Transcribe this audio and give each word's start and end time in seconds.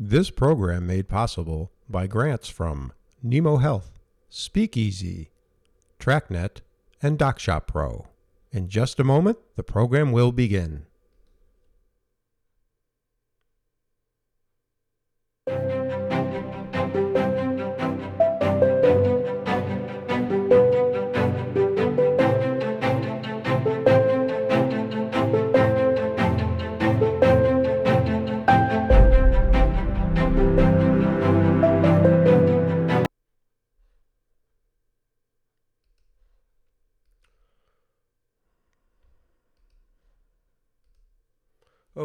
This 0.00 0.30
program 0.30 0.86
made 0.86 1.08
possible 1.08 1.72
by 1.88 2.06
grants 2.06 2.48
from 2.48 2.92
Nemo 3.20 3.56
Health, 3.56 3.98
Speakeasy, 4.30 5.30
TrackNet, 5.98 6.58
and 7.02 7.18
DocShop 7.18 7.66
Pro. 7.66 8.06
In 8.52 8.68
just 8.68 9.00
a 9.00 9.04
moment, 9.04 9.38
the 9.56 9.64
program 9.64 10.12
will 10.12 10.30
begin. 10.30 10.86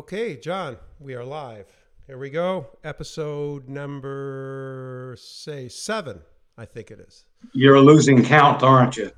Okay, 0.03 0.35
John, 0.35 0.75
we 0.99 1.16
are 1.16 1.23
live. 1.23 1.66
Here 2.07 2.17
we 2.17 2.30
go. 2.30 2.67
Episode 2.84 3.70
number, 3.70 5.16
say, 5.17 5.70
seven, 5.70 6.20
I 6.57 6.66
think 6.66 6.91
it 6.91 6.99
is. 6.99 7.23
You're 7.53 7.80
losing 7.80 8.21
count, 8.21 8.63
aren't 8.63 8.97
you? 8.97 9.11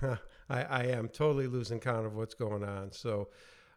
I, 0.48 0.62
I 0.62 0.82
am 0.84 1.08
totally 1.08 1.48
losing 1.48 1.80
count 1.80 2.06
of 2.06 2.14
what's 2.14 2.32
going 2.32 2.64
on. 2.64 2.92
So, 2.92 3.28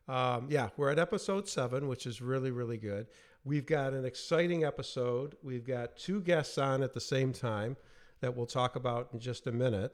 um, 0.07 0.47
yeah, 0.49 0.69
we're 0.77 0.91
at 0.91 0.97
episode 0.97 1.49
seven, 1.49 1.89
which 1.89 2.07
is 2.07 2.21
really, 2.21 2.51
really 2.51 2.77
good. 2.77 3.07
We've 3.43 3.65
got 3.65 3.91
an 3.91 4.05
exciting 4.05 4.63
episode. 4.63 5.35
We've 5.43 5.67
got 5.67 5.97
two 5.97 6.21
guests 6.21 6.57
on 6.57 6.83
at 6.83 6.93
the 6.93 7.01
same 7.01 7.33
time 7.33 7.75
that 8.21 8.33
we'll 8.33 8.45
talk 8.45 8.77
about 8.77 9.09
in 9.11 9.19
just 9.19 9.45
a 9.47 9.51
minute. 9.51 9.93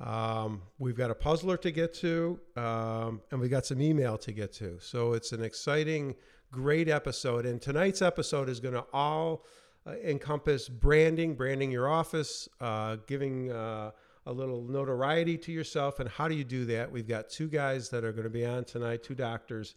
Um, 0.00 0.62
we've 0.78 0.96
got 0.96 1.10
a 1.10 1.14
puzzler 1.14 1.56
to 1.58 1.70
get 1.70 1.92
to, 1.94 2.40
um, 2.56 3.20
and 3.30 3.40
we 3.40 3.48
got 3.48 3.66
some 3.66 3.82
email 3.82 4.16
to 4.18 4.32
get 4.32 4.52
to. 4.54 4.78
So 4.80 5.12
it's 5.12 5.32
an 5.32 5.42
exciting, 5.42 6.14
great 6.50 6.88
episode. 6.88 7.44
And 7.44 7.60
tonight's 7.60 8.00
episode 8.00 8.48
is 8.48 8.60
going 8.60 8.74
to 8.74 8.86
all 8.92 9.44
uh, 9.86 9.92
encompass 10.02 10.68
branding, 10.68 11.34
branding 11.34 11.70
your 11.70 11.88
office, 11.88 12.48
uh, 12.60 12.96
giving 13.06 13.52
uh, 13.52 13.90
a 14.26 14.32
little 14.32 14.62
notoriety 14.62 15.36
to 15.36 15.52
yourself. 15.52 16.00
And 16.00 16.08
how 16.08 16.28
do 16.28 16.34
you 16.34 16.44
do 16.44 16.64
that? 16.66 16.90
We've 16.90 17.08
got 17.08 17.28
two 17.28 17.48
guys 17.48 17.90
that 17.90 18.02
are 18.02 18.12
going 18.12 18.24
to 18.24 18.30
be 18.30 18.46
on 18.46 18.64
tonight, 18.64 19.02
two 19.02 19.14
doctors 19.14 19.74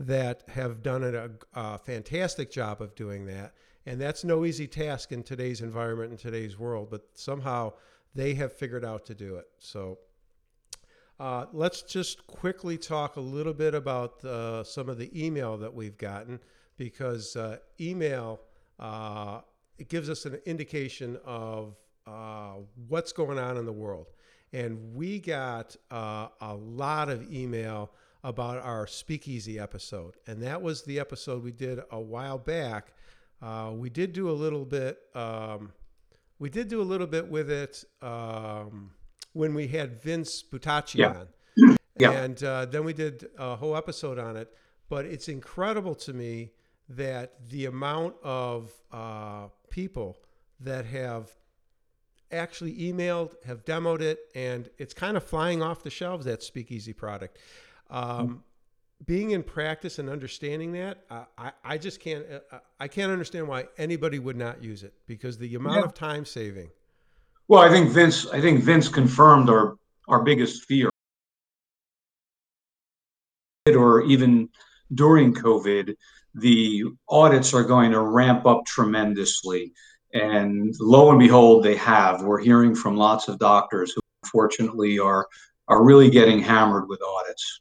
that 0.00 0.42
have 0.48 0.82
done 0.82 1.02
a, 1.02 1.30
a 1.54 1.78
fantastic 1.78 2.50
job 2.50 2.82
of 2.82 2.94
doing 2.94 3.24
that. 3.26 3.54
And 3.86 4.00
that's 4.00 4.22
no 4.22 4.44
easy 4.44 4.66
task 4.66 5.12
in 5.12 5.22
today's 5.22 5.60
environment, 5.60 6.12
in 6.12 6.18
today's 6.18 6.58
world, 6.58 6.88
but 6.90 7.06
somehow 7.14 7.72
they 8.14 8.34
have 8.34 8.52
figured 8.52 8.84
out 8.84 9.06
to 9.06 9.14
do 9.14 9.36
it. 9.36 9.46
So 9.58 9.98
uh, 11.18 11.46
let's 11.52 11.82
just 11.82 12.26
quickly 12.26 12.76
talk 12.76 13.16
a 13.16 13.20
little 13.20 13.52
bit 13.52 13.74
about 13.74 14.24
uh, 14.24 14.64
some 14.64 14.88
of 14.88 14.98
the 14.98 15.10
email 15.14 15.56
that 15.56 15.72
we've 15.72 15.96
gotten 15.96 16.40
because 16.76 17.36
uh, 17.36 17.58
email 17.80 18.40
uh, 18.80 19.40
it 19.78 19.88
gives 19.88 20.10
us 20.10 20.26
an 20.26 20.40
indication 20.46 21.18
of 21.24 21.76
uh, 22.06 22.54
what's 22.88 23.12
going 23.12 23.38
on 23.38 23.56
in 23.56 23.64
the 23.64 23.72
world. 23.72 24.08
And 24.52 24.94
we 24.94 25.18
got 25.18 25.76
uh, 25.90 26.28
a 26.40 26.54
lot 26.54 27.08
of 27.08 27.32
email 27.32 27.92
about 28.24 28.58
our 28.58 28.86
speakeasy 28.86 29.58
episode. 29.58 30.16
And 30.26 30.42
that 30.42 30.60
was 30.60 30.82
the 30.82 31.00
episode 31.00 31.42
we 31.42 31.52
did 31.52 31.80
a 31.90 32.00
while 32.00 32.38
back. 32.38 32.92
we 33.72 33.90
did 33.90 34.12
do 34.12 34.28
a 34.28 34.32
little 34.32 34.64
bit. 34.64 34.98
Um, 35.14 35.72
we 36.42 36.50
did 36.50 36.66
do 36.66 36.82
a 36.82 36.88
little 36.92 37.06
bit 37.06 37.28
with 37.28 37.48
it 37.52 37.84
um, 38.02 38.90
when 39.32 39.54
we 39.54 39.68
had 39.68 40.02
Vince 40.02 40.42
Butacci 40.42 40.96
Yeah. 40.96 41.20
on. 41.20 41.76
Yeah. 41.98 42.12
And 42.12 42.42
uh, 42.42 42.64
then 42.64 42.84
we 42.84 42.94
did 42.94 43.28
a 43.38 43.54
whole 43.54 43.76
episode 43.76 44.18
on 44.18 44.36
it. 44.36 44.48
But 44.88 45.04
it's 45.04 45.28
incredible 45.28 45.94
to 46.06 46.12
me 46.12 46.50
that 46.88 47.48
the 47.48 47.66
amount 47.66 48.16
of 48.24 48.72
uh, 48.90 49.48
people 49.70 50.16
that 50.58 50.86
have 50.86 51.30
actually 52.32 52.74
emailed, 52.76 53.34
have 53.44 53.64
demoed 53.64 54.00
it, 54.00 54.18
and 54.34 54.68
it's 54.78 54.94
kind 54.94 55.16
of 55.16 55.22
flying 55.22 55.62
off 55.62 55.84
the 55.84 55.90
shelves, 55.90 56.24
that 56.24 56.42
Speakeasy 56.42 56.94
product. 56.94 57.38
Um, 57.90 58.42
being 59.06 59.32
in 59.32 59.42
practice 59.42 59.98
and 59.98 60.08
understanding 60.08 60.72
that, 60.72 60.98
uh, 61.10 61.24
I, 61.36 61.52
I 61.64 61.78
just 61.78 62.00
can't, 62.00 62.24
uh, 62.52 62.58
I 62.78 62.88
can't 62.88 63.10
understand 63.10 63.48
why 63.48 63.66
anybody 63.78 64.18
would 64.18 64.36
not 64.36 64.62
use 64.62 64.82
it 64.82 64.92
because 65.06 65.38
the 65.38 65.54
amount 65.54 65.76
Yeah. 65.78 65.84
of 65.84 65.94
time 65.94 66.24
saving. 66.24 66.70
Well, 67.48 67.60
I 67.60 67.68
think 67.68 67.90
Vince. 67.90 68.26
I 68.28 68.40
think 68.40 68.62
Vince 68.62 68.88
confirmed 68.88 69.50
our 69.50 69.76
our 70.08 70.22
biggest 70.22 70.64
fear, 70.64 70.90
or 73.66 74.02
even 74.02 74.48
during 74.94 75.34
COVID, 75.34 75.94
the 76.34 76.84
audits 77.08 77.52
are 77.52 77.64
going 77.64 77.90
to 77.92 78.00
ramp 78.00 78.46
up 78.46 78.64
tremendously, 78.66 79.72
and 80.14 80.74
lo 80.80 81.10
and 81.10 81.18
behold, 81.18 81.64
they 81.64 81.76
have. 81.76 82.22
We're 82.22 82.40
hearing 82.40 82.74
from 82.74 82.96
lots 82.96 83.28
of 83.28 83.38
doctors 83.38 83.92
who, 83.92 84.00
unfortunately, 84.22 84.98
are 84.98 85.26
are 85.68 85.82
really 85.84 86.10
getting 86.10 86.40
hammered 86.40 86.88
with 86.88 87.00
audits. 87.02 87.60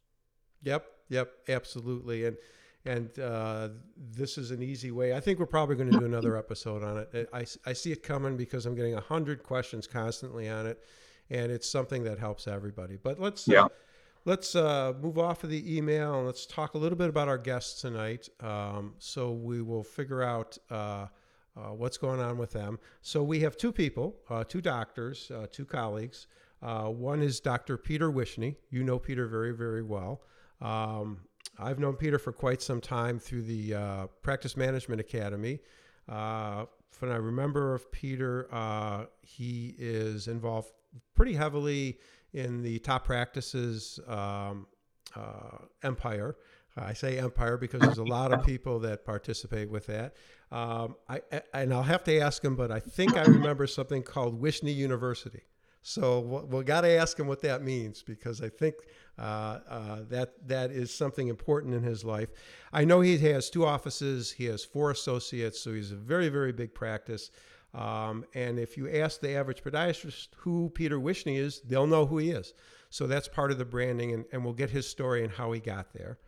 Yep, 0.63 0.85
yep, 1.11 1.31
absolutely. 1.47 2.25
And 2.25 2.38
and 2.83 3.19
uh, 3.19 3.69
this 3.95 4.39
is 4.39 4.49
an 4.49 4.63
easy 4.63 4.89
way. 4.89 5.13
I 5.13 5.19
think 5.19 5.38
we're 5.38 5.45
probably 5.45 5.75
going 5.75 5.91
to 5.91 5.99
do 5.99 6.05
another 6.05 6.35
episode 6.35 6.81
on 6.83 6.97
it. 6.97 7.29
I, 7.31 7.45
I 7.63 7.73
see 7.73 7.91
it 7.91 8.01
coming 8.01 8.35
because 8.38 8.66
I'm 8.66 8.73
getting 8.73 8.95
a 8.95 8.99
hundred 9.01 9.44
questions 9.44 9.85
constantly 9.85 10.49
on 10.49 10.66
it, 10.66 10.83
and 11.29 11.51
it's 11.51 11.69
something 11.69 12.03
that 12.05 12.17
helps 12.17 12.47
everybody. 12.47 12.97
But 12.97 13.19
let's 13.19 13.47
uh, 13.47 13.51
Yeah. 13.53 13.67
let's 14.25 14.55
uh, 14.55 14.94
move 14.99 15.19
off 15.19 15.44
of 15.44 15.51
the 15.51 15.77
email 15.77 16.16
and 16.17 16.25
let's 16.25 16.47
talk 16.47 16.73
a 16.73 16.79
little 16.79 16.97
bit 16.97 17.09
about 17.09 17.28
our 17.28 17.38
guests 17.38 17.81
tonight. 17.81 18.29
Um, 18.39 18.95
so 18.97 19.31
we 19.31 19.61
will 19.61 19.83
figure 19.83 20.23
out. 20.23 20.57
Uh, 20.69 21.07
uh, 21.57 21.63
what's 21.73 21.97
going 21.97 22.22
on 22.22 22.38
with 22.38 22.51
them? 22.51 22.79
So 23.01 23.22
we 23.22 23.41
have 23.41 23.57
two 23.57 23.73
people, 23.73 24.16
uh, 24.29 24.45
two 24.45 24.61
doctors, 24.61 25.29
uh, 25.31 25.47
two 25.51 25.66
colleagues. 25.66 26.28
Uh, 26.61 26.85
one 26.85 27.22
is 27.22 27.41
Dr. 27.41 27.75
Peter 27.75 28.09
Wishney. 28.09 28.55
You 28.69 28.85
know 28.85 28.97
Peter 28.97 29.28
very, 29.28 29.51
very 29.53 29.83
well. 29.83 30.22
Um, 30.61 31.22
I've 31.57 31.79
known 31.79 31.95
Peter 31.95 32.17
for 32.17 32.31
quite 32.31 32.61
some 32.61 32.81
time 32.81 33.19
through 33.19 33.44
the 33.44 33.75
uh, 33.75 34.07
Practice 34.22 34.55
Management 34.55 35.01
Academy. 35.01 35.59
Uh, 36.07 36.66
when 36.99 37.11
I 37.11 37.16
remember 37.16 37.73
of 37.73 37.91
Peter, 37.91 38.47
uh, 38.51 39.05
he 39.22 39.75
is 39.77 40.27
involved 40.27 40.69
pretty 41.16 41.33
heavily 41.33 41.97
in 42.33 42.61
the 42.61 42.79
top 42.79 43.05
practices 43.05 43.99
um, 44.07 44.67
uh, 45.16 45.66
empire. 45.83 46.35
I 46.78 46.93
say 46.93 47.19
empire 47.19 47.57
because 47.57 47.81
there's 47.81 47.97
a 47.97 48.03
lot 48.03 48.31
of 48.31 48.45
people 48.45 48.79
that 48.79 49.03
participate 49.03 49.69
with 49.69 49.88
that. 49.88 50.16
Um, 50.51 50.95
I, 51.09 51.22
and 51.53 51.73
I'll 51.73 51.83
have 51.83 52.03
to 52.05 52.19
ask 52.19 52.43
him, 52.43 52.55
but 52.55 52.72
I 52.72 52.79
think 52.79 53.17
I 53.17 53.23
remember 53.23 53.67
something 53.67 54.03
called 54.03 54.41
Wishney 54.41 54.73
University. 54.73 55.41
So 55.81 56.19
we'll, 56.19 56.45
we'll 56.45 56.63
got 56.63 56.81
to 56.81 56.89
ask 56.89 57.19
him 57.19 57.27
what 57.27 57.41
that 57.41 57.63
means 57.63 58.03
because 58.03 58.41
I 58.41 58.49
think 58.49 58.75
uh, 59.17 59.59
uh, 59.67 59.99
that 60.09 60.47
that 60.47 60.71
is 60.71 60.93
something 60.93 61.27
important 61.27 61.73
in 61.73 61.83
his 61.83 62.03
life. 62.03 62.29
I 62.71 62.85
know 62.85 63.01
he 63.01 63.17
has 63.17 63.49
two 63.49 63.65
offices. 63.65 64.31
He 64.31 64.45
has 64.45 64.63
four 64.63 64.91
associates, 64.91 65.59
so 65.59 65.73
he's 65.73 65.91
a 65.91 65.95
very 65.95 66.29
very 66.29 66.51
big 66.51 66.73
practice. 66.73 67.31
Um, 67.73 68.25
and 68.33 68.59
if 68.59 68.77
you 68.77 68.89
ask 68.89 69.21
the 69.21 69.33
average 69.33 69.63
podiatrist 69.63 70.29
who 70.37 70.69
Peter 70.75 70.99
Wishney 70.99 71.37
is, 71.37 71.61
they'll 71.61 71.87
know 71.87 72.05
who 72.05 72.17
he 72.17 72.31
is. 72.31 72.53
So 72.89 73.07
that's 73.07 73.29
part 73.29 73.51
of 73.51 73.57
the 73.57 73.65
branding, 73.65 74.11
and, 74.11 74.25
and 74.33 74.43
we'll 74.43 74.53
get 74.53 74.71
his 74.71 74.87
story 74.87 75.23
and 75.23 75.31
how 75.31 75.53
he 75.53 75.61
got 75.61 75.93
there. 75.93 76.19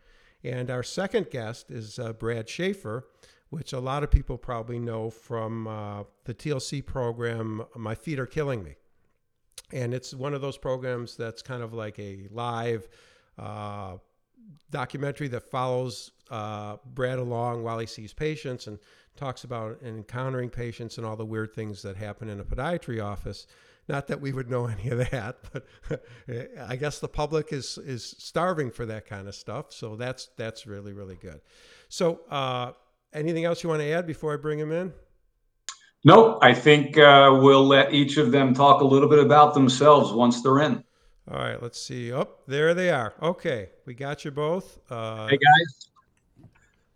And 0.42 0.70
our 0.70 0.82
second 0.82 1.30
guest 1.30 1.70
is 1.70 1.98
uh, 1.98 2.14
Brad 2.14 2.48
Schaefer, 2.48 3.06
which 3.50 3.74
a 3.74 3.80
lot 3.80 4.02
of 4.02 4.10
people 4.10 4.38
probably 4.38 4.78
know 4.78 5.10
from 5.10 5.66
uh, 5.66 6.04
the 6.24 6.32
TLC 6.32 6.84
program, 6.84 7.62
My 7.76 7.94
Feet 7.94 8.18
Are 8.18 8.26
Killing 8.26 8.64
Me 8.64 8.76
and 9.72 9.94
it's 9.94 10.14
one 10.14 10.34
of 10.34 10.40
those 10.40 10.56
programs 10.56 11.16
that's 11.16 11.42
kind 11.42 11.62
of 11.62 11.72
like 11.72 11.98
a 11.98 12.28
live 12.30 12.88
uh, 13.38 13.96
documentary 14.70 15.28
that 15.28 15.50
follows 15.50 16.12
uh, 16.30 16.76
Brad 16.94 17.18
along 17.18 17.62
while 17.62 17.78
he 17.78 17.86
sees 17.86 18.12
patients 18.12 18.66
and 18.66 18.78
talks 19.16 19.44
about 19.44 19.80
encountering 19.82 20.50
patients 20.50 20.98
and 20.98 21.06
all 21.06 21.16
the 21.16 21.24
weird 21.24 21.54
things 21.54 21.82
that 21.82 21.96
happen 21.96 22.28
in 22.28 22.40
a 22.40 22.44
podiatry 22.44 23.02
office. 23.02 23.46
Not 23.88 24.06
that 24.08 24.20
we 24.20 24.32
would 24.32 24.50
know 24.50 24.66
any 24.78 24.88
of 24.88 24.98
that, 25.10 25.38
but 25.52 25.66
I 26.68 26.76
guess 26.76 26.98
the 26.98 27.08
public 27.08 27.52
is 27.52 27.78
is 27.78 28.14
starving 28.18 28.70
for 28.70 28.86
that 28.86 29.06
kind 29.06 29.28
of 29.28 29.34
stuff. 29.34 29.72
So 29.72 29.96
that's 29.96 30.30
that's 30.36 30.66
really 30.66 30.92
really 30.92 31.16
good. 31.16 31.40
So, 31.88 32.20
uh, 32.30 32.72
anything 33.12 33.44
else 33.44 33.62
you 33.62 33.68
want 33.68 33.82
to 33.82 33.90
add 33.90 34.06
before 34.06 34.32
I 34.32 34.36
bring 34.36 34.58
him 34.58 34.72
in? 34.72 34.92
Nope, 36.04 36.38
I 36.42 36.52
think 36.52 36.98
uh, 36.98 37.38
we'll 37.40 37.66
let 37.66 37.94
each 37.94 38.18
of 38.18 38.30
them 38.30 38.52
talk 38.52 38.82
a 38.82 38.84
little 38.84 39.08
bit 39.08 39.18
about 39.18 39.54
themselves 39.54 40.12
once 40.12 40.42
they're 40.42 40.60
in. 40.60 40.84
All 41.30 41.38
right, 41.38 41.60
let's 41.62 41.80
see. 41.80 42.12
Oh, 42.12 42.28
there 42.46 42.74
they 42.74 42.90
are. 42.90 43.14
Okay, 43.22 43.70
we 43.86 43.94
got 43.94 44.24
you 44.24 44.30
both. 44.30 44.78
Uh, 44.90 45.28
Hey 45.28 45.38
guys. 45.38 45.88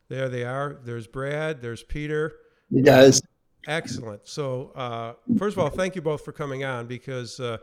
There 0.09 0.29
they 0.29 0.45
are. 0.45 0.79
There's 0.85 1.07
Brad. 1.07 1.61
There's 1.63 1.83
Peter. 1.83 2.37
You 2.71 2.83
guys. 2.83 3.21
Excellent. 3.67 4.27
So, 4.27 4.73
uh, 4.75 5.15
first 5.37 5.57
of 5.57 5.63
all, 5.63 5.71
thank 5.71 5.95
you 5.97 6.03
both 6.03 6.25
for 6.25 6.33
coming 6.33 6.65
on 6.65 6.87
because 6.87 7.41
uh, 7.41 7.59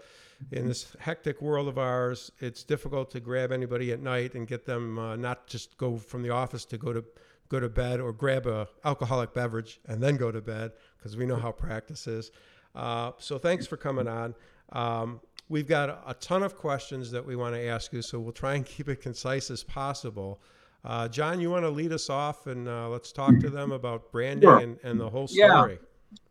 in 0.52 0.68
this 0.68 0.96
hectic 1.00 1.42
world 1.42 1.68
of 1.68 1.78
ours, 1.78 2.32
it's 2.40 2.64
difficult 2.64 3.10
to 3.12 3.20
grab 3.20 3.52
anybody 3.52 3.92
at 3.92 4.02
night 4.02 4.36
and 4.36 4.48
get 4.48 4.66
them 4.66 5.00
uh, 5.00 5.16
not 5.16 5.48
just 5.48 5.78
go 5.78 5.98
from 5.98 6.22
the 6.22 6.30
office 6.30 6.66
to 6.66 6.78
go 6.78 6.94
to 6.94 7.04
go 7.50 7.60
to 7.60 7.70
bed 7.70 8.00
or 8.00 8.12
grab 8.12 8.48
a 8.48 8.68
alcoholic 8.84 9.34
beverage 9.34 9.80
and 9.88 10.02
then 10.02 10.18
go 10.18 10.32
to 10.32 10.42
bed 10.42 10.72
because 10.98 11.16
we 11.16 11.26
know 11.26 11.36
how 11.36 11.52
practice 11.52 12.08
is. 12.08 12.32
Uh, 12.74 13.12
so, 13.18 13.38
thanks 13.38 13.66
for 13.66 13.78
coming 13.78 14.08
on. 14.08 14.36
Um, 14.72 15.22
we've 15.50 15.68
got 15.68 16.04
a 16.08 16.14
ton 16.16 16.44
of 16.44 16.56
questions 16.56 17.12
that 17.12 17.26
we 17.26 17.36
want 17.36 17.56
to 17.56 17.66
ask 17.66 17.94
you, 17.94 18.02
so 18.02 18.20
we'll 18.20 18.34
try 18.34 18.56
and 18.56 18.66
keep 18.66 18.90
it 18.90 19.02
concise 19.02 19.50
as 19.50 19.64
possible. 19.64 20.42
Uh, 20.84 21.08
John, 21.08 21.40
you 21.40 21.50
want 21.50 21.64
to 21.64 21.70
lead 21.70 21.92
us 21.92 22.10
off 22.10 22.46
and 22.48 22.68
uh, 22.68 22.90
let's 22.90 23.12
talk 23.12 23.40
to 23.40 23.50
them 23.50 23.72
about 23.72 24.12
branding 24.12 24.48
sure. 24.48 24.60
and, 24.60 24.78
and, 24.84 25.00
the 25.00 25.10
whole 25.10 25.28
story. 25.28 25.80
Yeah. 25.82 25.88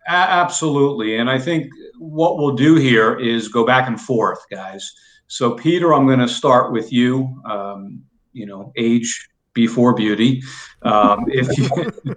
Absolutely. 0.06 1.16
And 1.16 1.28
I 1.28 1.38
think 1.38 1.72
what 1.98 2.38
we'll 2.38 2.54
do 2.54 2.76
here 2.76 3.18
is 3.18 3.48
go 3.48 3.64
back 3.66 3.88
and 3.88 4.00
forth, 4.00 4.38
guys. 4.50 4.92
So, 5.26 5.52
Peter, 5.52 5.94
I'm 5.94 6.06
going 6.06 6.20
to 6.20 6.28
start 6.28 6.72
with 6.72 6.92
you. 6.92 7.40
Um, 7.50 8.04
you 8.32 8.46
know, 8.46 8.72
age 8.76 9.28
before 9.54 9.94
beauty. 9.94 10.42
Um, 10.82 11.24
if 11.28 11.56
you, 11.56 11.68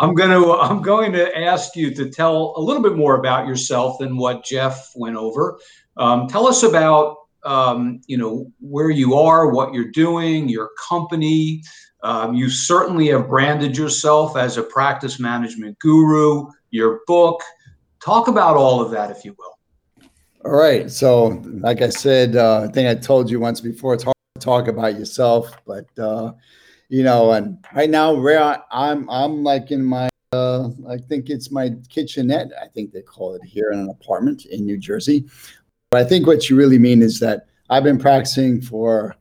I'm 0.00 0.14
going 0.14 0.30
to, 0.30 0.52
I'm 0.52 0.82
going 0.82 1.12
to 1.12 1.36
ask 1.36 1.74
you 1.74 1.94
to 1.94 2.10
tell 2.10 2.54
a 2.56 2.60
little 2.60 2.82
bit 2.82 2.96
more 2.96 3.16
about 3.16 3.46
yourself 3.46 3.98
than 3.98 4.16
what 4.16 4.44
Jeff 4.44 4.92
went 4.94 5.16
over. 5.16 5.58
Um, 5.96 6.28
tell 6.28 6.46
us 6.46 6.62
about, 6.62 7.16
um, 7.44 8.00
you 8.06 8.16
know, 8.16 8.52
where 8.60 8.90
you 8.90 9.14
are, 9.14 9.50
what 9.50 9.72
you're 9.72 9.90
doing, 9.90 10.48
your 10.48 10.70
company. 10.88 11.62
Um, 12.04 12.34
you 12.34 12.48
certainly 12.48 13.08
have 13.08 13.28
branded 13.28 13.76
yourself 13.76 14.36
as 14.36 14.56
a 14.56 14.62
practice 14.62 15.18
management 15.18 15.78
guru 15.80 16.46
your 16.70 17.00
book. 17.06 17.42
Talk 18.00 18.28
about 18.28 18.56
all 18.56 18.80
of 18.80 18.90
that, 18.92 19.10
if 19.10 19.24
you 19.24 19.34
will. 19.38 19.58
All 20.44 20.56
right. 20.56 20.90
So, 20.90 21.42
like 21.44 21.82
I 21.82 21.88
said, 21.88 22.36
uh, 22.36 22.62
I 22.68 22.72
think 22.72 22.88
I 22.88 22.94
told 22.94 23.30
you 23.30 23.40
once 23.40 23.60
before, 23.60 23.94
it's 23.94 24.04
hard 24.04 24.17
talk 24.38 24.68
about 24.68 24.98
yourself, 24.98 25.50
but 25.66 25.86
uh, 25.98 26.32
you 26.88 27.02
know, 27.02 27.32
and 27.32 27.64
right 27.74 27.90
now, 27.90 28.14
where 28.14 28.62
I'm, 28.70 29.08
I'm 29.10 29.42
like 29.44 29.70
in 29.70 29.84
my, 29.84 30.08
uh, 30.32 30.70
I 30.88 30.96
think 30.96 31.28
it's 31.28 31.50
my 31.50 31.74
kitchenette. 31.88 32.50
I 32.60 32.66
think 32.68 32.92
they 32.92 33.02
call 33.02 33.34
it 33.34 33.44
here 33.44 33.70
in 33.72 33.78
an 33.78 33.90
apartment 33.90 34.46
in 34.46 34.64
New 34.64 34.78
Jersey. 34.78 35.26
But 35.90 36.00
I 36.00 36.04
think 36.04 36.26
what 36.26 36.48
you 36.48 36.56
really 36.56 36.78
mean 36.78 37.02
is 37.02 37.20
that 37.20 37.46
I've 37.70 37.84
been 37.84 37.98
practicing 37.98 38.60
for 38.60 39.16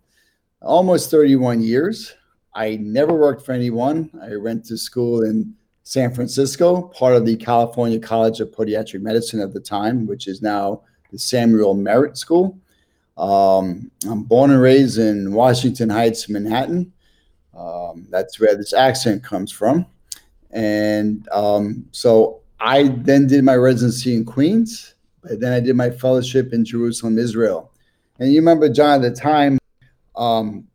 almost 0.62 1.12
31 1.12 1.62
years. 1.62 2.14
I 2.56 2.78
never 2.78 3.14
worked 3.14 3.46
for 3.46 3.52
anyone. 3.52 4.10
I 4.22 4.38
went 4.38 4.66
to 4.66 4.78
school 4.78 5.24
in 5.24 5.54
San 5.84 6.14
Francisco, 6.14 6.84
part 6.90 7.16
of 7.16 7.26
the 7.26 7.38
California 7.38 8.00
College 8.00 8.40
of 8.40 8.52
Podiatric 8.52 9.02
Medicine 9.02 9.40
at 9.40 9.54
the 9.54 9.60
time, 9.60 10.08
which 10.08 10.28
is 10.28 10.42
now 10.42 10.82
the 11.12 11.20
Samuel 11.20 11.74
Merritt 11.74 12.18
School. 12.18 12.60
Um, 13.18 13.92
I'm 14.08 14.24
born 14.24 14.52
and 14.52 14.62
raised 14.62 15.00
in 15.00 15.34
Washington 15.34 15.90
Heights, 15.90 16.30
Manhattan. 16.30 16.94
Um, 17.58 18.08
that's 18.10 18.40
where 18.40 18.56
this 18.56 18.74
accent 18.74 19.24
comes 19.24 19.52
from. 19.52 19.86
And 20.52 21.28
um, 21.32 21.86
so 21.92 22.42
I 22.60 22.90
then 22.90 23.28
did 23.28 23.44
my 23.44 23.56
residency 23.56 24.16
in 24.16 24.26
Queens, 24.26 24.96
but 25.22 25.40
then 25.40 25.54
I 25.54 25.60
did 25.60 25.76
my 25.76 25.90
fellowship 25.90 26.54
in 26.54 26.64
Jerusalem, 26.64 27.18
Israel. 27.18 27.72
And 28.20 28.32
you 28.32 28.40
remember, 28.40 28.70
John, 28.70 29.04
at 29.04 29.14
the 29.14 29.20
time 29.20 29.58
um, 30.16 30.68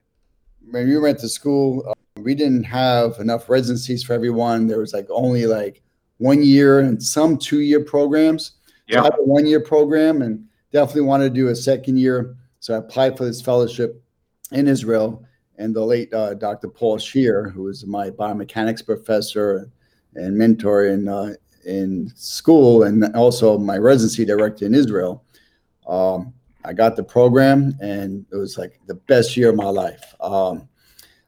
when 0.70 0.88
we 0.88 0.98
went 0.98 1.18
to 1.20 1.28
school, 1.28 1.84
uh, 1.88 1.92
we 2.20 2.34
didn't 2.34 2.64
have 2.64 3.18
enough 3.18 3.48
residencies 3.48 4.02
for 4.02 4.12
everyone. 4.12 4.66
There 4.66 4.78
was 4.78 4.92
like 4.92 5.06
only 5.10 5.46
like 5.46 5.82
one 6.18 6.42
year 6.42 6.80
and 6.80 7.02
some 7.02 7.36
two 7.36 7.60
year 7.60 7.82
programs. 7.84 8.52
Yeah. 8.86 8.98
So 8.98 9.00
I 9.00 9.04
had 9.04 9.14
a 9.18 9.24
one 9.24 9.46
year 9.46 9.60
program 9.60 10.22
and 10.22 10.46
definitely 10.72 11.02
wanted 11.02 11.34
to 11.34 11.40
do 11.40 11.48
a 11.48 11.54
second 11.54 11.98
year. 11.98 12.34
So 12.60 12.74
I 12.74 12.78
applied 12.78 13.16
for 13.16 13.24
this 13.24 13.40
fellowship 13.40 14.02
in 14.50 14.66
Israel. 14.66 15.24
And 15.58 15.74
the 15.76 15.84
late 15.84 16.12
uh, 16.14 16.34
Dr. 16.34 16.68
Paul 16.68 16.98
Shear, 16.98 17.48
who 17.50 17.64
was 17.64 17.86
my 17.86 18.10
biomechanics 18.10 18.84
professor 18.84 19.70
and 20.14 20.36
mentor 20.36 20.86
in 20.86 21.08
uh, 21.08 21.34
in 21.64 22.10
school, 22.16 22.82
and 22.82 23.04
also 23.14 23.56
my 23.56 23.78
residency 23.78 24.24
director 24.24 24.66
in 24.66 24.74
Israel, 24.74 25.22
um, 25.86 26.34
I 26.64 26.72
got 26.72 26.96
the 26.96 27.04
program, 27.04 27.76
and 27.80 28.26
it 28.32 28.36
was 28.36 28.58
like 28.58 28.80
the 28.86 28.94
best 28.94 29.36
year 29.36 29.50
of 29.50 29.56
my 29.56 29.68
life. 29.68 30.14
Um, 30.20 30.68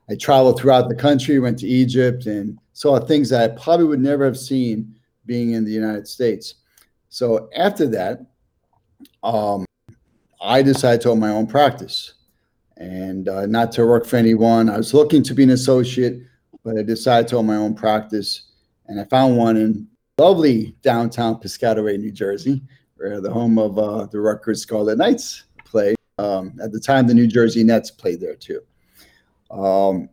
I 0.09 0.17
traveled 0.17 0.59
throughout 0.59 0.89
the 0.89 0.95
country, 0.95 1.39
went 1.39 1.59
to 1.61 1.69
Egypt, 1.69 2.27
and 2.27 2.59
saw 2.73 2.99
things 2.99 3.31
that 3.31 3.51
I 3.51 3.55
probably 3.55 3.87
would 3.87 4.01
never 4.01 4.25
have 4.25 4.39
seen 4.39 4.95
being 5.27 5.53
in 5.53 5.65
the 5.65 5.71
United 5.71 6.09
States. 6.09 6.57
So 7.09 7.49
after 7.57 7.87
that, 7.89 8.21
um, 9.25 9.65
I 10.41 10.63
decided 10.63 11.01
to 11.03 11.11
own 11.11 11.19
my 11.19 11.31
own 11.31 11.47
practice 11.47 12.15
and 12.77 13.29
uh, 13.29 13.47
not 13.47 13.73
to 13.73 13.87
work 13.87 14.07
for 14.07 14.17
anyone. 14.17 14.69
I 14.69 14.77
was 14.77 14.95
looking 14.95 15.23
to 15.25 15.35
be 15.35 15.43
an 15.43 15.51
associate, 15.51 16.21
but 16.65 16.79
I 16.79 16.83
decided 16.83 17.29
to 17.29 17.39
own 17.39 17.47
my 17.47 17.57
own 17.57 17.75
practice. 17.75 18.51
And 18.87 19.01
I 19.01 19.05
found 19.05 19.37
one 19.37 19.57
in 19.57 19.89
lovely 20.19 20.77
downtown 20.83 21.37
Piscataway, 21.37 21.99
New 21.99 22.13
Jersey, 22.13 22.63
where 22.97 23.21
the 23.21 23.31
home 23.31 23.59
of 23.59 23.79
uh, 23.79 24.07
the 24.07 24.21
Rutgers 24.21 24.61
Scarlet 24.63 24.99
Knights 24.99 25.45
play. 25.65 25.95
Um, 26.19 26.53
at 26.63 26.71
the 26.71 26.79
time, 26.79 27.07
the 27.07 27.15
New 27.15 27.27
Jersey 27.27 27.65
Nets 27.65 27.91
played 27.91 28.21
there 28.21 28.37
too. 28.37 28.61
Um, 29.51 30.09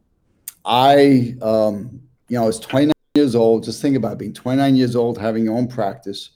I, 0.65 1.35
um, 1.41 2.01
you 2.29 2.37
know, 2.37 2.43
I 2.43 2.47
was 2.47 2.59
29 2.59 2.93
years 3.15 3.35
old. 3.35 3.63
Just 3.63 3.81
think 3.81 3.97
about 3.97 4.17
being 4.17 4.33
29 4.33 4.75
years 4.75 4.95
old, 4.95 5.17
having 5.17 5.43
your 5.43 5.57
own 5.57 5.67
practice, 5.67 6.31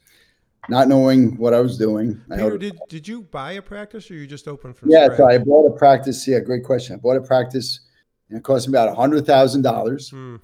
not 0.70 0.88
knowing 0.88 1.38
what 1.38 1.54
I 1.54 1.60
was 1.60 1.78
doing. 1.78 2.22
Peter, 2.30 2.58
did, 2.58 2.80
did 2.90 3.08
you 3.08 3.22
buy 3.22 3.54
a 3.54 3.62
practice 3.62 4.10
or 4.10 4.16
you 4.16 4.28
just 4.28 4.48
opened 4.48 4.78
from 4.78 4.90
Yeah, 4.90 5.16
so 5.16 5.28
I 5.28 5.38
bought 5.38 5.68
a 5.68 5.78
practice. 5.78 6.28
Yeah, 6.28 6.40
great 6.40 6.64
question. 6.64 6.96
I 6.96 6.98
bought 6.98 7.18
a 7.18 7.22
practice 7.22 7.82
and 8.30 8.38
it 8.38 8.44
cost 8.44 8.68
me 8.68 8.72
about 8.72 8.90
a 8.90 8.96
hundred 8.96 9.26
thousand 9.26 9.62
dollars. 9.62 10.10
Hmm. 10.10 10.38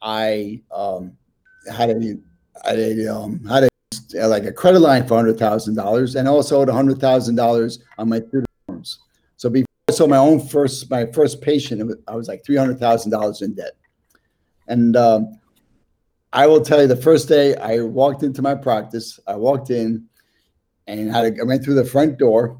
I 0.00 0.62
um, 0.70 1.16
had 1.72 1.90
a, 1.90 2.18
had 2.64 2.78
a, 2.78 3.14
um, 3.14 3.44
had 3.44 3.64
a, 3.64 4.26
like 4.28 4.44
a 4.44 4.52
credit 4.52 4.80
line 4.80 5.06
for 5.06 5.16
hundred 5.16 5.38
thousand 5.38 5.74
dollars 5.74 6.14
and 6.14 6.28
also 6.28 6.62
a 6.62 6.72
hundred 6.72 7.00
thousand 7.00 7.36
dollars 7.36 7.80
on 7.98 8.08
my 8.08 8.18
student 8.18 8.46
loans. 8.68 9.00
So 9.36 9.50
before 9.50 9.66
so 9.90 10.06
my 10.06 10.16
own 10.16 10.40
first 10.40 10.90
my 10.90 11.06
first 11.06 11.40
patient 11.40 11.84
was, 11.86 11.96
i 12.08 12.14
was 12.14 12.28
like 12.28 12.42
$300000 12.44 13.42
in 13.42 13.54
debt 13.54 13.72
and 14.68 14.96
um, 14.96 15.38
i 16.34 16.46
will 16.46 16.60
tell 16.60 16.82
you 16.82 16.86
the 16.86 16.96
first 16.96 17.28
day 17.28 17.56
i 17.56 17.80
walked 17.80 18.22
into 18.22 18.42
my 18.42 18.54
practice 18.54 19.18
i 19.26 19.34
walked 19.34 19.70
in 19.70 20.04
and 20.86 21.16
I 21.16 21.30
went 21.44 21.64
through 21.64 21.76
the 21.76 21.84
front 21.84 22.18
door 22.18 22.58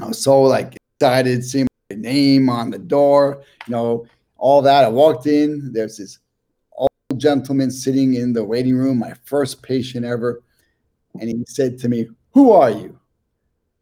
i 0.00 0.06
was 0.06 0.22
so 0.22 0.42
like 0.42 0.76
excited 1.00 1.44
seeing 1.44 1.66
my 1.90 1.96
name 1.96 2.48
on 2.48 2.70
the 2.70 2.78
door 2.78 3.42
you 3.66 3.72
know 3.72 4.06
all 4.36 4.62
that 4.62 4.84
i 4.84 4.88
walked 4.88 5.26
in 5.26 5.72
there's 5.72 5.96
this 5.96 6.18
old 6.72 6.90
gentleman 7.16 7.70
sitting 7.70 8.14
in 8.14 8.32
the 8.32 8.44
waiting 8.44 8.76
room 8.76 8.98
my 8.98 9.14
first 9.24 9.62
patient 9.62 10.06
ever 10.06 10.42
and 11.20 11.28
he 11.28 11.42
said 11.48 11.78
to 11.78 11.88
me 11.88 12.06
who 12.32 12.52
are 12.52 12.70
you 12.70 12.96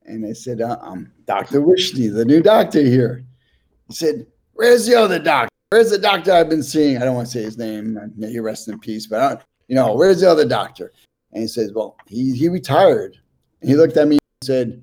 and 0.07 0.27
I 0.27 0.33
said, 0.33 0.61
uh, 0.61 0.79
I'm 0.83 1.13
Dr. 1.27 1.61
Wishney, 1.61 2.13
the 2.13 2.25
new 2.25 2.43
doctor 2.43 2.83
here. 2.83 3.25
He 3.89 3.95
said, 3.95 4.27
Where's 4.53 4.87
the 4.87 4.95
other 4.95 5.19
doctor? 5.19 5.54
Where's 5.71 5.91
the 5.91 5.99
doctor 5.99 6.33
I've 6.33 6.49
been 6.49 6.63
seeing? 6.63 6.99
I 6.99 7.05
don't 7.05 7.15
want 7.15 7.27
to 7.27 7.33
say 7.33 7.43
his 7.43 7.59
name. 7.59 7.99
May 8.17 8.31
he 8.31 8.39
rest 8.39 8.69
in 8.69 8.79
peace. 8.79 9.07
But, 9.07 9.21
I, 9.21 9.43
you 9.69 9.75
know, 9.75 9.95
where's 9.95 10.21
the 10.21 10.31
other 10.31 10.47
doctor? 10.47 10.93
And 11.33 11.43
he 11.43 11.49
says, 11.49 11.73
Well, 11.73 11.97
he, 12.07 12.37
he 12.37 12.49
retired. 12.49 13.17
And 13.61 13.71
he 13.71 13.77
looked 13.77 13.97
at 13.97 14.07
me 14.07 14.19
and 14.21 14.47
said, 14.47 14.83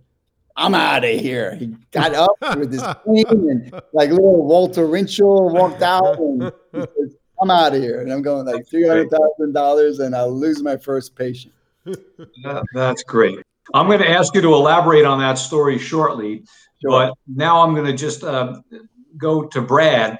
I'm 0.58 0.76
out 0.76 1.04
of 1.04 1.20
here. 1.20 1.56
He 1.56 1.76
got 1.92 2.14
up 2.14 2.36
with 2.58 2.72
his 2.72 2.84
cane 3.06 3.26
and 3.30 3.82
like 3.94 4.10
little 4.10 4.46
Walter 4.46 4.88
Winchell 4.88 5.50
walked 5.50 5.82
out 5.82 6.20
and 6.20 6.52
says, 6.74 7.16
I'm 7.42 7.50
out 7.50 7.74
of 7.74 7.82
here. 7.82 8.02
And 8.02 8.12
I'm 8.12 8.22
going 8.22 8.46
like 8.46 8.68
$300,000 8.68 10.00
and 10.00 10.16
I'll 10.16 10.32
lose 10.32 10.62
my 10.62 10.78
first 10.78 11.16
patient. 11.16 11.54
that's 12.74 13.04
great. 13.04 13.40
I'm 13.74 13.88
going 13.88 14.00
to 14.00 14.10
ask 14.10 14.36
you 14.36 14.42
to 14.42 14.54
elaborate 14.54 15.06
on 15.06 15.20
that 15.20 15.36
story 15.36 15.78
shortly, 15.78 16.44
sure. 16.82 16.92
but 16.92 17.14
now 17.28 17.62
I'm 17.62 17.74
going 17.74 17.88
to 17.88 17.94
just 17.94 18.24
uh, 18.24 18.60
go 19.18 19.44
to 19.44 19.62
Brad. 19.62 20.20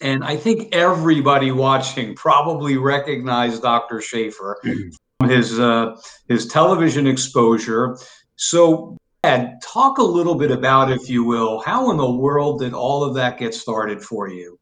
And 0.00 0.24
I 0.24 0.36
think 0.36 0.74
everybody 0.74 1.50
watching 1.52 2.14
probably 2.14 2.76
recognized 2.76 3.62
Dr. 3.62 4.00
Schaefer 4.00 4.58
from 4.62 5.28
his 5.28 5.58
uh, 5.58 5.96
his 6.28 6.46
television 6.46 7.06
exposure. 7.06 7.96
So, 8.36 8.96
Brad, 9.22 9.60
talk 9.62 9.98
a 9.98 10.02
little 10.02 10.34
bit 10.34 10.50
about, 10.50 10.90
if 10.90 11.08
you 11.08 11.24
will, 11.24 11.60
how 11.60 11.90
in 11.90 11.96
the 11.96 12.10
world 12.10 12.60
did 12.60 12.74
all 12.74 13.02
of 13.02 13.14
that 13.14 13.38
get 13.38 13.54
started 13.54 14.02
for 14.02 14.28
you? 14.28 14.58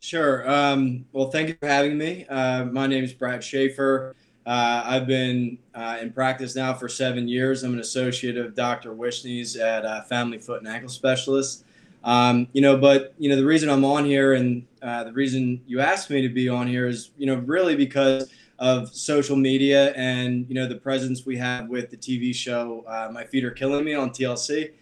Sure. 0.00 0.48
Um, 0.48 1.04
well, 1.12 1.30
thank 1.30 1.48
you 1.48 1.56
for 1.60 1.66
having 1.66 1.98
me. 1.98 2.24
Uh, 2.26 2.64
my 2.64 2.86
name 2.86 3.04
is 3.04 3.12
Brad 3.12 3.42
Schaefer. 3.42 4.14
Uh, 4.46 4.82
I've 4.86 5.06
been 5.06 5.58
uh, 5.74 5.98
in 6.00 6.12
practice 6.12 6.56
now 6.56 6.72
for 6.72 6.88
seven 6.88 7.28
years. 7.28 7.62
I'm 7.62 7.74
an 7.74 7.80
associate 7.80 8.38
of 8.38 8.54
Dr. 8.54 8.94
Wishney's 8.94 9.56
at 9.56 9.84
uh, 9.84 10.02
Family 10.04 10.38
Foot 10.38 10.60
and 10.60 10.68
Ankle 10.68 10.88
Specialist. 10.88 11.64
Um, 12.04 12.48
you 12.52 12.60
know, 12.60 12.76
but 12.76 13.14
you 13.18 13.28
know, 13.28 13.36
the 13.36 13.44
reason 13.44 13.68
I'm 13.68 13.84
on 13.84 14.04
here 14.04 14.34
and 14.34 14.66
uh, 14.82 15.04
the 15.04 15.12
reason 15.12 15.60
you 15.66 15.80
asked 15.80 16.10
me 16.10 16.22
to 16.22 16.28
be 16.28 16.48
on 16.48 16.66
here 16.66 16.86
is, 16.86 17.10
you 17.16 17.26
know, 17.26 17.36
really 17.36 17.76
because 17.76 18.30
of 18.58 18.92
social 18.92 19.36
media 19.36 19.92
and 19.92 20.46
you 20.48 20.54
know 20.54 20.66
the 20.66 20.74
presence 20.74 21.24
we 21.24 21.36
have 21.36 21.68
with 21.68 21.90
the 21.90 21.96
TV 21.96 22.34
show 22.34 22.84
uh, 22.88 23.08
My 23.12 23.24
Feet 23.24 23.44
Are 23.44 23.50
Killing 23.50 23.84
Me 23.84 23.94
on 23.94 24.10
TLC. 24.10 24.72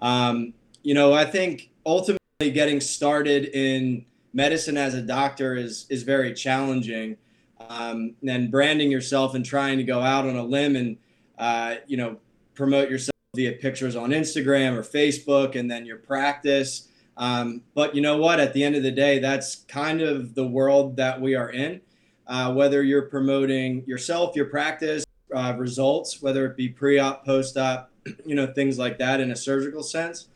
Um, 0.00 0.54
you 0.82 0.94
know, 0.94 1.12
I 1.12 1.24
think 1.24 1.70
ultimately 1.84 2.50
getting 2.52 2.80
started 2.80 3.46
in 3.46 4.04
medicine 4.32 4.76
as 4.76 4.94
a 4.94 5.02
doctor 5.02 5.54
is 5.54 5.86
is 5.88 6.02
very 6.02 6.34
challenging. 6.34 7.16
Um, 7.68 8.14
and 8.28 8.50
branding 8.50 8.90
yourself 8.90 9.34
and 9.34 9.44
trying 9.44 9.78
to 9.78 9.82
go 9.82 10.00
out 10.00 10.26
on 10.26 10.36
a 10.36 10.44
limb 10.44 10.76
and 10.76 10.98
uh, 11.38 11.76
you 11.86 11.96
know 11.96 12.18
promote 12.54 12.90
yourself 12.90 13.15
via 13.36 13.52
pictures 13.52 13.94
on 13.94 14.10
Instagram 14.10 14.76
or 14.76 14.82
Facebook, 14.82 15.54
and 15.54 15.70
then 15.70 15.86
your 15.86 15.98
practice. 15.98 16.88
Um, 17.16 17.62
but 17.74 17.94
you 17.94 18.00
know 18.02 18.16
what? 18.16 18.40
At 18.40 18.52
the 18.52 18.64
end 18.64 18.74
of 18.74 18.82
the 18.82 18.90
day, 18.90 19.18
that's 19.18 19.56
kind 19.68 20.00
of 20.02 20.34
the 20.34 20.46
world 20.46 20.96
that 20.96 21.20
we 21.20 21.34
are 21.34 21.50
in. 21.50 21.80
Uh, 22.26 22.52
whether 22.52 22.82
you're 22.82 23.02
promoting 23.02 23.84
yourself, 23.86 24.34
your 24.34 24.46
practice, 24.46 25.04
uh, 25.34 25.54
results, 25.56 26.20
whether 26.20 26.46
it 26.46 26.56
be 26.56 26.68
pre-op, 26.68 27.24
post-op, 27.24 27.90
you 28.26 28.34
know, 28.34 28.46
things 28.46 28.78
like 28.78 28.98
that 28.98 29.20
in 29.20 29.30
a 29.30 29.36
surgical 29.36 29.82
sense. 29.82 30.28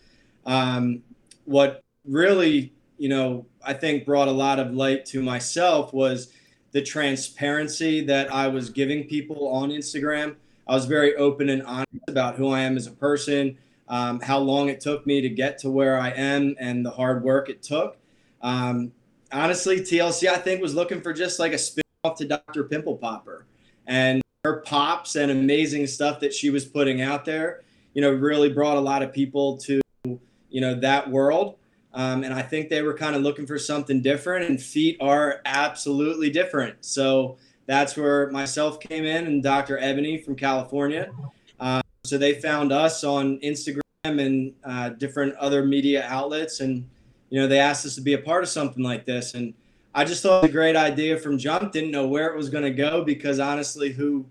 Um, 0.46 1.02
what 1.44 1.82
really, 2.04 2.72
you 2.98 3.08
know, 3.08 3.46
I 3.64 3.74
think 3.74 4.04
brought 4.04 4.28
a 4.28 4.32
lot 4.32 4.58
of 4.58 4.72
light 4.72 5.04
to 5.06 5.22
myself 5.22 5.92
was 5.92 6.32
the 6.72 6.82
transparency 6.82 8.00
that 8.02 8.32
I 8.32 8.48
was 8.48 8.70
giving 8.70 9.04
people 9.04 9.48
on 9.48 9.70
Instagram. 9.70 10.36
I 10.70 10.74
was 10.74 10.86
very 10.86 11.16
open 11.16 11.48
and 11.48 11.64
honest 11.64 11.88
about 12.06 12.36
who 12.36 12.50
I 12.50 12.60
am 12.60 12.76
as 12.76 12.86
a 12.86 12.92
person, 12.92 13.58
um, 13.88 14.20
how 14.20 14.38
long 14.38 14.68
it 14.68 14.80
took 14.80 15.04
me 15.04 15.20
to 15.20 15.28
get 15.28 15.58
to 15.58 15.70
where 15.70 15.98
I 15.98 16.10
am, 16.10 16.54
and 16.60 16.86
the 16.86 16.92
hard 16.92 17.24
work 17.24 17.48
it 17.48 17.60
took. 17.60 17.96
Um, 18.40 18.92
honestly, 19.32 19.80
TLC 19.80 20.28
I 20.28 20.36
think 20.36 20.62
was 20.62 20.76
looking 20.76 21.00
for 21.00 21.12
just 21.12 21.40
like 21.40 21.52
a 21.52 21.58
spin 21.58 21.82
off 22.04 22.16
to 22.18 22.24
Dr. 22.24 22.62
Pimple 22.62 22.98
Popper, 22.98 23.46
and 23.88 24.22
her 24.44 24.60
pops 24.60 25.16
and 25.16 25.32
amazing 25.32 25.88
stuff 25.88 26.20
that 26.20 26.32
she 26.32 26.50
was 26.50 26.64
putting 26.64 27.02
out 27.02 27.24
there, 27.24 27.62
you 27.94 28.00
know, 28.00 28.12
really 28.12 28.48
brought 28.48 28.76
a 28.76 28.80
lot 28.80 29.02
of 29.02 29.12
people 29.12 29.56
to 29.56 29.80
you 30.04 30.60
know 30.60 30.78
that 30.78 31.10
world. 31.10 31.56
Um, 31.92 32.22
and 32.22 32.32
I 32.32 32.42
think 32.42 32.68
they 32.68 32.82
were 32.82 32.94
kind 32.94 33.16
of 33.16 33.22
looking 33.22 33.44
for 33.44 33.58
something 33.58 34.02
different, 34.02 34.48
and 34.48 34.62
feet 34.62 34.98
are 35.00 35.40
absolutely 35.44 36.30
different. 36.30 36.84
So 36.84 37.38
that's 37.70 37.96
where 37.96 38.28
myself 38.32 38.80
came 38.80 39.04
in 39.04 39.28
and 39.28 39.44
Dr. 39.44 39.78
Ebonie 39.78 40.24
from 40.24 40.34
California. 40.34 41.12
Uh, 41.60 41.80
so 42.02 42.18
they 42.18 42.34
found 42.34 42.72
us 42.72 43.04
on 43.04 43.38
Instagram 43.44 43.80
and 44.02 44.52
uh, 44.64 44.88
different 44.88 45.36
other 45.36 45.64
media 45.64 46.04
outlets, 46.08 46.58
and 46.58 46.84
you 47.28 47.40
know 47.40 47.46
they 47.46 47.60
asked 47.60 47.86
us 47.86 47.94
to 47.94 48.00
be 48.00 48.14
a 48.14 48.18
part 48.18 48.42
of 48.42 48.48
something 48.48 48.82
like 48.82 49.06
this, 49.06 49.34
and 49.34 49.54
I 49.94 50.04
just 50.04 50.20
thought 50.20 50.38
it 50.38 50.42
was 50.42 50.50
a 50.50 50.52
great 50.52 50.74
idea 50.74 51.16
from 51.16 51.38
jump. 51.38 51.70
Didn't 51.70 51.92
know 51.92 52.08
where 52.08 52.26
it 52.26 52.36
was 52.36 52.50
going 52.50 52.64
to 52.64 52.72
go 52.72 53.04
because 53.04 53.38
honestly, 53.38 53.92
who 53.92 54.26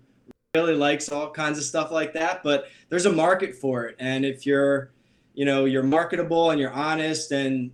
really 0.54 0.74
likes 0.74 1.08
all 1.08 1.30
kinds 1.30 1.56
of 1.56 1.64
stuff 1.64 1.90
like 1.90 2.12
that? 2.12 2.42
But 2.42 2.66
there's 2.90 3.06
a 3.06 3.12
market 3.12 3.54
for 3.54 3.86
it, 3.86 3.96
and 3.98 4.26
if 4.26 4.44
you're 4.44 4.90
you 5.32 5.46
know 5.46 5.64
you're 5.64 5.82
marketable 5.82 6.50
and 6.50 6.60
you're 6.60 6.74
honest 6.74 7.32
and 7.32 7.62
you 7.62 7.70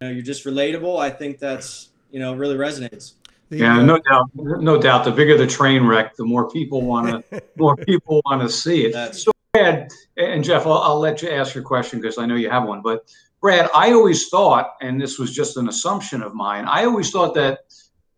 know, 0.00 0.08
you're 0.08 0.22
just 0.22 0.46
relatable, 0.46 0.98
I 0.98 1.10
think 1.10 1.38
that's 1.38 1.90
you 2.10 2.20
know 2.20 2.32
really 2.32 2.56
resonates. 2.56 3.16
The, 3.50 3.58
Yeah, 3.58 3.78
uh, 3.78 3.82
no 3.82 3.98
doubt, 3.98 4.30
no 4.34 4.80
doubt. 4.80 5.04
The 5.04 5.10
bigger 5.10 5.36
the 5.36 5.46
train 5.46 5.84
wreck, 5.84 6.16
the 6.16 6.24
more 6.24 6.48
people 6.48 6.82
want 6.82 7.24
to, 7.30 7.42
more 7.56 7.76
people 7.76 8.22
want 8.24 8.40
to 8.42 8.48
see 8.48 8.86
it. 8.86 8.92
That's 8.92 9.24
So, 9.24 9.32
Brad 9.52 9.88
and 10.16 10.44
Jeff, 10.44 10.66
I'll, 10.66 10.78
I'll 10.78 11.00
let 11.00 11.20
you 11.20 11.30
ask 11.30 11.54
your 11.54 11.64
question 11.64 12.00
because 12.00 12.16
I 12.16 12.26
know 12.26 12.36
you 12.36 12.48
have 12.48 12.66
one. 12.66 12.80
But 12.80 13.10
Brad, 13.40 13.68
I 13.74 13.92
always 13.92 14.28
thought, 14.28 14.74
and 14.80 15.00
this 15.00 15.18
was 15.18 15.34
just 15.34 15.56
an 15.56 15.68
assumption 15.68 16.22
of 16.22 16.32
mine, 16.32 16.64
I 16.66 16.84
always 16.84 17.10
thought 17.10 17.34
that 17.34 17.60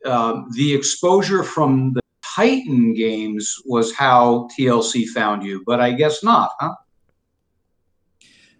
um, 0.04 0.48
the 0.54 0.74
exposure 0.74 1.42
from 1.42 1.94
the 1.94 2.02
Titan 2.22 2.92
games 2.92 3.56
was 3.64 3.94
how 3.94 4.48
TLC 4.56 5.06
found 5.06 5.44
you, 5.44 5.62
but 5.66 5.80
I 5.80 5.92
guess 5.92 6.22
not, 6.22 6.50
huh? 6.60 6.74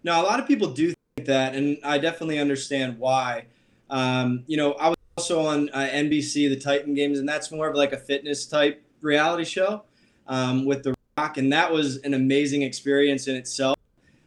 No, 0.03 0.21
a 0.21 0.23
lot 0.23 0.39
of 0.39 0.47
people 0.47 0.69
do 0.69 0.87
think 0.87 1.27
that, 1.27 1.53
and 1.55 1.77
I 1.83 1.97
definitely 1.97 2.39
understand 2.39 2.97
why. 2.97 3.45
Um, 3.89 4.43
you 4.47 4.57
know, 4.57 4.73
I 4.73 4.89
was 4.89 4.97
also 5.17 5.45
on 5.45 5.69
uh, 5.69 5.87
NBC, 5.91 6.49
the 6.49 6.59
Titan 6.59 6.93
Games, 6.93 7.19
and 7.19 7.27
that's 7.27 7.51
more 7.51 7.67
of 7.67 7.75
like 7.75 7.93
a 7.93 7.97
fitness 7.97 8.45
type 8.45 8.83
reality 9.01 9.45
show 9.45 9.83
um, 10.27 10.65
with 10.65 10.83
The 10.83 10.95
Rock, 11.17 11.37
and 11.37 11.51
that 11.53 11.71
was 11.71 11.97
an 11.97 12.13
amazing 12.13 12.63
experience 12.63 13.27
in 13.27 13.35
itself. 13.35 13.77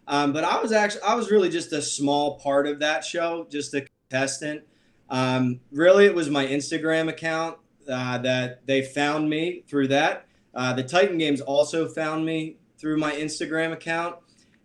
Um, 0.08 0.32
but 0.32 0.44
I 0.44 0.60
was 0.60 0.70
actually, 0.72 1.02
I 1.02 1.14
was 1.14 1.30
really 1.30 1.48
just 1.48 1.72
a 1.72 1.82
small 1.82 2.38
part 2.38 2.66
of 2.66 2.78
that 2.78 3.04
show, 3.04 3.46
just 3.50 3.74
a 3.74 3.84
contestant. 4.08 4.62
Um, 5.10 5.60
really, 5.72 6.06
it 6.06 6.14
was 6.14 6.30
my 6.30 6.46
Instagram 6.46 7.08
account 7.08 7.58
uh, 7.90 8.18
that 8.18 8.64
they 8.66 8.82
found 8.82 9.28
me 9.28 9.64
through 9.68 9.88
that. 9.88 10.26
Uh, 10.54 10.72
the 10.72 10.82
Titan 10.82 11.18
Games 11.18 11.40
also 11.40 11.88
found 11.88 12.24
me 12.24 12.56
through 12.78 12.98
my 12.98 13.12
Instagram 13.12 13.72
account. 13.72 14.16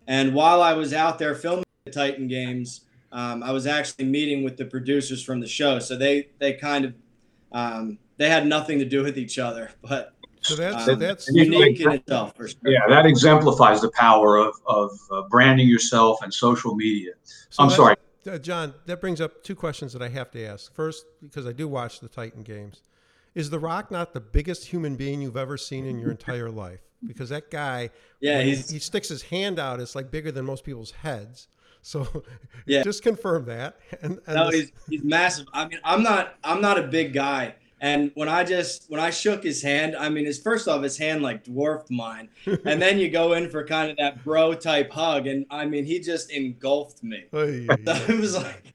And 0.06 0.34
while 0.34 0.62
I 0.62 0.74
was 0.74 0.92
out 0.92 1.18
there 1.18 1.34
filming 1.34 1.64
the 1.84 1.90
Titan 1.90 2.28
games, 2.28 2.82
um, 3.12 3.42
I 3.42 3.52
was 3.52 3.66
actually 3.66 4.06
meeting 4.06 4.42
with 4.42 4.56
the 4.56 4.64
producers 4.64 5.22
from 5.22 5.40
the 5.40 5.46
show. 5.46 5.78
So 5.78 5.96
they 5.96 6.28
they 6.38 6.54
kind 6.54 6.86
of 6.86 6.94
um, 7.52 7.98
they 8.16 8.28
had 8.28 8.46
nothing 8.46 8.78
to 8.78 8.84
do 8.84 9.02
with 9.02 9.18
each 9.18 9.38
other, 9.38 9.70
but 9.82 10.14
so 10.40 10.56
that's 10.56 10.88
um, 10.88 10.98
that's 10.98 11.28
unique 11.28 11.80
in 11.80 11.92
itself 11.92 12.34
for 12.36 12.48
sure. 12.48 12.58
Yeah, 12.64 12.80
that 12.88 13.06
exemplifies 13.06 13.80
the 13.80 13.90
power 13.92 14.38
of, 14.38 14.54
of 14.66 14.90
uh, 15.12 15.22
branding 15.28 15.68
yourself 15.68 16.22
and 16.22 16.32
social 16.32 16.74
media. 16.74 17.12
so 17.50 17.62
I'm 17.62 17.70
sorry. 17.70 17.96
uh, 18.26 18.38
John. 18.38 18.74
That 18.86 19.00
brings 19.00 19.20
up 19.20 19.44
two 19.44 19.54
questions 19.54 19.92
that 19.92 20.02
I 20.02 20.08
have 20.08 20.30
to 20.32 20.44
ask. 20.44 20.74
First, 20.74 21.04
because 21.22 21.46
I 21.46 21.52
do 21.52 21.68
watch 21.68 22.00
the 22.00 22.08
Titan 22.08 22.42
games, 22.42 22.82
is 23.34 23.50
The 23.50 23.58
Rock 23.58 23.90
not 23.90 24.14
the 24.14 24.20
biggest 24.20 24.66
human 24.66 24.96
being 24.96 25.22
you've 25.22 25.36
ever 25.36 25.56
seen 25.56 25.86
in 25.86 25.98
your 25.98 26.10
entire 26.10 26.50
life? 26.50 26.80
Because 27.06 27.28
that 27.30 27.50
guy, 27.50 27.90
Yeah, 28.20 28.42
he's 28.42 28.70
he 28.70 28.78
sticks 28.78 29.08
his 29.08 29.22
hand 29.22 29.58
out, 29.58 29.80
it's 29.80 29.94
like 29.94 30.10
bigger 30.10 30.32
than 30.32 30.44
most 30.44 30.64
people's 30.64 30.92
heads. 30.92 31.48
So, 31.82 32.06
Yeah. 32.66 32.82
just 32.82 33.02
confirm 33.02 33.44
that. 33.46 33.76
And, 34.02 34.20
and 34.26 34.36
no, 34.36 34.48
he's 34.50 34.72
he's 34.88 35.02
massive. 35.04 35.46
I 35.52 35.66
mean, 35.68 35.78
I'm 35.84 36.02
not 36.02 36.36
I'm 36.42 36.60
not 36.60 36.78
a 36.78 36.82
big 36.82 37.12
guy. 37.12 37.54
And 37.80 38.12
when 38.14 38.28
I 38.28 38.44
just 38.44 38.88
when 38.88 39.00
I 39.00 39.10
shook 39.10 39.42
his 39.42 39.60
hand, 39.60 39.96
I 39.96 40.08
mean, 40.08 40.24
his 40.24 40.40
first 40.40 40.68
off, 40.68 40.82
his 40.82 40.96
hand 40.96 41.22
like 41.22 41.42
dwarfed 41.44 41.90
mine, 41.90 42.28
and 42.46 42.80
then 42.80 42.98
you 42.98 43.10
go 43.10 43.32
in 43.32 43.50
for 43.50 43.64
kind 43.66 43.90
of 43.90 43.96
that 43.96 44.22
bro 44.24 44.54
type 44.54 44.92
hug, 44.92 45.26
and 45.26 45.44
I 45.50 45.66
mean, 45.66 45.84
he 45.84 45.98
just 45.98 46.30
engulfed 46.30 47.02
me. 47.02 47.24
Ay, 47.32 47.66
So 47.84 47.92
it 48.12 48.20
was 48.20 48.36
like 48.36 48.72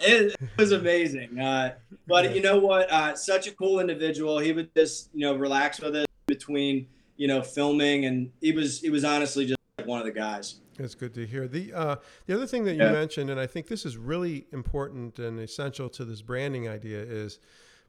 it, 0.00 0.36
it 0.40 0.50
was 0.56 0.70
amazing. 0.72 1.38
Uh, 1.38 1.74
but 2.06 2.34
you 2.34 2.42
know 2.42 2.58
what? 2.58 2.90
Uh, 2.92 3.16
such 3.16 3.48
a 3.48 3.52
cool 3.52 3.80
individual. 3.80 4.38
He 4.38 4.52
would 4.52 4.72
just 4.76 5.10
you 5.12 5.20
know 5.26 5.34
relax 5.34 5.80
with 5.80 5.96
us 5.96 6.06
between 6.26 6.86
you 7.16 7.26
know 7.26 7.42
filming, 7.42 8.04
and 8.04 8.30
he 8.40 8.52
was 8.52 8.80
he 8.80 8.90
was 8.90 9.04
honestly 9.04 9.46
just 9.46 9.58
like 9.78 9.88
one 9.88 9.98
of 9.98 10.06
the 10.06 10.12
guys. 10.12 10.60
That's 10.78 10.94
good 10.94 11.14
to 11.14 11.26
hear. 11.26 11.46
The 11.46 11.72
uh, 11.72 11.96
the 12.26 12.34
other 12.34 12.46
thing 12.46 12.64
that 12.64 12.74
you 12.74 12.82
Yeah. 12.82 12.92
mentioned, 12.92 13.30
and 13.30 13.38
I 13.38 13.46
think 13.46 13.68
this 13.68 13.84
is 13.86 13.96
really 13.96 14.46
important 14.52 15.18
and 15.18 15.38
essential 15.40 15.88
to 15.90 16.04
this 16.04 16.22
branding 16.22 16.68
idea, 16.68 17.00
is 17.02 17.38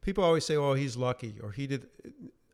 people 0.02 0.24
always 0.24 0.46
say, 0.46 0.56
"Oh, 0.56 0.74
he's 0.74 0.96
lucky," 0.98 1.36
or 1.42 1.52
"He 1.52 1.68
did." 1.68 1.88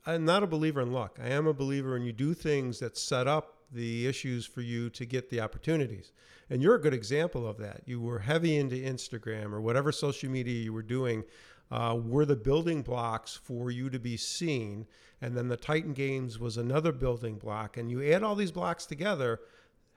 I'm 0.05 0.25
not 0.25 0.41
a 0.41 0.47
believer 0.47 0.81
in 0.81 0.91
luck. 0.91 1.19
I 1.21 1.27
am 1.29 1.45
a 1.47 1.53
believer 1.53 1.95
in 1.95 2.03
you 2.03 2.11
do 2.13 2.33
things 2.33 2.79
that 2.79 2.97
set 2.97 3.27
up 3.27 3.57
the 3.71 4.07
issues 4.07 4.45
for 4.45 4.61
you 4.61 4.89
to 4.89 5.05
get 5.05 5.29
the 5.29 5.39
opportunities. 5.39 6.11
And 6.49 6.61
you're 6.61 6.75
a 6.75 6.81
good 6.81 6.93
example 6.93 7.47
of 7.47 7.57
that. 7.59 7.83
You 7.85 8.01
were 8.01 8.19
heavy 8.19 8.57
into 8.57 8.75
Instagram 8.75 9.53
or 9.53 9.61
whatever 9.61 9.91
social 9.91 10.29
media 10.29 10.61
you 10.63 10.73
were 10.73 10.81
doing. 10.81 11.23
Uh, 11.69 11.97
were 12.03 12.25
the 12.25 12.35
building 12.35 12.81
blocks 12.81 13.33
for 13.33 13.71
you 13.71 13.89
to 13.89 13.97
be 13.99 14.17
seen, 14.17 14.85
and 15.21 15.37
then 15.37 15.47
the 15.47 15.55
Titan 15.55 15.93
Games 15.93 16.37
was 16.37 16.57
another 16.57 16.91
building 16.91 17.37
block, 17.37 17.77
and 17.77 17.89
you 17.89 18.03
add 18.11 18.23
all 18.23 18.35
these 18.35 18.51
blocks 18.51 18.85
together, 18.85 19.39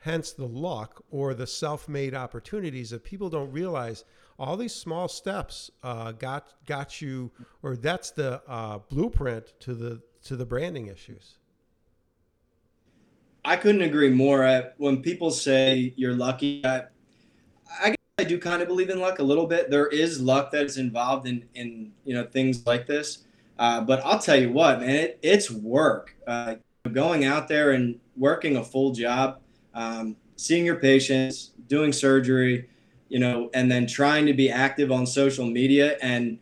hence 0.05 0.33
the 0.33 0.47
luck 0.47 1.03
or 1.11 1.33
the 1.33 1.47
self-made 1.47 2.15
opportunities 2.15 2.91
that 2.91 3.03
people 3.03 3.31
don't 3.31 3.51
realize 3.51 4.05
all 4.39 4.55
these 4.55 4.75
small 4.75 5.09
steps 5.09 5.71
uh, 5.83 6.13
got 6.13 6.53
got 6.67 7.01
you 7.01 7.31
or 7.63 7.75
that's 7.75 8.11
the 8.11 8.43
uh, 8.47 8.79
blueprint 8.91 9.55
to 9.61 9.75
the 9.75 10.03
to 10.23 10.37
the 10.37 10.45
branding 10.45 10.89
issues 10.89 11.39
I 13.47 13.57
couldn't 13.57 13.83
agree 13.83 14.09
more. 14.09 14.43
Uh, 14.45 14.71
when 14.79 15.03
people 15.03 15.31
say 15.31 15.93
you're 15.97 16.15
lucky, 16.15 16.65
I, 16.65 16.85
I 17.79 17.95
I 18.19 18.25
do 18.25 18.39
kind 18.39 18.63
of 18.63 18.69
believe 18.69 18.91
in 18.91 19.01
luck 19.01 19.19
a 19.19 19.23
little 19.23 19.47
bit. 19.47 19.71
There 19.71 19.89
is 19.89 20.21
luck 20.21 20.51
that 20.53 20.65
is 20.65 20.79
involved 20.79 21.27
in 21.27 21.45
in 21.55 21.93
you 22.05 22.15
know 22.15 22.25
things 22.25 22.67
like 22.67 22.87
this. 22.87 23.25
Uh, 23.59 23.81
but 23.83 24.05
I'll 24.05 24.19
tell 24.19 24.41
you 24.41 24.51
what, 24.51 24.81
man, 24.81 24.91
it, 24.91 25.19
it's 25.23 25.51
work. 25.51 26.17
Uh, 26.27 26.57
going 26.93 27.25
out 27.25 27.49
there 27.49 27.73
and 27.73 27.99
working 28.17 28.57
a 28.57 28.65
full 28.65 28.93
job, 28.93 29.41
um, 29.75 30.17
seeing 30.37 30.65
your 30.65 30.77
patients, 30.77 31.51
doing 31.69 31.93
surgery, 31.93 32.69
you 33.09 33.19
know, 33.19 33.51
and 33.55 33.71
then 33.71 33.87
trying 33.87 34.27
to 34.27 34.33
be 34.33 34.51
active 34.51 34.91
on 34.91 35.07
social 35.07 35.47
media 35.47 35.97
and 36.01 36.39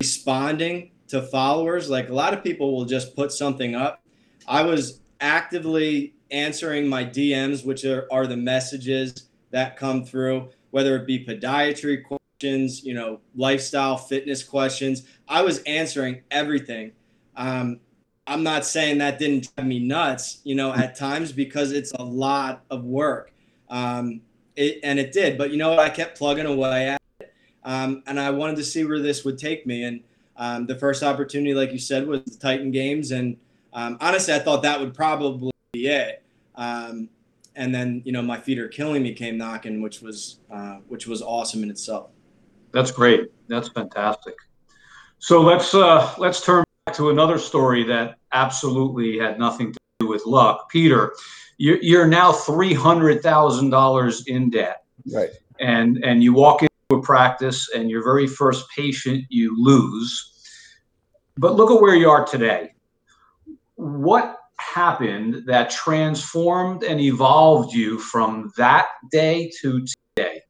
responding 0.00 0.90
to 1.08 1.22
followers. 1.22 1.90
Like 1.90 2.08
a 2.08 2.14
lot 2.14 2.34
of 2.34 2.42
people 2.42 2.76
will 2.76 2.84
just 2.84 3.16
put 3.16 3.32
something 3.32 3.74
up. 3.74 4.02
I 4.46 4.62
was 4.62 5.00
actively 5.20 6.14
answering 6.30 6.88
my 6.88 7.04
DMs, 7.04 7.64
which 7.64 7.84
are, 7.84 8.06
are 8.10 8.26
the 8.26 8.36
messages 8.36 9.28
that 9.50 9.76
come 9.76 10.04
through, 10.04 10.50
whether 10.70 10.96
it 10.96 11.06
be 11.06 11.24
podiatry 11.24 12.02
questions, 12.04 12.84
you 12.84 12.94
know, 12.94 13.20
lifestyle, 13.34 13.96
fitness 13.96 14.42
questions. 14.42 15.04
I 15.28 15.42
was 15.42 15.62
answering 15.64 16.22
everything. 16.30 16.92
Um, 17.36 17.80
I'm 18.26 18.42
not 18.42 18.64
saying 18.64 18.98
that 18.98 19.18
didn't 19.18 19.54
drive 19.54 19.66
me 19.66 19.78
nuts, 19.78 20.40
you 20.44 20.54
know, 20.54 20.72
at 20.72 20.96
times 20.96 21.32
because 21.32 21.72
it's 21.72 21.92
a 21.92 22.02
lot 22.02 22.64
of 22.70 22.84
work. 22.84 23.32
Um, 23.68 24.20
it, 24.56 24.80
and 24.82 24.98
it 24.98 25.12
did, 25.12 25.38
but 25.38 25.50
you 25.50 25.58
know 25.58 25.70
what? 25.70 25.78
I 25.78 25.90
kept 25.90 26.18
plugging 26.18 26.46
away 26.46 26.88
at 26.88 27.02
it. 27.20 27.32
Um, 27.64 28.02
and 28.06 28.18
I 28.18 28.30
wanted 28.30 28.56
to 28.56 28.64
see 28.64 28.84
where 28.84 29.00
this 29.00 29.24
would 29.24 29.38
take 29.38 29.66
me. 29.66 29.84
And 29.84 30.00
um, 30.36 30.66
the 30.66 30.74
first 30.74 31.02
opportunity, 31.02 31.54
like 31.54 31.72
you 31.72 31.78
said, 31.78 32.06
was 32.06 32.22
the 32.24 32.36
Titan 32.36 32.70
Games. 32.70 33.10
And 33.10 33.36
um, 33.72 33.98
honestly, 34.00 34.34
I 34.34 34.38
thought 34.38 34.62
that 34.62 34.80
would 34.80 34.94
probably 34.94 35.52
be 35.72 35.88
it. 35.88 36.22
Um, 36.54 37.08
and 37.54 37.74
then, 37.74 38.02
you 38.04 38.12
know, 38.12 38.22
my 38.22 38.38
feet 38.40 38.58
are 38.58 38.68
killing 38.68 39.02
me 39.02 39.12
came 39.12 39.36
knocking, 39.36 39.82
which 39.82 40.00
was, 40.00 40.38
uh, 40.50 40.76
which 40.88 41.06
was 41.06 41.22
awesome 41.22 41.62
in 41.62 41.70
itself. 41.70 42.10
That's 42.72 42.90
great. 42.90 43.30
That's 43.48 43.68
fantastic. 43.68 44.34
So 45.18 45.40
let's 45.40 45.74
uh, 45.74 46.14
let's 46.18 46.44
turn 46.44 46.65
to 46.94 47.10
another 47.10 47.38
story 47.38 47.82
that 47.84 48.16
absolutely 48.32 49.18
had 49.18 49.38
nothing 49.38 49.72
to 49.72 49.78
do 49.98 50.06
with 50.06 50.24
luck. 50.24 50.70
Peter, 50.70 51.12
you're, 51.58 51.78
you're 51.82 52.06
now 52.06 52.32
three 52.32 52.74
hundred 52.74 53.22
thousand 53.22 53.70
dollars 53.70 54.26
in 54.26 54.50
debt, 54.50 54.84
Right. 55.12 55.30
and 55.58 56.02
and 56.04 56.22
you 56.22 56.32
walk 56.32 56.62
into 56.62 56.70
a 56.92 57.02
practice, 57.02 57.70
and 57.74 57.90
your 57.90 58.04
very 58.04 58.26
first 58.26 58.66
patient 58.70 59.24
you 59.28 59.60
lose. 59.62 60.32
But 61.38 61.56
look 61.56 61.70
at 61.70 61.80
where 61.80 61.96
you 61.96 62.08
are 62.08 62.24
today. 62.24 62.72
What 63.74 64.36
happened 64.58 65.42
that 65.46 65.70
transformed 65.70 66.84
and 66.84 67.00
evolved 67.00 67.74
you 67.74 67.98
from 67.98 68.52
that 68.56 68.86
day 69.10 69.50
to 69.60 69.84
today? 70.16 70.42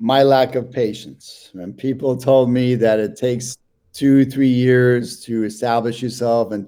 my 0.00 0.22
lack 0.22 0.54
of 0.54 0.70
patience. 0.70 1.50
When 1.54 1.72
people 1.72 2.16
told 2.16 2.50
me 2.50 2.74
that 2.74 2.98
it 2.98 3.16
takes 3.16 3.56
two, 3.94 4.24
three 4.26 4.48
years 4.48 5.20
to 5.20 5.44
establish 5.44 6.02
yourself 6.02 6.52
and 6.52 6.66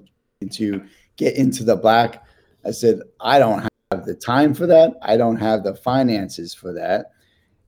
to 0.51 0.83
get 1.17 1.35
into 1.35 1.63
the 1.63 1.75
black, 1.75 2.23
I 2.65 2.71
said, 2.71 3.01
I 3.19 3.37
don't 3.37 3.67
have 3.91 4.05
the 4.05 4.15
time 4.15 4.53
for 4.53 4.65
that. 4.67 4.93
I 5.01 5.17
don't 5.17 5.37
have 5.37 5.63
the 5.63 5.75
finances 5.75 6.53
for 6.53 6.73
that. 6.73 7.11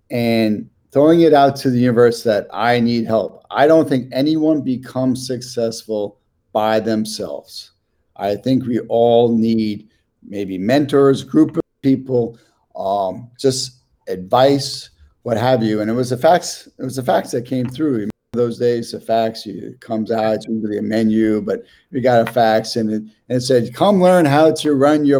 And 0.09 0.69
throwing 0.91 1.21
it 1.21 1.33
out 1.33 1.55
to 1.57 1.69
the 1.69 1.79
universe 1.79 2.23
that 2.23 2.47
I 2.51 2.79
need 2.79 3.05
help. 3.05 3.45
I 3.51 3.67
don't 3.67 3.87
think 3.87 4.09
anyone 4.11 4.61
becomes 4.61 5.27
successful 5.27 6.19
by 6.51 6.79
themselves. 6.79 7.71
I 8.15 8.35
think 8.35 8.65
we 8.65 8.79
all 8.89 9.37
need 9.37 9.89
maybe 10.23 10.57
mentors, 10.57 11.23
group 11.23 11.55
of 11.55 11.63
people, 11.81 12.39
um, 12.75 13.29
just 13.39 13.83
advice 14.07 14.89
what 15.23 15.37
have 15.37 15.63
you. 15.63 15.81
And 15.81 15.89
it 15.89 15.93
was 15.93 16.09
the 16.09 16.17
fax. 16.17 16.67
It 16.67 16.83
was 16.83 16.95
the 16.95 17.03
fax 17.03 17.31
that 17.31 17.45
came 17.45 17.67
through. 17.69 18.09
Those 18.31 18.59
days, 18.59 18.91
the 18.91 18.99
fax 18.99 19.45
you, 19.45 19.69
it 19.69 19.81
comes 19.81 20.11
out. 20.11 20.35
It's 20.35 20.47
usually 20.47 20.77
a 20.77 20.83
menu, 20.83 21.41
but 21.41 21.63
we 21.91 21.99
got 21.99 22.27
a 22.27 22.31
fax, 22.31 22.75
and 22.75 22.91
it, 22.91 23.01
and 23.01 23.37
it 23.37 23.41
said, 23.41 23.73
"Come 23.73 24.01
learn 24.01 24.25
how 24.25 24.51
to 24.51 24.75
run 24.75 25.05
your 25.05 25.19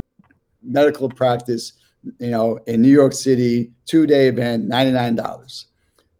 medical 0.62 1.10
practice." 1.10 1.74
You 2.20 2.30
know, 2.30 2.60
in 2.68 2.82
New 2.82 2.92
York 2.92 3.14
City, 3.14 3.72
two 3.86 4.06
day 4.06 4.28
event, 4.28 4.68
ninety 4.68 4.92
nine 4.92 5.16
dollars. 5.16 5.66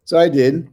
So 0.04 0.18
I 0.18 0.28
did, 0.28 0.68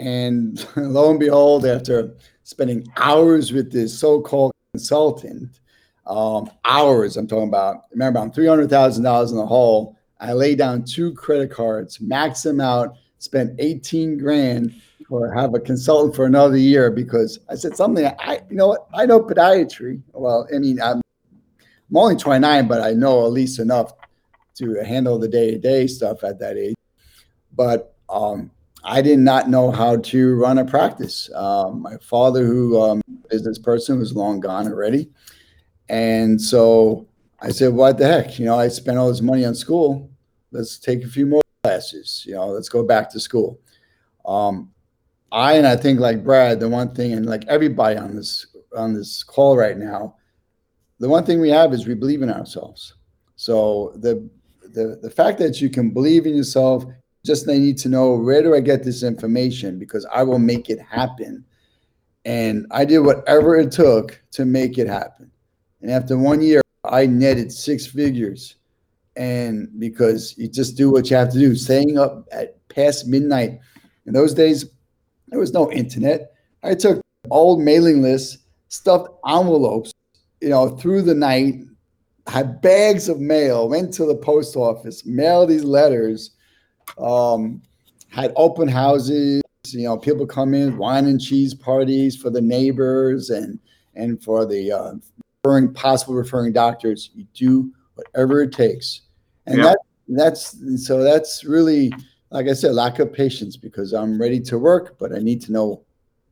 and 0.00 0.66
lo 0.76 1.10
and 1.10 1.20
behold, 1.20 1.66
after 1.66 2.16
spending 2.42 2.84
hours 2.96 3.52
with 3.52 3.70
this 3.70 3.96
so 3.96 4.20
called 4.20 4.52
consultant, 4.72 5.60
um, 6.06 6.50
hours 6.64 7.16
I'm 7.16 7.28
talking 7.28 7.48
about. 7.48 7.84
Remember, 7.92 8.18
I'm 8.18 8.32
three 8.32 8.48
hundred 8.48 8.70
thousand 8.70 9.04
dollars 9.04 9.30
in 9.30 9.36
the 9.36 9.46
hole 9.46 9.96
I 10.20 10.34
lay 10.34 10.54
down 10.54 10.84
two 10.84 11.14
credit 11.14 11.50
cards, 11.50 12.00
max 12.00 12.42
them 12.42 12.60
out, 12.60 12.96
spent 13.20 13.54
18 13.58 14.18
grand 14.18 14.74
or 15.08 15.32
have 15.32 15.54
a 15.54 15.60
consultant 15.60 16.16
for 16.16 16.26
another 16.26 16.56
year 16.56 16.90
because 16.90 17.38
I 17.48 17.54
said 17.54 17.76
something. 17.76 18.06
I, 18.06 18.40
you 18.50 18.56
know 18.56 18.68
what? 18.68 18.88
I 18.92 19.06
know 19.06 19.20
podiatry. 19.20 20.02
Well, 20.12 20.48
I 20.54 20.58
mean, 20.58 20.80
I'm, 20.80 21.00
I'm 21.90 21.96
only 21.96 22.16
29, 22.16 22.66
but 22.66 22.80
I 22.80 22.92
know 22.92 23.24
at 23.24 23.32
least 23.32 23.58
enough 23.58 23.92
to 24.58 24.84
handle 24.84 25.18
the 25.18 25.28
day 25.28 25.52
to 25.52 25.58
day 25.58 25.86
stuff 25.86 26.24
at 26.24 26.38
that 26.40 26.56
age. 26.56 26.74
But 27.54 27.94
um, 28.08 28.50
I 28.84 29.02
did 29.02 29.18
not 29.18 29.48
know 29.48 29.70
how 29.70 29.96
to 29.96 30.34
run 30.34 30.58
a 30.58 30.64
practice. 30.64 31.30
Um, 31.34 31.82
my 31.82 31.96
father, 31.98 32.44
who 32.44 32.80
um, 32.80 33.02
business 33.28 33.58
person, 33.58 33.98
was 33.98 34.14
long 34.14 34.40
gone 34.40 34.66
already, 34.68 35.10
and 35.88 36.40
so 36.40 37.06
I 37.40 37.50
said, 37.50 37.74
"What 37.74 37.98
the 37.98 38.06
heck? 38.06 38.38
You 38.38 38.46
know, 38.46 38.58
I 38.58 38.68
spent 38.68 38.98
all 38.98 39.08
this 39.08 39.20
money 39.20 39.44
on 39.44 39.54
school 39.54 40.10
let's 40.52 40.78
take 40.78 41.04
a 41.04 41.08
few 41.08 41.26
more 41.26 41.42
classes 41.62 42.24
you 42.26 42.34
know 42.34 42.46
let's 42.46 42.68
go 42.68 42.82
back 42.82 43.10
to 43.10 43.20
school. 43.20 43.60
Um 44.24 44.70
i 45.32 45.54
and 45.54 45.66
i 45.66 45.76
think 45.76 46.00
like 46.00 46.24
brad 46.24 46.58
the 46.58 46.68
one 46.68 46.92
thing 46.92 47.12
and 47.12 47.24
like 47.26 47.44
everybody 47.46 47.96
on 47.96 48.16
this 48.16 48.46
on 48.76 48.92
this 48.94 49.22
call 49.22 49.56
right 49.56 49.76
now 49.78 50.16
the 51.00 51.08
one 51.08 51.24
thing 51.24 51.40
we 51.40 51.48
have 51.48 51.72
is 51.72 51.86
we 51.86 51.94
believe 51.94 52.22
in 52.22 52.30
ourselves. 52.30 52.94
So 53.34 53.92
the 53.96 54.28
the 54.62 55.00
the 55.02 55.10
fact 55.10 55.38
that 55.38 55.60
you 55.60 55.68
can 55.68 55.90
believe 55.90 56.26
in 56.26 56.36
yourself 56.36 56.84
just 57.24 57.46
they 57.46 57.58
need 57.58 57.76
to 57.78 57.88
know 57.88 58.14
where 58.14 58.42
do 58.42 58.54
i 58.54 58.60
get 58.60 58.84
this 58.84 59.02
information? 59.02 59.78
Because 59.78 60.06
i 60.12 60.22
will 60.22 60.38
make 60.38 60.68
it 60.68 60.78
happen. 60.78 61.44
And 62.26 62.66
i 62.70 62.84
did 62.84 63.00
whatever 63.00 63.56
it 63.56 63.72
took 63.72 64.22
to 64.32 64.44
make 64.44 64.78
it 64.78 64.86
happen. 64.86 65.30
And 65.80 65.90
after 65.90 66.16
one 66.16 66.42
year 66.42 66.60
i 66.84 67.06
netted 67.06 67.50
six 67.50 67.86
figures 67.86 68.56
and 69.16 69.68
because 69.78 70.34
you 70.38 70.48
just 70.48 70.76
do 70.76 70.90
what 70.90 71.10
you 71.10 71.16
have 71.16 71.32
to 71.32 71.38
do, 71.38 71.54
staying 71.54 71.98
up 71.98 72.26
at 72.32 72.56
past 72.68 73.06
midnight. 73.06 73.58
In 74.06 74.12
those 74.12 74.34
days, 74.34 74.64
there 75.28 75.38
was 75.38 75.52
no 75.52 75.70
internet. 75.70 76.32
I 76.62 76.74
took 76.74 77.02
old 77.30 77.60
mailing 77.60 78.02
lists, 78.02 78.38
stuffed 78.68 79.08
envelopes, 79.26 79.92
you 80.40 80.48
know, 80.48 80.76
through 80.76 81.02
the 81.02 81.14
night, 81.14 81.60
had 82.26 82.60
bags 82.60 83.08
of 83.08 83.20
mail, 83.20 83.68
went 83.68 83.92
to 83.94 84.06
the 84.06 84.14
post 84.14 84.56
office, 84.56 85.04
mailed 85.04 85.50
these 85.50 85.64
letters, 85.64 86.30
um, 86.98 87.62
had 88.08 88.32
open 88.36 88.68
houses, 88.68 89.42
you 89.68 89.84
know, 89.84 89.96
people 89.96 90.26
come 90.26 90.54
in, 90.54 90.78
wine 90.78 91.06
and 91.06 91.20
cheese 91.20 91.54
parties 91.54 92.16
for 92.16 92.30
the 92.30 92.40
neighbors 92.40 93.30
and 93.30 93.58
and 93.94 94.22
for 94.22 94.46
the 94.46 94.72
uh, 94.72 94.92
referring 95.44 95.72
possible 95.74 96.14
referring 96.14 96.52
doctors. 96.52 97.10
You 97.14 97.26
do 97.34 97.72
whatever 98.12 98.42
it 98.42 98.52
takes. 98.52 99.02
And 99.46 99.58
Yeah. 99.58 99.64
that 99.64 99.78
that's 100.08 100.56
so 100.84 101.02
that's 101.02 101.44
really 101.44 101.92
like 102.30 102.46
I 102.46 102.52
said, 102.52 102.74
lack 102.74 103.00
of 103.00 103.12
patience 103.12 103.56
because 103.56 103.92
I'm 103.92 104.20
ready 104.20 104.40
to 104.40 104.58
work, 104.58 104.98
but 104.98 105.12
I 105.12 105.18
need 105.18 105.42
to 105.42 105.52
know 105.52 105.82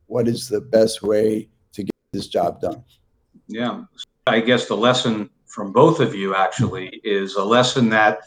what 0.07 0.27
is 0.27 0.47
the 0.47 0.61
best 0.61 1.03
way 1.03 1.49
to 1.73 1.83
get 1.83 1.91
this 2.13 2.27
job 2.27 2.61
done. 2.61 2.83
Yeah, 3.47 3.83
I 4.25 4.39
guess 4.39 4.67
the 4.67 4.77
lesson 4.77 5.29
from 5.45 5.73
both 5.73 5.99
of 5.99 6.15
you 6.15 6.35
actually 6.35 7.01
is 7.03 7.35
a 7.35 7.43
lesson 7.43 7.89
that 7.89 8.19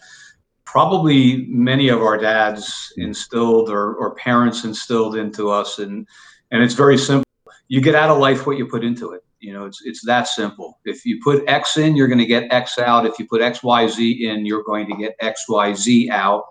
probably 0.64 1.46
many 1.48 1.88
of 1.88 2.02
our 2.02 2.18
dads 2.18 2.92
instilled 2.96 3.70
or, 3.70 3.94
or 3.94 4.14
parents 4.16 4.64
instilled 4.64 5.16
into 5.16 5.50
us, 5.50 5.78
and 5.78 6.07
and 6.50 6.62
it's 6.62 6.74
very 6.74 6.98
simple. 6.98 7.24
You 7.68 7.81
get 7.81 7.94
out 7.94 8.11
of 8.11 8.18
life 8.18 8.46
what 8.46 8.59
you 8.59 8.66
put 8.66 8.85
into 8.85 9.12
it. 9.12 9.24
You 9.42 9.52
know, 9.52 9.66
it's 9.66 9.83
it's 9.85 10.05
that 10.07 10.28
simple. 10.28 10.78
If 10.85 11.05
you 11.05 11.20
put 11.22 11.44
X 11.48 11.76
in, 11.76 11.96
you're 11.96 12.09
going 12.09 12.18
to 12.18 12.26
get 12.26 12.52
X 12.52 12.78
out. 12.78 13.07
If 13.07 13.18
you 13.18 13.26
put 13.26 13.42
X 13.42 13.62
Y 13.62 13.88
Z 13.88 14.26
in, 14.28 14.46
you're 14.46 14.62
going 14.62 14.88
to 14.88 14.96
get 14.96 15.14
X 15.20 15.44
Y 15.48 15.74
Z 15.74 16.11
out. 16.11 16.44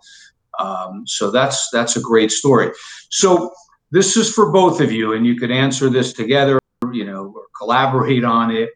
Um, 0.60 1.08
so 1.08 1.32
that's 1.32 1.70
that's 1.72 1.96
a 1.96 2.02
great 2.02 2.32
story. 2.32 2.72
So 3.10 3.54
this 3.92 4.18
is 4.18 4.34
for 4.34 4.52
both 4.52 4.82
of 4.82 4.92
you, 4.92 5.14
and 5.14 5.26
you 5.26 5.36
could 5.36 5.52
answer 5.52 5.90
this 5.90 6.14
together 6.14 6.62
you 6.92 7.06
know, 7.06 7.34
or 7.36 7.44
collaborate 7.58 8.24
on 8.24 8.52
it. 8.52 8.70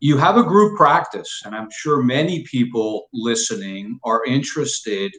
You 0.00 0.16
have 0.16 0.36
a 0.36 0.42
group 0.42 0.76
practice, 0.76 1.42
and 1.44 1.54
I'm 1.54 1.68
sure 1.70 2.02
many 2.02 2.42
people 2.44 3.08
listening 3.12 3.98
are 4.04 4.24
interested 4.24 5.12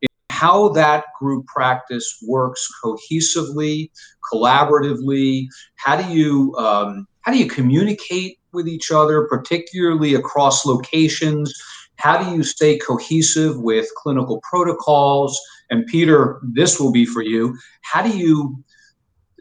in 0.00 0.08
how 0.30 0.70
that 0.70 1.04
group 1.18 1.46
practice 1.46 2.18
works 2.26 2.66
cohesively, 2.82 3.90
collaboratively. 4.32 5.46
How 5.76 6.00
do 6.00 6.12
you 6.14 6.54
um, 6.56 7.06
how 7.22 7.32
do 7.32 7.38
you 7.38 7.46
communicate 7.46 8.38
with 8.52 8.68
each 8.68 8.90
other, 8.90 9.26
particularly 9.26 10.14
across 10.14 10.66
locations? 10.66 11.52
How 11.96 12.22
do 12.22 12.34
you 12.34 12.42
stay 12.42 12.78
cohesive 12.78 13.58
with 13.58 13.88
clinical 13.96 14.40
protocols? 14.48 15.40
And 15.70 15.86
Peter, 15.86 16.40
this 16.42 16.78
will 16.78 16.92
be 16.92 17.06
for 17.06 17.22
you. 17.22 17.56
How 17.82 18.02
do 18.02 18.16
you 18.16 18.62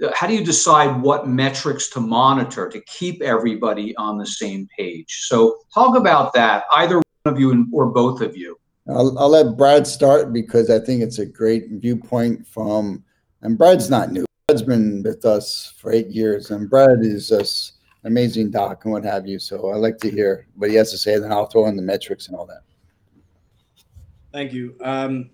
uh, 0.04 0.12
how 0.15 0.28
do 0.28 0.34
you 0.34 0.44
decide 0.44 1.02
what 1.02 1.28
metrics 1.28 1.89
to 1.89 2.00
monitor 2.00 2.70
to 2.70 2.82
keep 2.82 3.22
everybody 3.22 3.96
on 3.98 4.17
the 4.17 4.26
same 4.26 4.67
page? 4.78 5.26
So 5.28 5.58
talk 5.74 5.98
about 5.98 6.34
that, 6.34 6.63
either 6.76 6.96
one 6.96 7.34
of 7.34 7.39
you 7.39 7.67
or 7.74 7.88
both 7.88 8.22
of 8.22 8.36
you. 8.36 8.58
I'll, 8.88 9.17
I'll 9.20 9.30
let 9.30 9.58
Brad 9.58 9.86
start 9.86 10.34
because 10.34 10.70
I 10.70 10.80
think 10.80 11.02
it's 11.02 11.20
a 11.20 11.26
great 11.26 11.65
viewpoint 11.70 12.48
from, 12.48 13.04
and 13.41 13.58
Brad's 13.58 13.89
not 13.89 14.12
new. 14.12 14.26
Brad's 14.52 14.64
been 14.64 15.02
with 15.02 15.24
us 15.24 15.74
for 15.78 15.94
eight 15.94 16.10
years, 16.10 16.52
and 16.52 16.70
Brad 16.70 17.00
is 17.00 17.30
just 17.30 17.76
an 18.04 18.12
amazing 18.12 18.52
doc 18.52 18.84
and 18.84 18.92
what 18.92 19.06
have 19.06 19.26
you. 19.26 19.40
So 19.40 19.70
I 19.70 19.78
like 19.78 19.98
to 20.00 20.12
hear 20.12 20.46
what 20.56 20.70
he 20.70 20.76
has 20.76 20.92
to 20.92 20.98
say, 20.98 21.18
then 21.18 21.32
I'll 21.32 21.46
throw 21.46 21.68
in 21.68 21.78
the 21.78 21.82
metrics 21.82 22.28
and 22.28 22.36
all 22.36 22.46
that. 22.48 22.64
Thank 24.34 24.52
you. 24.52 24.76
Um, 24.82 25.30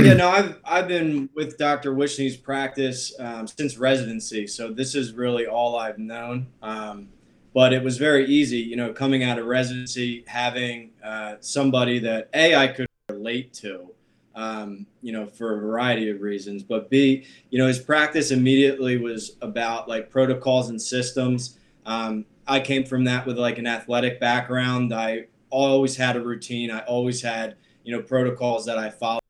yeah, 0.00 0.14
no, 0.14 0.28
I've 0.28 0.58
I've 0.64 0.88
been 0.88 1.30
with 1.36 1.56
Dr. 1.56 1.94
Wishney's 1.94 2.36
practice 2.36 3.12
um, 3.20 3.46
since 3.46 3.78
residency, 3.78 4.48
so 4.48 4.72
this 4.72 4.96
is 4.96 5.12
really 5.12 5.46
all 5.46 5.76
I've 5.76 5.98
known. 5.98 6.48
Um, 6.60 7.10
but 7.54 7.72
it 7.72 7.80
was 7.84 7.96
very 7.96 8.26
easy, 8.26 8.58
you 8.58 8.74
know, 8.74 8.92
coming 8.92 9.22
out 9.22 9.38
of 9.38 9.46
residency, 9.46 10.24
having 10.26 10.90
uh, 11.04 11.36
somebody 11.38 12.00
that 12.00 12.28
a 12.34 12.56
I 12.56 12.66
could 12.66 12.88
relate 13.08 13.52
to, 13.54 13.92
um, 14.38 14.86
you 15.02 15.12
know, 15.12 15.26
for 15.26 15.56
a 15.56 15.60
variety 15.60 16.10
of 16.10 16.20
reasons, 16.20 16.62
but 16.62 16.88
b, 16.88 17.26
you 17.50 17.58
know, 17.58 17.66
his 17.66 17.78
practice 17.78 18.30
immediately 18.30 18.96
was 18.96 19.36
about 19.42 19.88
like 19.88 20.10
protocols 20.10 20.70
and 20.70 20.80
systems. 20.80 21.58
Um, 21.86 22.24
I 22.46 22.60
came 22.60 22.84
from 22.84 23.04
that 23.04 23.26
with 23.26 23.38
like 23.38 23.58
an 23.58 23.66
athletic 23.66 24.20
background. 24.20 24.94
I 24.94 25.26
always 25.50 25.96
had 25.96 26.16
a 26.16 26.20
routine. 26.20 26.70
I 26.70 26.80
always 26.80 27.20
had 27.20 27.56
you 27.84 27.96
know 27.96 28.02
protocols 28.02 28.64
that 28.66 28.78
I 28.78 28.90
followed 28.90 29.22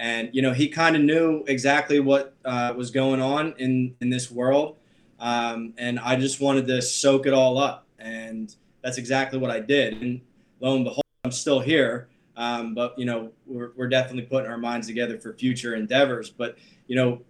and 0.00 0.30
you 0.32 0.40
know 0.40 0.52
he 0.52 0.68
kind 0.68 0.96
of 0.96 1.02
knew 1.02 1.44
exactly 1.46 2.00
what 2.00 2.34
uh, 2.44 2.72
was 2.76 2.90
going 2.90 3.20
on 3.20 3.54
in 3.58 3.94
in 4.00 4.10
this 4.10 4.30
world 4.30 4.78
um, 5.20 5.74
and 5.78 6.00
i 6.00 6.16
just 6.16 6.40
wanted 6.40 6.66
to 6.66 6.82
soak 6.82 7.26
it 7.26 7.32
all 7.32 7.58
up 7.58 7.86
and 8.00 8.56
that's 8.82 8.98
exactly 8.98 9.38
what 9.38 9.50
i 9.50 9.60
did 9.60 10.00
and 10.00 10.20
lo 10.58 10.74
and 10.74 10.84
behold 10.84 11.04
i'm 11.24 11.30
still 11.30 11.60
here 11.60 12.08
um, 12.40 12.74
but 12.74 12.98
you 12.98 13.04
know 13.04 13.30
we're, 13.46 13.70
we're 13.76 13.88
definitely 13.88 14.22
putting 14.22 14.50
our 14.50 14.58
minds 14.58 14.86
together 14.86 15.18
for 15.18 15.32
future 15.34 15.74
endeavors 15.74 16.30
but 16.30 16.56
you 16.86 16.96
know 16.96 17.20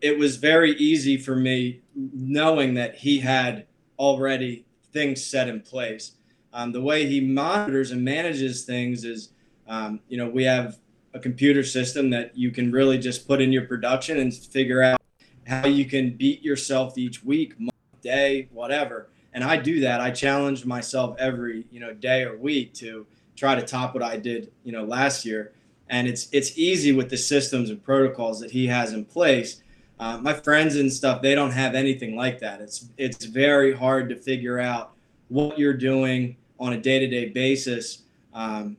it 0.00 0.18
was 0.18 0.36
very 0.36 0.72
easy 0.72 1.16
for 1.16 1.36
me 1.36 1.80
knowing 1.94 2.74
that 2.74 2.96
he 2.96 3.20
had 3.20 3.66
already 3.98 4.64
things 4.92 5.24
set 5.24 5.48
in 5.48 5.60
place 5.60 6.12
um, 6.54 6.72
the 6.72 6.80
way 6.80 7.06
he 7.06 7.20
monitors 7.20 7.90
and 7.92 8.02
manages 8.04 8.64
things 8.64 9.04
is 9.04 9.28
um, 9.68 10.00
you 10.08 10.16
know 10.16 10.28
we 10.28 10.44
have 10.44 10.78
a 11.14 11.18
computer 11.18 11.62
system 11.62 12.10
that 12.10 12.36
you 12.36 12.50
can 12.50 12.72
really 12.72 12.98
just 12.98 13.28
put 13.28 13.40
in 13.40 13.52
your 13.52 13.66
production 13.66 14.18
and 14.18 14.34
figure 14.34 14.82
out 14.82 15.00
how 15.46 15.66
you 15.66 15.84
can 15.84 16.16
beat 16.16 16.42
yourself 16.42 16.96
each 16.96 17.22
week, 17.22 17.58
month, 17.58 17.72
day, 18.00 18.48
whatever. 18.50 19.08
And 19.34 19.44
I 19.44 19.56
do 19.56 19.80
that. 19.80 20.00
I 20.00 20.10
challenge 20.10 20.64
myself 20.64 21.16
every, 21.18 21.66
you 21.70 21.80
know, 21.80 21.92
day 21.92 22.22
or 22.22 22.36
week 22.36 22.74
to 22.74 23.06
try 23.36 23.54
to 23.54 23.62
top 23.62 23.94
what 23.94 24.02
I 24.02 24.16
did, 24.16 24.52
you 24.64 24.72
know, 24.72 24.84
last 24.84 25.24
year. 25.24 25.52
And 25.88 26.08
it's 26.08 26.28
it's 26.32 26.56
easy 26.58 26.92
with 26.92 27.10
the 27.10 27.16
systems 27.16 27.70
and 27.70 27.82
protocols 27.82 28.40
that 28.40 28.50
he 28.50 28.66
has 28.68 28.92
in 28.92 29.04
place. 29.04 29.62
Uh, 30.00 30.18
my 30.18 30.32
friends 30.32 30.76
and 30.76 30.92
stuff, 30.92 31.22
they 31.22 31.34
don't 31.34 31.50
have 31.50 31.74
anything 31.74 32.16
like 32.16 32.38
that. 32.40 32.60
It's 32.60 32.88
it's 32.96 33.24
very 33.26 33.74
hard 33.74 34.08
to 34.08 34.16
figure 34.16 34.58
out 34.58 34.92
what 35.28 35.58
you're 35.58 35.74
doing 35.74 36.36
on 36.58 36.72
a 36.72 36.80
day-to-day 36.80 37.30
basis 37.30 38.02
um, 38.32 38.76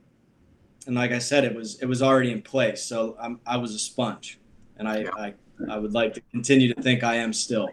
and 0.85 0.95
like 0.95 1.11
I 1.11 1.19
said, 1.19 1.43
it 1.43 1.55
was 1.55 1.81
it 1.81 1.85
was 1.85 2.01
already 2.01 2.31
in 2.31 2.41
place. 2.41 2.83
So 2.83 3.15
I'm, 3.19 3.39
I 3.45 3.57
was 3.57 3.73
a 3.73 3.79
sponge, 3.79 4.39
and 4.77 4.87
I, 4.87 5.01
Yeah. 5.01 5.09
I 5.17 5.33
I 5.69 5.77
would 5.77 5.93
like 5.93 6.13
to 6.15 6.21
continue 6.31 6.73
to 6.73 6.81
think 6.81 7.03
I 7.03 7.15
am 7.15 7.31
still. 7.31 7.69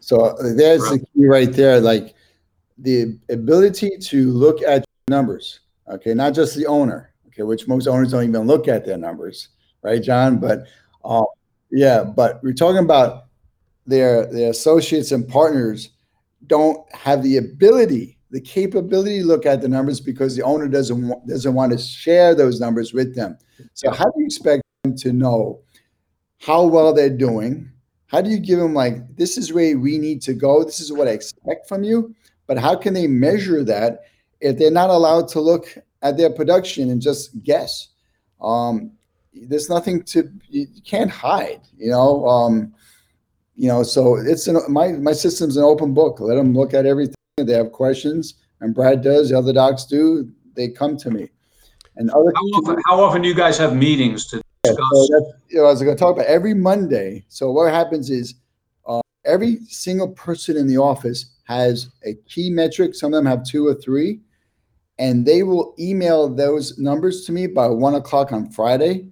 So 0.00 0.26
uh, 0.26 0.54
there's 0.54 0.82
the 0.82 0.98
key 0.98 1.26
right 1.26 1.52
there, 1.52 1.80
like 1.80 2.14
the 2.78 3.18
ability 3.30 3.96
to 3.98 4.30
look 4.32 4.62
at 4.62 4.84
numbers. 5.08 5.60
Okay, 5.90 6.14
not 6.14 6.34
just 6.34 6.56
the 6.56 6.66
owner. 6.66 7.12
Okay, 7.28 7.42
which 7.42 7.66
most 7.68 7.86
owners 7.86 8.12
don't 8.12 8.24
even 8.24 8.46
look 8.46 8.68
at 8.68 8.84
their 8.84 8.98
numbers, 8.98 9.48
right, 9.82 10.02
John? 10.02 10.38
But 10.38 10.66
uh, 11.04 11.24
yeah, 11.70 12.04
but 12.04 12.42
we're 12.42 12.52
talking 12.52 12.84
about 12.84 13.24
their 13.86 14.26
their 14.26 14.50
associates 14.50 15.12
and 15.12 15.26
partners 15.28 15.90
don't 16.46 16.80
have 16.94 17.22
the 17.22 17.36
ability, 17.36 18.18
the 18.30 18.40
capability 18.40 19.20
to 19.20 19.26
look 19.26 19.46
at 19.46 19.60
the 19.60 19.68
numbers 19.68 20.00
because 20.00 20.36
the 20.36 20.42
owner 20.42 20.68
doesn't 20.68 21.08
wa- 21.08 21.20
doesn't 21.26 21.54
want 21.54 21.72
to 21.72 21.78
share 21.78 22.34
those 22.34 22.60
numbers 22.60 22.92
with 22.92 23.14
them. 23.14 23.36
So 23.74 23.90
how 23.90 24.04
do 24.04 24.12
you 24.16 24.26
expect 24.26 24.62
them 24.84 24.96
to 24.96 25.12
know 25.12 25.60
how 26.40 26.64
well 26.64 26.92
they're 26.92 27.10
doing? 27.10 27.70
How 28.06 28.20
do 28.20 28.30
you 28.30 28.38
give 28.38 28.58
them 28.58 28.74
like 28.74 29.16
this 29.16 29.38
is 29.38 29.52
where 29.52 29.78
we 29.78 29.98
need 29.98 30.22
to 30.22 30.34
go? 30.34 30.64
This 30.64 30.80
is 30.80 30.92
what 30.92 31.06
I 31.06 31.12
expect 31.12 31.68
from 31.68 31.84
you. 31.84 32.14
But 32.46 32.58
how 32.58 32.74
can 32.74 32.94
they 32.94 33.06
measure 33.06 33.62
that 33.64 34.00
if 34.40 34.58
they're 34.58 34.70
not 34.70 34.90
allowed 34.90 35.28
to 35.28 35.40
look 35.40 35.76
at 36.02 36.16
their 36.16 36.30
production 36.30 36.90
and 36.90 37.00
just 37.00 37.42
guess? 37.42 37.88
Um, 38.40 38.92
there's 39.32 39.68
nothing 39.68 40.02
to 40.04 40.30
you 40.48 40.66
can't 40.84 41.10
hide, 41.10 41.60
you 41.76 41.90
know. 41.90 42.26
Um, 42.26 42.74
you 43.54 43.68
know, 43.68 43.82
so 43.82 44.16
it's 44.16 44.46
an 44.48 44.58
my 44.68 44.92
my 44.92 45.12
system's 45.12 45.56
an 45.56 45.64
open 45.64 45.94
book. 45.94 46.20
Let 46.20 46.36
them 46.36 46.54
look 46.54 46.74
at 46.74 46.86
everything. 46.86 47.14
If 47.38 47.46
they 47.46 47.54
have 47.54 47.72
questions, 47.72 48.34
and 48.60 48.74
Brad 48.74 49.02
does. 49.02 49.30
The 49.30 49.38
other 49.38 49.52
docs 49.52 49.84
do. 49.84 50.30
They 50.54 50.68
come 50.68 50.96
to 50.98 51.10
me, 51.10 51.28
and 51.96 52.10
other. 52.10 52.32
How 52.34 52.42
often, 52.42 52.82
how 52.86 53.00
often 53.00 53.22
do 53.22 53.28
you 53.28 53.34
guys 53.34 53.56
have 53.58 53.76
meetings 53.76 54.26
to 54.28 54.42
Yeah, 54.66 54.72
so 54.72 55.08
that's, 55.10 55.32
you 55.48 55.58
know, 55.58 55.66
I 55.66 55.70
was 55.70 55.82
going 55.82 55.96
to 55.96 56.00
talk 56.00 56.16
about 56.16 56.26
every 56.26 56.54
Monday. 56.54 57.24
So 57.28 57.50
what 57.50 57.72
happens 57.72 58.10
is 58.10 58.34
uh, 58.86 59.00
every 59.24 59.58
single 59.68 60.08
person 60.08 60.56
in 60.56 60.66
the 60.66 60.76
office 60.76 61.36
has 61.44 61.88
a 62.04 62.14
key 62.28 62.50
metric. 62.50 62.94
Some 62.94 63.14
of 63.14 63.18
them 63.18 63.26
have 63.26 63.44
two 63.44 63.66
or 63.66 63.74
three, 63.74 64.20
and 65.00 65.24
they 65.24 65.42
will 65.42 65.74
email 65.78 66.28
those 66.28 66.78
numbers 66.78 67.24
to 67.24 67.32
me 67.32 67.46
by 67.46 67.66
one 67.66 67.94
o'clock 67.94 68.32
on 68.32 68.50
Friday. 68.50 69.08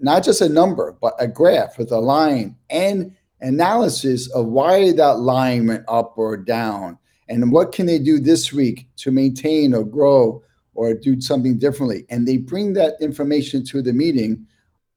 Not 0.00 0.24
just 0.24 0.40
a 0.40 0.48
number, 0.48 0.98
but 1.00 1.14
a 1.20 1.28
graph 1.28 1.78
with 1.78 1.92
a 1.92 2.00
line 2.00 2.56
and 2.68 3.14
analysis 3.40 4.28
of 4.32 4.46
why 4.46 4.90
that 4.90 5.20
line 5.20 5.68
went 5.68 5.84
up 5.86 6.14
or 6.18 6.36
down, 6.36 6.98
and 7.28 7.52
what 7.52 7.70
can 7.70 7.86
they 7.86 8.00
do 8.00 8.18
this 8.18 8.52
week 8.52 8.88
to 8.96 9.12
maintain 9.12 9.72
or 9.72 9.84
grow 9.84 10.42
or 10.74 10.94
do 10.94 11.20
something 11.20 11.58
differently. 11.58 12.04
And 12.10 12.26
they 12.26 12.36
bring 12.36 12.72
that 12.74 12.94
information 13.00 13.64
to 13.66 13.82
the 13.82 13.92
meeting 13.92 14.46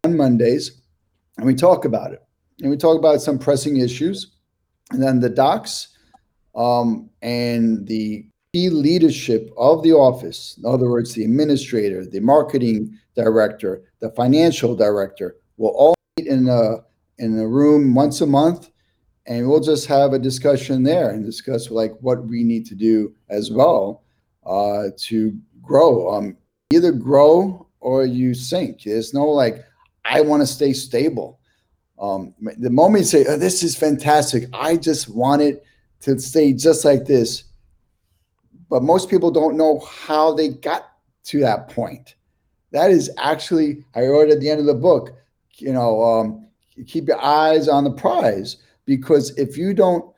on 0.03 0.17
Mondays, 0.17 0.81
and 1.37 1.45
we 1.45 1.53
talk 1.53 1.85
about 1.85 2.11
it. 2.11 2.23
And 2.61 2.71
we 2.71 2.77
talk 2.77 2.97
about 2.97 3.21
some 3.21 3.37
pressing 3.37 3.77
issues. 3.77 4.31
And 4.91 5.01
then 5.01 5.19
the 5.19 5.29
docs 5.29 5.89
um, 6.55 7.09
and 7.21 7.85
the 7.87 8.25
key 8.53 8.69
leadership 8.69 9.51
of 9.57 9.81
the 9.81 9.91
office, 9.91 10.55
in 10.57 10.65
other 10.65 10.89
words, 10.89 11.13
the 11.13 11.23
administrator, 11.23 12.05
the 12.05 12.19
marketing 12.19 12.97
director, 13.15 13.81
the 13.99 14.11
financial 14.11 14.75
director, 14.75 15.37
will 15.57 15.71
all 15.71 15.95
meet 16.17 16.27
in 16.27 16.47
a 16.47 16.77
in 17.17 17.37
a 17.39 17.47
room 17.47 17.95
once 17.95 18.21
a 18.21 18.27
month, 18.27 18.69
and 19.25 19.47
we'll 19.47 19.59
just 19.59 19.87
have 19.87 20.13
a 20.13 20.19
discussion 20.19 20.83
there 20.83 21.09
and 21.09 21.25
discuss 21.25 21.71
like 21.71 21.93
what 22.01 22.25
we 22.27 22.43
need 22.43 22.65
to 22.65 22.75
do 22.75 23.13
as 23.29 23.51
well 23.51 24.03
uh, 24.45 24.89
to 24.97 25.35
grow. 25.61 26.13
Um, 26.13 26.37
either 26.71 26.91
grow 26.91 27.67
or 27.79 28.05
you 28.05 28.33
sink. 28.33 28.83
There's 28.83 29.13
no 29.13 29.25
like 29.25 29.63
I 30.05 30.21
want 30.21 30.41
to 30.41 30.47
stay 30.47 30.73
stable. 30.73 31.39
Um, 31.99 32.35
the 32.57 32.69
moment 32.69 33.03
you 33.03 33.07
say, 33.07 33.25
oh, 33.27 33.37
"This 33.37 33.63
is 33.63 33.75
fantastic," 33.75 34.43
I 34.53 34.77
just 34.77 35.09
want 35.09 35.41
it 35.41 35.63
to 36.01 36.19
stay 36.19 36.53
just 36.53 36.85
like 36.85 37.05
this. 37.05 37.45
But 38.73 38.81
most 38.81 39.07
people 39.07 39.29
don't 39.29 39.55
know 39.55 39.77
how 39.81 40.33
they 40.33 40.47
got 40.49 40.93
to 41.25 41.39
that 41.41 41.69
point. 41.69 42.15
That 42.71 42.89
is 42.89 43.11
actually, 43.19 43.85
I 43.93 44.07
wrote 44.07 44.31
at 44.31 44.39
the 44.39 44.49
end 44.49 44.61
of 44.61 44.65
the 44.65 44.73
book. 44.73 45.11
You 45.57 45.73
know, 45.73 46.03
um, 46.03 46.47
keep 46.87 47.07
your 47.07 47.23
eyes 47.23 47.67
on 47.67 47.83
the 47.83 47.91
prize 47.91 48.57
because 48.85 49.29
if 49.37 49.57
you 49.57 49.75
don't 49.75 50.11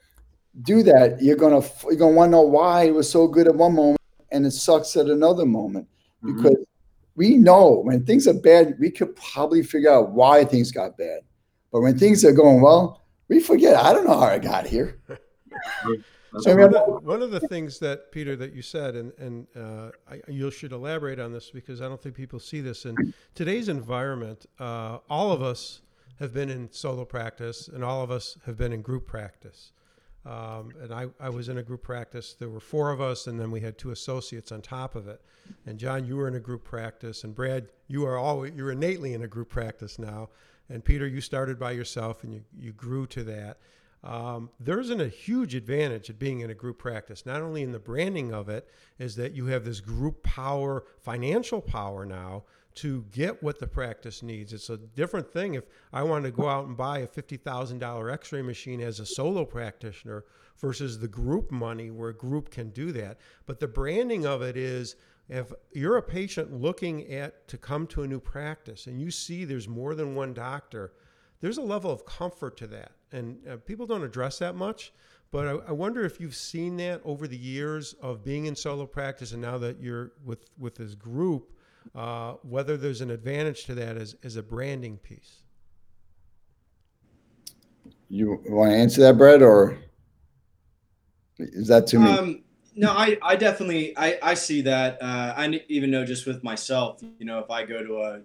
do 0.62 0.84
that, 0.84 1.22
you're 1.22 1.36
gonna 1.36 1.64
you're 1.84 1.98
gonna 1.98 2.16
want 2.16 2.30
to 2.30 2.32
know 2.32 2.44
why 2.44 2.86
it 2.86 2.94
was 2.94 3.10
so 3.10 3.28
good 3.28 3.46
at 3.46 3.56
one 3.56 3.76
moment 3.76 4.00
and 4.32 4.46
it 4.46 4.52
sucks 4.52 4.96
at 4.96 5.08
another 5.08 5.46
moment 5.46 5.90
Mhm. 6.24 6.38
because 6.38 6.66
we 7.18 7.36
know 7.36 7.82
when 7.84 8.06
things 8.06 8.26
are 8.26 8.34
bad, 8.34 8.80
we 8.80 8.90
could 8.90 9.18
probably 9.18 9.64
figure 9.64 9.92
out 9.92 10.12
why 10.14 10.46
things 10.46 10.72
got 10.72 10.98
bad. 10.98 11.24
But 11.74 11.82
when 11.82 12.00
things 12.00 12.24
are 12.24 12.32
going 12.32 12.62
well, 12.62 13.02
we 13.28 13.42
forget. 13.42 13.76
I 13.76 13.92
don't 13.92 14.08
know 14.08 14.18
how 14.18 14.28
I 14.28 14.40
got 14.40 14.66
here. 14.66 14.98
That's 16.36 16.48
I 16.48 16.52
So 16.52 16.58
mean, 16.58 16.72
one, 16.72 16.76
of, 16.76 17.04
one 17.04 17.22
of 17.22 17.32
the 17.32 17.40
things 17.40 17.80
that 17.80 18.12
Peter 18.12 18.36
that 18.36 18.54
you 18.54 18.62
said, 18.62 18.96
and 18.96 19.14
and 19.18 19.48
uh, 19.56 19.92
I, 20.10 20.22
you 20.28 20.52
should 20.52 20.74
elaborate 20.74 21.20
on 21.20 21.32
this 21.32 21.50
because 21.50 21.82
I 21.82 21.88
don't 21.88 22.02
think 22.02 22.16
people 22.16 22.40
see 22.40 22.62
this 22.62 22.86
in 22.86 23.14
today's 23.34 23.70
environment. 23.70 24.46
Uh, 24.60 25.00
all 25.10 25.32
of 25.32 25.42
us 25.42 25.82
have 26.20 26.34
been 26.34 26.50
in 26.50 26.72
solo 26.72 27.06
practice, 27.06 27.70
and 27.70 27.84
all 27.84 28.04
of 28.04 28.12
us 28.12 28.38
have 28.46 28.58
been 28.58 28.74
in 28.74 28.82
group 28.82 29.08
practice. 29.08 29.72
Um, 30.26 30.74
and 30.82 30.94
I, 30.94 31.08
I 31.20 31.30
was 31.30 31.50
in 31.50 31.60
a 31.60 31.64
group 31.64 31.84
practice. 31.84 32.34
There 32.34 32.50
were 32.50 32.60
four 32.60 32.92
of 32.92 33.00
us, 33.00 33.28
and 33.28 33.40
then 33.40 33.52
we 33.52 33.62
had 33.62 33.78
two 33.78 33.92
associates 33.92 34.52
on 34.52 34.62
top 34.62 34.96
of 34.96 35.08
it. 35.08 35.22
And 35.68 35.78
John, 35.78 36.06
you 36.06 36.18
were 36.18 36.28
in 36.28 36.36
a 36.36 36.40
group 36.40 36.64
practice, 36.64 37.24
and 37.24 37.36
Brad, 37.36 37.68
you 37.88 38.06
are 38.06 38.18
always 38.18 38.54
you're 38.56 38.72
innately 38.72 39.14
in 39.14 39.24
a 39.24 39.28
group 39.28 39.50
practice 39.50 40.00
now. 40.00 40.30
And 40.70 40.84
Peter, 40.84 41.08
you 41.08 41.22
started 41.22 41.60
by 41.60 41.72
yourself, 41.72 42.24
and 42.24 42.34
you 42.34 42.44
you 42.60 42.74
grew 42.74 43.06
to 43.08 43.24
that. 43.26 43.58
Um, 44.06 44.52
there's 44.60 44.92
an, 44.92 45.02
a 45.02 45.08
huge 45.08 45.56
advantage 45.56 46.10
of 46.10 46.20
being 46.20 46.42
in 46.42 46.52
a 46.52 46.54
group 46.54 46.78
practice. 46.78 47.26
Not 47.26 47.42
only 47.42 47.64
in 47.64 47.72
the 47.72 47.80
branding 47.80 48.32
of 48.32 48.50
it, 48.50 48.70
is 49.00 49.16
that 49.16 49.34
you 49.34 49.48
have 49.48 49.66
this 49.66 49.82
group 49.82 50.22
power, 50.22 50.86
financial 51.02 51.60
power 51.60 52.06
now 52.06 52.44
to 52.76 53.06
get 53.12 53.42
what 53.42 53.60
the 53.60 53.68
practice 53.68 54.22
needs. 54.22 54.54
It's 54.54 54.70
a 54.70 54.78
different 54.78 55.32
thing 55.32 55.56
if 55.56 55.64
I 55.92 56.04
want 56.04 56.26
to 56.26 56.32
go 56.32 56.48
out 56.48 56.68
and 56.68 56.78
buy 56.78 57.00
a 57.00 57.08
$50,000 57.08 58.14
x 58.14 58.32
ray 58.32 58.42
machine 58.42 58.82
as 58.82 59.00
a 59.00 59.06
solo 59.06 59.44
practitioner 59.44 60.26
versus 60.60 61.00
the 61.00 61.08
group 61.08 61.52
money 61.52 61.90
where 61.90 62.10
a 62.10 62.16
group 62.16 62.52
can 62.52 62.70
do 62.70 62.92
that. 62.92 63.18
But 63.46 63.60
the 63.60 63.68
branding 63.68 64.26
of 64.26 64.42
it 64.42 64.56
is 64.56 64.98
if 65.30 65.52
you're 65.72 65.98
a 65.98 66.04
patient 66.04 66.54
looking 66.54 67.12
at 67.12 67.48
to 67.48 67.58
come 67.58 67.88
to 67.88 68.04
a 68.04 68.08
new 68.08 68.20
practice 68.20 68.86
and 68.86 69.02
you 69.02 69.10
see 69.10 69.46
there's 69.46 69.68
more 69.68 69.96
than 69.96 70.14
one 70.14 70.34
doctor, 70.34 70.94
there's 71.42 71.58
a 71.58 71.62
level 71.62 71.92
of 71.92 72.06
comfort 72.06 72.58
to 72.58 72.68
that. 72.68 72.92
And 73.12 73.38
uh, 73.48 73.58
people 73.58 73.86
don't 73.86 74.04
address 74.04 74.40
that 74.40 74.56
much. 74.56 74.92
But 75.32 75.48
I, 75.48 75.52
I, 75.70 75.72
wonder 75.72 76.06
if 76.06 76.20
you've 76.20 76.36
seen 76.36 76.78
that 76.78 77.02
over 77.04 77.28
the 77.28 77.38
years 77.38 77.94
of 78.02 78.24
being 78.24 78.46
in 78.46 78.56
solo 78.56 78.86
practice 78.86 79.34
and 79.34 79.42
now 79.42 79.58
that 79.58 79.82
you're 79.82 80.14
with, 80.24 80.46
with 80.58 80.76
this 80.76 80.96
group 80.96 81.52
uh, 81.94 82.34
whether 82.44 82.78
there's 82.78 83.02
an 83.02 83.12
advantage 83.12 83.66
to 83.66 83.76
that 83.76 83.98
as, 83.98 84.16
as 84.24 84.38
a 84.38 84.44
branding 84.44 84.98
piece. 84.98 85.44
You 88.10 88.42
want 88.48 88.72
to 88.72 88.78
answer 88.78 89.02
that, 89.02 89.18
Brett, 89.18 89.42
or 89.42 89.78
is 91.38 91.68
that 91.68 91.88
too 91.88 92.00
me? 92.00 92.10
Um, 92.10 92.44
no, 92.76 92.92
I, 92.92 93.18
I 93.22 93.36
definitely 93.36 93.98
I, 93.98 94.18
I 94.22 94.34
see 94.36 94.62
that. 94.62 95.02
Uh, 95.02 95.34
I 95.36 95.62
even 95.70 95.92
know 95.92 96.06
just 96.06 96.26
with 96.26 96.44
myself, 96.44 97.02
you 97.20 97.26
know, 97.26 97.40
if 97.40 97.50
I 97.50 97.66
go 97.66 97.84
to 97.84 98.02
a, 98.02 98.22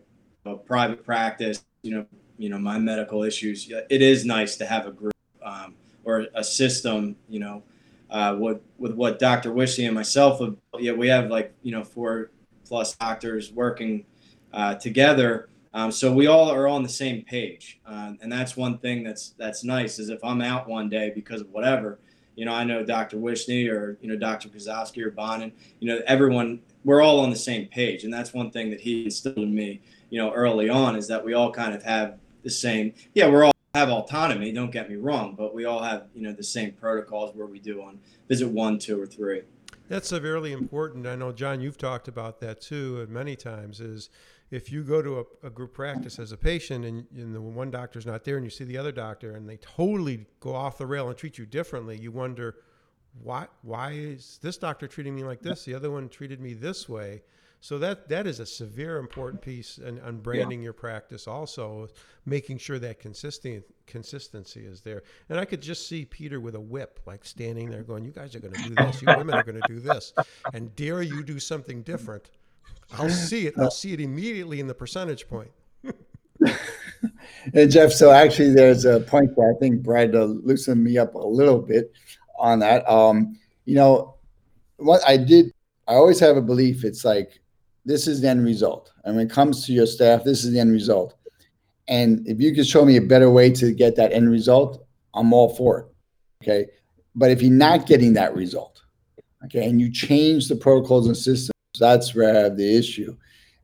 a 0.50 0.56
private 0.56 1.04
practice, 1.04 1.64
you 1.82 1.94
know, 1.94 2.06
you 2.40 2.48
know 2.48 2.58
my 2.58 2.78
medical 2.78 3.22
issues, 3.22 3.70
it 3.70 4.00
is 4.00 4.24
nice 4.24 4.56
to 4.56 4.64
have 4.64 4.86
a 4.86 4.90
group 4.90 5.12
um, 5.44 5.74
or 6.04 6.26
a 6.34 6.42
system, 6.42 7.14
you 7.28 7.38
know, 7.38 7.62
uh, 8.08 8.34
with 8.38 8.62
with 8.78 8.94
what 8.94 9.18
Dr. 9.18 9.50
Wishney 9.52 9.84
and 9.84 9.94
myself, 9.94 10.40
yeah, 10.78 10.92
we 10.92 11.06
have 11.08 11.28
like 11.28 11.52
you 11.62 11.70
know 11.70 11.84
four 11.84 12.30
plus 12.64 12.96
doctors 12.96 13.52
working 13.52 14.06
uh, 14.54 14.74
together. 14.76 15.50
Um, 15.74 15.92
so 15.92 16.10
we 16.10 16.28
all 16.28 16.50
are 16.50 16.66
on 16.66 16.82
the 16.82 16.88
same 16.88 17.22
page, 17.24 17.78
uh, 17.86 18.14
and 18.22 18.32
that's 18.32 18.56
one 18.56 18.78
thing 18.78 19.04
that's 19.04 19.34
that's 19.36 19.62
nice. 19.62 19.98
Is 19.98 20.08
if 20.08 20.24
I'm 20.24 20.40
out 20.40 20.66
one 20.66 20.88
day 20.88 21.12
because 21.14 21.42
of 21.42 21.50
whatever, 21.50 22.00
you 22.36 22.46
know, 22.46 22.54
I 22.54 22.64
know 22.64 22.82
Dr. 22.82 23.18
Wishney 23.18 23.70
or 23.70 23.98
you 24.00 24.08
know 24.08 24.16
Dr. 24.16 24.48
Kozowski 24.48 25.04
or 25.04 25.10
Bonin, 25.10 25.52
you 25.78 25.88
know, 25.88 26.00
everyone 26.06 26.60
we're 26.84 27.02
all 27.02 27.20
on 27.20 27.28
the 27.28 27.36
same 27.36 27.66
page, 27.66 28.04
and 28.04 28.12
that's 28.12 28.32
one 28.32 28.50
thing 28.50 28.70
that 28.70 28.80
he 28.80 29.04
instilled 29.04 29.36
in 29.36 29.54
me, 29.54 29.82
you 30.08 30.18
know, 30.18 30.32
early 30.32 30.70
on 30.70 30.96
is 30.96 31.06
that 31.08 31.22
we 31.22 31.34
all 31.34 31.52
kind 31.52 31.74
of 31.74 31.82
have 31.82 32.18
the 32.42 32.50
same. 32.50 32.94
Yeah, 33.14 33.28
we're 33.28 33.44
all 33.44 33.52
have 33.74 33.88
autonomy. 33.88 34.52
Don't 34.52 34.72
get 34.72 34.90
me 34.90 34.96
wrong, 34.96 35.34
but 35.36 35.54
we 35.54 35.64
all 35.64 35.82
have 35.82 36.06
you 36.14 36.22
know 36.22 36.32
the 36.32 36.42
same 36.42 36.72
protocols 36.72 37.34
where 37.34 37.46
we 37.46 37.58
do 37.58 37.82
on 37.82 38.00
visit 38.28 38.48
one, 38.48 38.78
two, 38.78 39.00
or 39.00 39.06
three. 39.06 39.42
That's 39.88 40.08
severely 40.08 40.52
important. 40.52 41.06
I 41.06 41.16
know, 41.16 41.32
John, 41.32 41.60
you've 41.60 41.78
talked 41.78 42.06
about 42.06 42.40
that 42.40 42.60
too 42.60 43.06
uh, 43.08 43.12
many 43.12 43.36
times. 43.36 43.80
Is 43.80 44.10
if 44.50 44.70
you 44.72 44.82
go 44.82 45.02
to 45.02 45.20
a, 45.20 45.46
a 45.46 45.50
group 45.50 45.74
practice 45.74 46.18
as 46.18 46.32
a 46.32 46.36
patient 46.36 46.84
and, 46.84 47.06
and, 47.16 47.34
the 47.34 47.40
one 47.40 47.70
doctor's 47.70 48.06
not 48.06 48.24
there 48.24 48.36
and 48.36 48.44
you 48.44 48.50
see 48.50 48.64
the 48.64 48.76
other 48.76 48.92
doctor 48.92 49.32
and 49.36 49.48
they 49.48 49.56
totally 49.58 50.26
go 50.40 50.54
off 50.54 50.76
the 50.78 50.86
rail 50.86 51.08
and 51.08 51.16
treat 51.16 51.38
you 51.38 51.46
differently, 51.46 51.96
you 51.96 52.10
wonder 52.10 52.56
why 53.22 53.46
why 53.62 53.92
is 53.92 54.38
this 54.42 54.56
doctor 54.56 54.86
treating 54.86 55.14
me 55.14 55.24
like 55.24 55.40
this? 55.40 55.64
The 55.64 55.74
other 55.74 55.90
one 55.90 56.08
treated 56.08 56.40
me 56.40 56.54
this 56.54 56.88
way. 56.88 57.22
So 57.62 57.78
that 57.78 58.08
that 58.08 58.26
is 58.26 58.40
a 58.40 58.46
severe 58.46 58.96
important 58.96 59.42
piece 59.42 59.78
in, 59.78 60.00
on 60.00 60.18
branding 60.18 60.60
yeah. 60.60 60.64
your 60.64 60.72
practice. 60.72 61.28
Also, 61.28 61.88
making 62.24 62.56
sure 62.58 62.78
that 62.78 62.98
consistent 62.98 63.64
consistency 63.86 64.64
is 64.64 64.80
there. 64.80 65.02
And 65.28 65.38
I 65.38 65.44
could 65.44 65.60
just 65.60 65.86
see 65.86 66.06
Peter 66.06 66.40
with 66.40 66.54
a 66.54 66.60
whip, 66.60 67.00
like 67.06 67.24
standing 67.24 67.70
there, 67.70 67.82
going, 67.82 68.04
"You 68.04 68.12
guys 68.12 68.34
are 68.34 68.40
going 68.40 68.54
to 68.54 68.62
do 68.62 68.74
this. 68.74 69.02
You 69.02 69.08
women 69.16 69.34
are 69.34 69.42
going 69.42 69.60
to 69.60 69.68
do 69.68 69.78
this, 69.78 70.14
and 70.54 70.74
dare 70.74 71.02
you 71.02 71.22
do 71.22 71.38
something 71.38 71.82
different." 71.82 72.30
I'll 72.98 73.08
see 73.08 73.46
it. 73.46 73.54
I'll 73.58 73.70
see 73.70 73.92
it 73.92 74.00
immediately 74.00 74.60
in 74.60 74.66
the 74.66 74.74
percentage 74.74 75.28
point. 75.28 75.50
and 77.54 77.70
Jeff, 77.70 77.92
so 77.92 78.10
actually, 78.10 78.52
there's 78.54 78.84
a 78.84 79.00
point 79.00 79.34
that 79.36 79.54
I 79.54 79.58
think 79.60 79.82
Brad 79.82 80.14
uh, 80.14 80.24
loosened 80.24 80.82
me 80.82 80.98
up 80.98 81.14
a 81.14 81.18
little 81.18 81.60
bit 81.60 81.92
on 82.38 82.60
that. 82.60 82.88
Um, 82.90 83.38
you 83.64 83.74
know, 83.74 84.16
what 84.76 85.02
I 85.06 85.16
did, 85.16 85.52
I 85.86 85.94
always 85.94 86.18
have 86.20 86.36
a 86.36 86.42
belief. 86.42 86.84
It's 86.84 87.04
like 87.04 87.39
this 87.84 88.06
is 88.06 88.20
the 88.20 88.28
end 88.28 88.44
result. 88.44 88.92
And 89.04 89.16
when 89.16 89.26
it 89.26 89.32
comes 89.32 89.64
to 89.66 89.72
your 89.72 89.86
staff, 89.86 90.24
this 90.24 90.44
is 90.44 90.52
the 90.52 90.60
end 90.60 90.72
result. 90.72 91.14
And 91.88 92.26
if 92.26 92.40
you 92.40 92.54
could 92.54 92.66
show 92.66 92.84
me 92.84 92.96
a 92.96 93.02
better 93.02 93.30
way 93.30 93.50
to 93.52 93.72
get 93.72 93.96
that 93.96 94.12
end 94.12 94.30
result, 94.30 94.86
I'm 95.14 95.32
all 95.32 95.54
for 95.56 95.80
it. 95.80 95.86
Okay. 96.42 96.70
But 97.14 97.30
if 97.30 97.42
you're 97.42 97.50
not 97.50 97.86
getting 97.86 98.12
that 98.14 98.34
result, 98.34 98.82
okay, 99.44 99.68
and 99.68 99.80
you 99.80 99.90
change 99.90 100.48
the 100.48 100.54
protocols 100.54 101.06
and 101.06 101.16
systems, 101.16 101.50
that's 101.78 102.14
where 102.14 102.36
I 102.36 102.40
have 102.40 102.56
the 102.56 102.78
issue. 102.78 103.16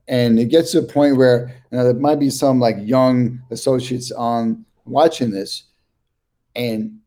And 0.08 0.38
it 0.38 0.46
gets 0.46 0.72
to 0.72 0.78
a 0.78 0.82
point 0.82 1.16
where 1.16 1.54
you 1.70 1.78
know, 1.78 1.84
there 1.84 1.94
might 1.94 2.18
be 2.18 2.30
some 2.30 2.58
like 2.58 2.76
young 2.80 3.40
associates 3.50 4.10
on 4.10 4.64
watching 4.84 5.30
this. 5.30 5.64
And 6.54 6.98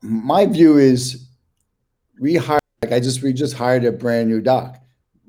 my 0.00 0.46
view 0.46 0.78
is 0.78 1.26
we 2.18 2.36
hire, 2.36 2.60
like 2.82 2.92
I 2.92 3.00
just, 3.00 3.22
we 3.22 3.32
just 3.32 3.54
hired 3.54 3.84
a 3.84 3.92
brand 3.92 4.28
new 4.28 4.40
doc 4.40 4.78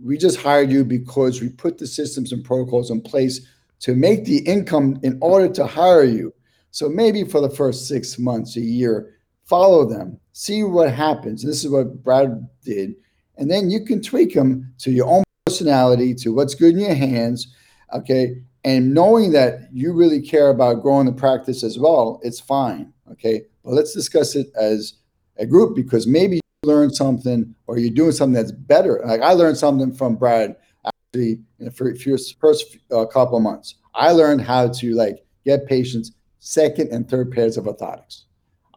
we 0.03 0.17
just 0.17 0.37
hired 0.37 0.71
you 0.71 0.83
because 0.83 1.41
we 1.41 1.49
put 1.49 1.77
the 1.77 1.87
systems 1.87 2.31
and 2.31 2.43
protocols 2.43 2.91
in 2.91 3.01
place 3.01 3.41
to 3.79 3.95
make 3.95 4.25
the 4.25 4.39
income 4.39 4.99
in 5.03 5.17
order 5.21 5.47
to 5.53 5.65
hire 5.65 6.03
you. 6.03 6.33
So 6.71 6.89
maybe 6.89 7.23
for 7.23 7.41
the 7.41 7.49
first 7.49 7.87
six 7.87 8.19
months, 8.19 8.55
a 8.57 8.61
year, 8.61 9.15
follow 9.45 9.85
them, 9.85 10.19
see 10.33 10.63
what 10.63 10.93
happens. 10.93 11.43
This 11.43 11.63
is 11.63 11.71
what 11.71 12.03
Brad 12.03 12.47
did. 12.63 12.95
And 13.37 13.49
then 13.49 13.69
you 13.69 13.85
can 13.85 14.01
tweak 14.01 14.33
them 14.33 14.73
to 14.79 14.91
your 14.91 15.07
own 15.07 15.23
personality, 15.45 16.13
to 16.15 16.33
what's 16.33 16.55
good 16.55 16.73
in 16.73 16.79
your 16.79 16.93
hands. 16.93 17.55
Okay. 17.93 18.35
And 18.63 18.93
knowing 18.93 19.31
that 19.31 19.69
you 19.71 19.93
really 19.93 20.21
care 20.21 20.49
about 20.49 20.81
growing 20.81 21.05
the 21.05 21.13
practice 21.13 21.63
as 21.63 21.79
well, 21.79 22.19
it's 22.23 22.39
fine. 22.39 22.93
Okay. 23.11 23.43
But 23.63 23.73
let's 23.73 23.93
discuss 23.93 24.35
it 24.35 24.47
as 24.55 24.93
a 25.37 25.45
group 25.45 25.75
because 25.75 26.05
maybe 26.05 26.41
learn 26.63 26.89
something 26.91 27.55
or 27.67 27.77
you're 27.77 27.93
doing 27.93 28.11
something 28.11 28.33
that's 28.33 28.51
better. 28.51 29.01
Like 29.05 29.21
I 29.21 29.33
learned 29.33 29.57
something 29.57 29.93
from 29.93 30.15
Brad 30.15 30.55
actually 30.85 31.39
in 31.59 31.65
the 31.65 31.71
first, 31.71 32.39
first 32.39 32.77
uh, 32.91 33.05
couple 33.05 33.39
months. 33.39 33.75
I 33.95 34.11
learned 34.11 34.41
how 34.41 34.67
to 34.67 34.93
like 34.93 35.23
get 35.45 35.67
patients 35.67 36.11
second 36.39 36.91
and 36.91 37.09
third 37.09 37.31
pairs 37.31 37.57
of 37.57 37.65
orthotics. 37.65 38.23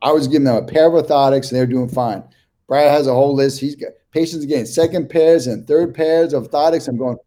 I 0.03 0.13
was 0.13 0.27
giving 0.29 0.45
them 0.45 0.57
a 0.57 0.67
pair 0.67 0.87
of 0.87 1.05
orthotics 1.05 1.51
and 1.51 1.59
they're 1.59 1.67
doing 1.67 1.89
fine. 1.89 2.23
Brad 2.69 2.91
has 2.91 3.07
a 3.07 3.15
whole 3.15 3.35
list. 3.35 3.61
He's 3.61 3.77
got 3.77 3.93
patients 4.13 4.47
getting 4.47 4.67
second 4.67 5.09
pairs 5.11 5.47
and 5.47 5.67
third 5.67 5.95
pairs 5.95 6.33
of 6.33 6.51
orthotics. 6.51 6.89
I'm 6.89 6.97
going, 6.97 7.19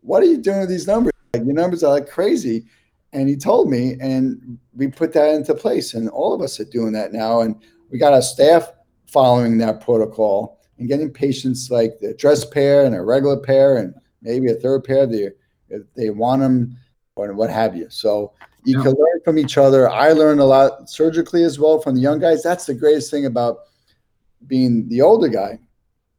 what 0.00 0.22
are 0.22 0.26
you 0.26 0.38
doing 0.38 0.60
with 0.60 0.68
these 0.68 0.86
numbers? 0.86 1.12
Like, 1.34 1.44
your 1.44 1.54
numbers 1.54 1.82
are 1.82 1.92
like 1.92 2.08
crazy. 2.08 2.66
And 3.12 3.28
he 3.28 3.36
told 3.36 3.70
me, 3.70 3.96
and 4.00 4.58
we 4.74 4.88
put 4.88 5.12
that 5.14 5.34
into 5.34 5.54
place. 5.54 5.94
And 5.94 6.08
all 6.10 6.34
of 6.34 6.42
us 6.42 6.60
are 6.60 6.64
doing 6.64 6.92
that 6.92 7.12
now. 7.12 7.40
And 7.40 7.56
we 7.90 7.98
got 7.98 8.12
our 8.12 8.22
staff 8.22 8.70
following 9.06 9.58
that 9.58 9.80
protocol 9.80 10.60
and 10.78 10.88
getting 10.88 11.10
patients 11.10 11.70
like 11.70 11.98
the 12.00 12.14
dress 12.14 12.44
pair 12.44 12.84
and 12.84 12.94
a 12.94 13.02
regular 13.02 13.38
pair 13.38 13.78
and 13.78 13.94
maybe 14.22 14.50
a 14.50 14.54
third 14.54 14.84
pair 14.84 15.06
they 15.06 15.30
if 15.68 15.82
they 15.94 16.10
want 16.10 16.42
them 16.42 16.76
or 17.16 17.32
what 17.32 17.50
have 17.50 17.76
you. 17.76 17.88
So 17.90 18.32
you 18.64 18.76
yeah. 18.76 18.84
can 18.84 18.92
learn 18.92 19.20
from 19.24 19.38
each 19.38 19.58
other. 19.58 19.88
I 19.88 20.12
learned 20.12 20.40
a 20.40 20.44
lot 20.44 20.90
surgically 20.90 21.44
as 21.44 21.58
well 21.58 21.80
from 21.80 21.94
the 21.94 22.00
young 22.00 22.18
guys. 22.18 22.42
That's 22.42 22.66
the 22.66 22.74
greatest 22.74 23.10
thing 23.10 23.26
about 23.26 23.58
being 24.46 24.88
the 24.88 25.02
older 25.02 25.28
guy. 25.28 25.58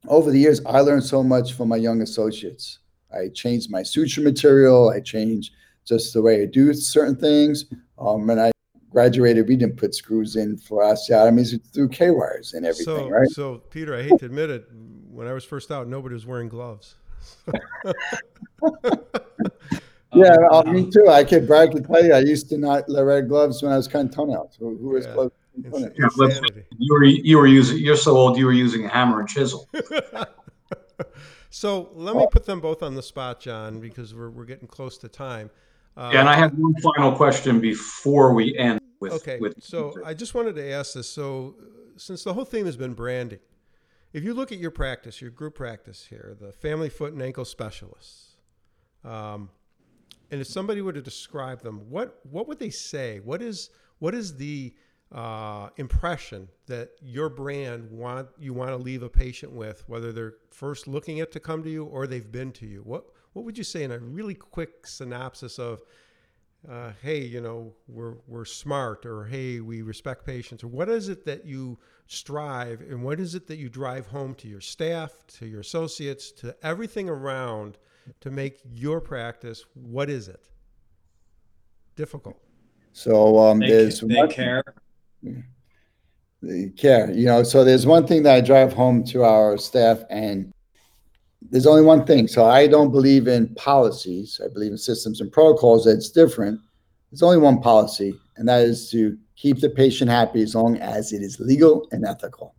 Over 0.08 0.32
the 0.32 0.40
years, 0.40 0.62
I 0.66 0.80
learned 0.80 1.04
so 1.04 1.24
much 1.24 1.54
from 1.54 1.68
my 1.68 1.76
young 1.76 2.02
associates. 2.02 2.80
I 3.14 3.30
changed 3.30 3.70
my 3.70 3.84
suture 3.84 4.22
material. 4.22 4.90
I 4.90 5.02
changed 5.02 5.54
just 5.86 6.14
the 6.14 6.22
way 6.22 6.42
I 6.42 6.46
do 6.46 6.74
certain 6.74 7.16
things. 7.16 7.66
Um, 7.98 8.30
and 8.30 8.40
I 8.40 8.52
graduated, 8.98 9.48
we 9.48 9.56
didn't 9.56 9.78
put 9.78 9.94
screws 9.94 10.36
in 10.38 10.58
for 10.58 10.82
osteotomies 10.82 11.54
It's 11.54 11.70
through 11.70 11.90
K 11.90 12.10
wires 12.10 12.56
and 12.56 12.66
everything, 12.66 12.86
so, 12.86 13.08
right? 13.08 13.30
So, 13.30 13.62
Peter, 13.70 13.96
I 13.96 14.02
hate 14.02 14.18
to 14.18 14.26
admit 14.26 14.50
it, 14.50 14.68
when 15.12 15.28
I 15.28 15.34
was 15.34 15.46
first 15.46 15.70
out, 15.70 15.88
nobody 15.88 16.14
was 16.14 16.26
wearing 16.26 16.50
gloves. 16.50 16.96
yeah, 20.16 20.36
uh, 20.52 20.64
me 20.64 20.90
too. 20.90 21.08
I 21.10 21.24
can 21.24 21.46
brag 21.46 21.74
to 21.74 21.82
tell 21.82 22.04
you, 22.04 22.12
I 22.12 22.22
used 22.22 22.50
to 22.50 22.58
not 22.58 22.86
wear 22.88 23.22
gloves 23.22 23.62
when 23.62 23.72
I 23.72 23.78
was 23.78 23.88
cutting 23.88 24.10
toenails. 24.10 24.56
Who, 24.60 24.76
who 24.78 24.90
was 24.90 25.06
yeah. 25.06 25.14
gloves? 25.14 25.34
Yeah, 25.58 25.90
you 26.80 26.94
were 26.94 27.04
you 27.04 27.38
were 27.38 27.46
using. 27.46 27.78
You're 27.78 27.98
so 27.98 28.18
old. 28.18 28.36
You 28.36 28.48
were 28.48 28.52
using 28.52 28.86
a 28.86 28.90
hammer 28.90 29.20
and 29.20 29.30
chisel. 29.30 29.70
so 31.52 31.90
let 31.94 32.16
me 32.16 32.26
put 32.32 32.48
them 32.48 32.62
both 32.62 32.82
on 32.82 32.96
the 32.96 33.04
spot, 33.04 33.42
John, 33.42 33.80
because 33.80 34.16
we're 34.16 34.32
we're 34.32 34.46
getting 34.46 34.68
close 34.68 34.98
to 35.00 35.08
time. 35.08 35.52
Uh, 35.96 36.12
yeah, 36.14 36.20
and 36.22 36.30
I 36.30 36.36
have 36.36 36.54
one 36.58 36.74
final 36.82 37.12
question 37.12 37.60
before 37.60 38.34
we 38.34 38.58
end. 38.58 38.80
With, 39.00 39.14
okay, 39.14 39.40
with 39.40 39.64
so 39.64 39.94
I 40.06 40.14
just 40.14 40.34
wanted 40.34 40.56
to 40.56 40.72
ask 40.72 40.94
this. 40.94 41.10
So, 41.10 41.56
since 41.98 42.24
the 42.24 42.34
whole 42.34 42.46
theme 42.46 42.66
has 42.66 42.78
been 42.78 42.94
branding, 42.94 43.40
if 44.14 44.24
you 44.24 44.34
look 44.34 44.52
at 44.52 44.58
your 44.58 44.72
practice, 44.72 45.22
your 45.22 45.30
group 45.32 45.56
practice 45.56 46.06
here, 46.10 46.36
the 46.40 46.52
family 46.52 46.90
foot 46.90 47.14
and 47.14 47.22
ankle 47.22 47.46
specialists, 47.46 48.38
um, 49.04 49.50
and 50.32 50.42
if 50.42 50.48
somebody 50.48 50.82
were 50.82 50.94
to 50.94 51.02
describe 51.02 51.62
them, 51.62 51.90
what 51.90 52.20
what 52.24 52.48
would 52.48 52.60
they 52.60 52.70
say? 52.70 53.20
What 53.20 53.42
is 53.42 53.70
what 54.00 54.14
is 54.14 54.36
the 54.36 54.74
uh, 55.12 55.70
impression 55.78 56.50
that 56.66 56.90
your 57.02 57.30
brand 57.30 57.90
want 57.90 58.28
you 58.38 58.54
want 58.54 58.72
to 58.72 58.78
leave 58.78 59.04
a 59.04 59.10
patient 59.10 59.52
with, 59.52 59.88
whether 59.88 60.12
they're 60.12 60.36
first 60.52 60.88
looking 60.88 61.20
at 61.20 61.32
to 61.32 61.40
come 61.40 61.64
to 61.64 61.70
you 61.70 61.86
or 61.86 62.08
they've 62.08 62.32
been 62.32 62.52
to 62.54 62.66
you? 62.66 62.82
What 62.82 63.06
what 63.34 63.46
would 63.46 63.58
you 63.58 63.64
say 63.64 63.84
in 63.84 63.92
a 63.92 64.00
really 64.00 64.34
quick 64.34 64.88
synopsis 64.88 65.60
of, 65.60 65.84
uh, 66.70 66.92
hey, 67.02 67.20
you 67.24 67.42
know, 67.42 67.74
we're 67.88 68.16
we're 68.28 68.46
smart, 68.46 69.06
or 69.06 69.26
hey, 69.26 69.60
we 69.60 69.82
respect 69.82 70.26
patients, 70.26 70.64
or 70.64 70.68
what 70.68 70.90
is 70.90 71.10
it 71.10 71.26
that 71.26 71.46
you 71.46 71.78
strive, 72.08 72.82
and 72.82 73.04
what 73.04 73.20
is 73.20 73.36
it 73.36 73.48
that 73.48 73.58
you 73.58 73.70
drive 73.70 74.08
home 74.08 74.34
to 74.36 74.48
your 74.48 74.62
staff, 74.62 75.12
to 75.28 75.46
your 75.46 75.62
associates, 75.62 76.32
to 76.32 76.56
everything 76.64 77.10
around, 77.10 77.78
to 78.22 78.30
make 78.32 78.60
your 78.70 79.00
practice? 79.02 79.66
What 79.74 80.10
is 80.10 80.28
it? 80.28 80.42
Difficult. 81.96 82.38
So 82.94 83.38
um, 83.40 83.60
They, 83.60 83.68
there's 83.70 84.02
they 84.02 84.16
one- 84.16 84.30
care. 84.30 84.64
the 86.44 86.70
care 86.78 87.10
you 87.12 87.26
know 87.26 87.42
so 87.42 87.64
there's 87.64 87.88
one 87.88 88.06
thing 88.06 88.22
that 88.22 88.36
i 88.36 88.40
drive 88.40 88.72
home 88.72 89.04
to 89.04 89.24
our 89.24 89.58
staff 89.58 90.04
and 90.12 90.54
there's 91.52 91.68
only 91.68 91.82
one 91.82 92.06
thing 92.06 92.28
so 92.28 92.46
i 92.46 92.68
don't 92.68 92.92
believe 92.92 93.28
in 93.28 93.48
policies 93.56 94.40
i 94.44 94.48
believe 94.48 94.72
in 94.72 94.78
systems 94.78 95.22
and 95.22 95.32
protocols 95.32 95.86
that's 95.86 96.10
different 96.10 96.60
there's 97.12 97.24
only 97.24 97.38
one 97.38 97.62
policy 97.62 98.14
and 98.38 98.48
that 98.48 98.62
is 98.62 98.90
to 98.92 99.18
keep 99.36 99.60
the 99.60 99.70
patient 99.70 100.10
happy 100.10 100.42
as 100.42 100.56
long 100.56 100.78
as 100.78 101.14
it 101.14 101.22
is 101.22 101.40
legal 101.40 101.88
and 101.92 102.06
ethical 102.06 102.54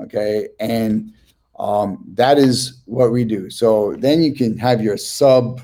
okay 0.00 0.48
and 0.60 1.12
um, 1.58 2.04
that 2.14 2.36
is 2.36 2.82
what 2.86 3.12
we 3.12 3.24
do 3.24 3.48
so 3.48 3.94
then 3.98 4.22
you 4.22 4.34
can 4.34 4.56
have 4.58 4.82
your 4.82 4.96
sub 4.96 5.60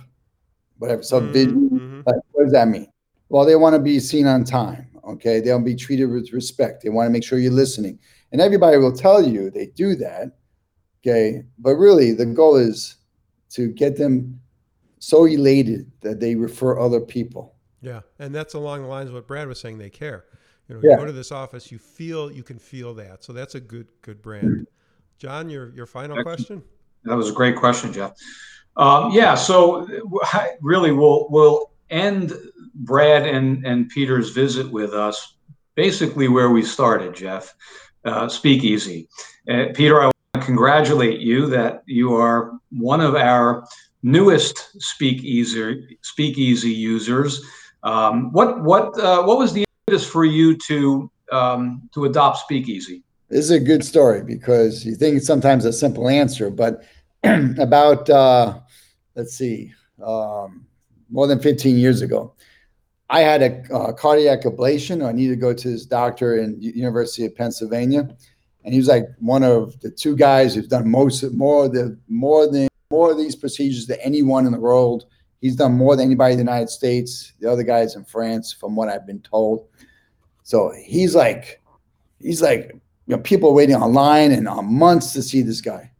whatever 0.78 1.02
sub 1.02 1.24
Mhm. 1.24 2.04
but 2.04 2.16
what 2.32 2.44
does 2.44 2.52
that 2.52 2.68
mean? 2.68 2.86
Well, 3.28 3.44
they 3.44 3.54
want 3.56 3.74
to 3.74 3.78
be 3.80 4.00
seen 4.00 4.26
on 4.26 4.44
time. 4.44 4.86
Okay. 5.06 5.40
They'll 5.40 5.60
be 5.60 5.74
treated 5.74 6.06
with 6.06 6.32
respect. 6.32 6.82
They 6.82 6.88
want 6.88 7.06
to 7.06 7.10
make 7.12 7.22
sure 7.22 7.38
you're 7.38 7.52
listening. 7.52 7.98
And 8.32 8.40
everybody 8.40 8.76
will 8.78 8.96
tell 8.96 9.22
you 9.22 9.50
they 9.50 9.66
do 9.66 9.94
that. 9.96 10.32
Okay. 11.04 11.42
But 11.58 11.76
really, 11.76 12.12
the 12.12 12.26
goal 12.26 12.56
is 12.56 12.96
to 13.50 13.68
get 13.68 13.96
them 13.96 14.40
so 14.98 15.24
elated 15.24 15.90
that 16.02 16.20
they 16.20 16.34
refer 16.34 16.78
other 16.78 17.00
people. 17.00 17.54
Yeah, 17.82 18.00
and 18.18 18.34
that's 18.34 18.52
along 18.54 18.82
the 18.82 18.88
lines 18.88 19.08
of 19.08 19.14
what 19.14 19.26
Brad 19.26 19.48
was 19.48 19.58
saying. 19.58 19.78
They 19.78 19.88
care. 19.90 20.26
You 20.68 20.74
know, 20.74 20.80
Yeah. 20.84 20.90
you 20.92 20.96
go 20.98 21.06
to 21.06 21.12
this 21.12 21.32
office, 21.32 21.72
you 21.72 21.78
feel, 21.78 22.30
you 22.30 22.42
can 22.42 22.58
feel 22.58 22.92
that. 22.94 23.24
So 23.24 23.32
that's 23.32 23.54
a 23.54 23.60
good, 23.60 23.88
good 24.02 24.20
brand. 24.20 24.66
John, 25.18 25.48
your 25.50 25.70
your 25.74 25.86
final 25.86 26.18
Excellent. 26.18 26.24
question. 26.38 26.62
That 27.04 27.16
was 27.16 27.30
a 27.30 27.32
great 27.32 27.56
question, 27.56 27.92
Jeff. 27.92 28.12
Um, 28.76 29.10
yeah, 29.12 29.34
so 29.34 29.86
really, 30.60 30.92
we'll 30.92 31.26
we'll 31.30 31.70
end 31.88 32.32
Brad 32.74 33.26
and 33.26 33.64
and 33.66 33.88
Peter's 33.88 34.30
visit 34.30 34.70
with 34.70 34.92
us 34.92 35.34
basically 35.74 36.28
where 36.28 36.50
we 36.50 36.62
started, 36.62 37.14
Jeff. 37.14 37.54
Uh, 38.04 38.28
speakeasy, 38.28 39.08
uh, 39.50 39.66
Peter. 39.74 40.00
I 40.00 40.04
want 40.04 40.14
to 40.14 40.19
congratulate 40.40 41.20
you 41.20 41.46
that 41.46 41.83
you 41.87 42.14
are 42.14 42.59
one 42.70 43.00
of 43.00 43.14
our 43.14 43.66
newest 44.03 44.81
speakeasy 44.81 45.98
speakeasy 46.03 46.70
users. 46.70 47.44
Um, 47.83 48.33
what 48.33 48.62
what 48.62 48.98
uh, 48.98 49.22
what 49.22 49.38
was 49.38 49.53
the 49.53 49.64
impetus 49.87 50.07
for 50.07 50.24
you 50.24 50.57
to 50.68 51.11
um, 51.33 51.88
to 51.94 52.05
adopt 52.05 52.38
speakeasy? 52.38 53.03
This 53.29 53.44
is 53.44 53.50
a 53.50 53.61
good 53.61 53.85
story 53.85 54.22
because 54.22 54.85
you 54.85 54.96
think 54.96 55.16
it's 55.16 55.26
sometimes 55.26 55.64
a 55.64 55.72
simple 55.72 56.09
answer, 56.09 56.50
but 56.50 56.85
about 57.59 58.11
uh, 58.11 58.59
let's 59.14 59.37
see, 59.37 59.72
um, 60.05 60.66
more 61.11 61.26
than 61.26 61.40
15 61.40 61.76
years 61.76 62.03
ago, 62.03 62.35
I 63.09 63.20
had 63.20 63.42
a 63.42 63.92
cardiac 63.94 64.42
ablation. 64.42 65.07
I 65.07 65.12
needed 65.12 65.35
to 65.35 65.40
go 65.40 65.53
to 65.53 65.68
this 65.68 65.85
doctor 65.85 66.37
in 66.37 66.61
University 66.61 67.26
of 67.26 67.35
Pennsylvania, 67.35 68.16
and 68.64 68.74
he 68.74 68.78
was 68.78 68.88
like 68.88 69.04
one 69.18 69.42
of 69.42 69.78
the 69.80 69.90
two 69.90 70.16
guys 70.16 70.54
who's 70.54 70.68
done 70.68 70.90
most 70.90 71.22
more 71.32 71.68
the 71.68 71.98
more 72.08 72.50
than 72.50 72.68
more 72.90 73.12
of 73.12 73.18
these 73.18 73.36
procedures 73.36 73.86
than 73.86 73.98
anyone 74.00 74.46
in 74.46 74.52
the 74.52 74.60
world. 74.60 75.06
He's 75.40 75.56
done 75.56 75.72
more 75.72 75.96
than 75.96 76.06
anybody 76.06 76.32
in 76.32 76.38
the 76.38 76.44
United 76.44 76.68
States. 76.68 77.32
The 77.40 77.50
other 77.50 77.62
guys 77.62 77.96
in 77.96 78.04
France, 78.04 78.52
from 78.52 78.76
what 78.76 78.88
I've 78.88 79.06
been 79.06 79.22
told. 79.22 79.66
So 80.42 80.72
he's 80.84 81.14
like, 81.14 81.62
he's 82.20 82.42
like 82.42 82.72
you 83.06 83.16
know, 83.16 83.22
people 83.22 83.54
waiting 83.54 83.76
online 83.76 84.32
and 84.32 84.46
on 84.46 84.72
months 84.72 85.12
to 85.14 85.22
see 85.22 85.42
this 85.42 85.60
guy. 85.60 85.90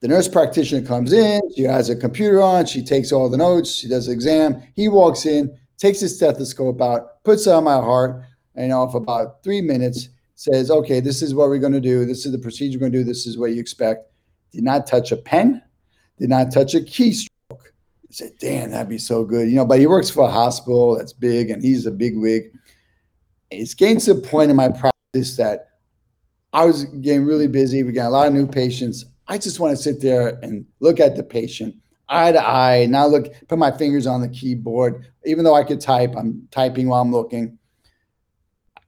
The 0.00 0.08
nurse 0.08 0.28
practitioner 0.28 0.86
comes 0.86 1.12
in, 1.12 1.40
she 1.56 1.62
has 1.62 1.88
a 1.88 1.96
computer 1.96 2.42
on, 2.42 2.66
she 2.66 2.82
takes 2.82 3.12
all 3.12 3.30
the 3.30 3.38
notes, 3.38 3.74
she 3.74 3.88
does 3.88 4.06
the 4.06 4.12
exam. 4.12 4.62
He 4.74 4.88
walks 4.88 5.24
in, 5.24 5.56
takes 5.78 6.00
his 6.00 6.14
stethoscope 6.14 6.80
out, 6.82 7.24
puts 7.24 7.46
it 7.46 7.52
on 7.52 7.64
my 7.64 7.76
heart, 7.76 8.22
and 8.54 8.72
off 8.72 8.94
about 8.94 9.42
three 9.42 9.60
minutes, 9.60 10.10
says, 10.36 10.70
Okay, 10.70 11.00
this 11.00 11.22
is 11.22 11.34
what 11.34 11.48
we're 11.48 11.58
going 11.58 11.72
to 11.72 11.80
do. 11.80 12.04
This 12.04 12.24
is 12.24 12.32
the 12.32 12.38
procedure 12.38 12.78
we're 12.78 12.88
going 12.88 12.92
to 12.92 12.98
do. 12.98 13.04
This 13.04 13.26
is 13.26 13.36
what 13.36 13.52
you 13.52 13.60
expect. 13.60 14.10
Did 14.52 14.62
not 14.62 14.86
touch 14.86 15.10
a 15.10 15.16
pen, 15.16 15.62
did 16.18 16.30
not 16.30 16.52
touch 16.52 16.74
a 16.74 16.80
keystroke. 16.80 17.28
I 17.50 18.10
said, 18.10 18.32
Damn, 18.38 18.70
that'd 18.70 18.88
be 18.88 18.98
so 18.98 19.24
good. 19.24 19.48
You 19.48 19.56
know, 19.56 19.66
but 19.66 19.80
he 19.80 19.86
works 19.86 20.08
for 20.08 20.24
a 20.24 20.30
hospital 20.30 20.96
that's 20.96 21.12
big 21.12 21.50
and 21.50 21.62
he's 21.62 21.86
a 21.86 21.90
big 21.90 22.16
wig. 22.16 22.52
It's 23.50 23.74
getting 23.74 24.00
to 24.00 24.14
the 24.14 24.20
point 24.20 24.50
in 24.50 24.56
my 24.56 24.68
practice 24.68 25.36
that 25.36 25.70
I 26.52 26.64
was 26.64 26.84
getting 26.84 27.24
really 27.24 27.48
busy. 27.48 27.82
We 27.82 27.92
got 27.92 28.08
a 28.08 28.10
lot 28.10 28.28
of 28.28 28.34
new 28.34 28.46
patients. 28.46 29.04
I 29.28 29.38
just 29.38 29.60
want 29.60 29.76
to 29.76 29.82
sit 29.82 30.00
there 30.00 30.38
and 30.42 30.64
look 30.80 31.00
at 31.00 31.16
the 31.16 31.22
patient 31.22 31.74
eye 32.08 32.32
to 32.32 32.46
eye. 32.46 32.86
Now 32.86 33.06
look, 33.06 33.32
put 33.48 33.58
my 33.58 33.70
fingers 33.70 34.06
on 34.06 34.20
the 34.20 34.28
keyboard. 34.28 35.06
Even 35.24 35.44
though 35.44 35.54
I 35.54 35.64
could 35.64 35.80
type, 35.80 36.14
I'm 36.16 36.46
typing 36.50 36.88
while 36.88 37.02
I'm 37.02 37.12
looking. 37.12 37.58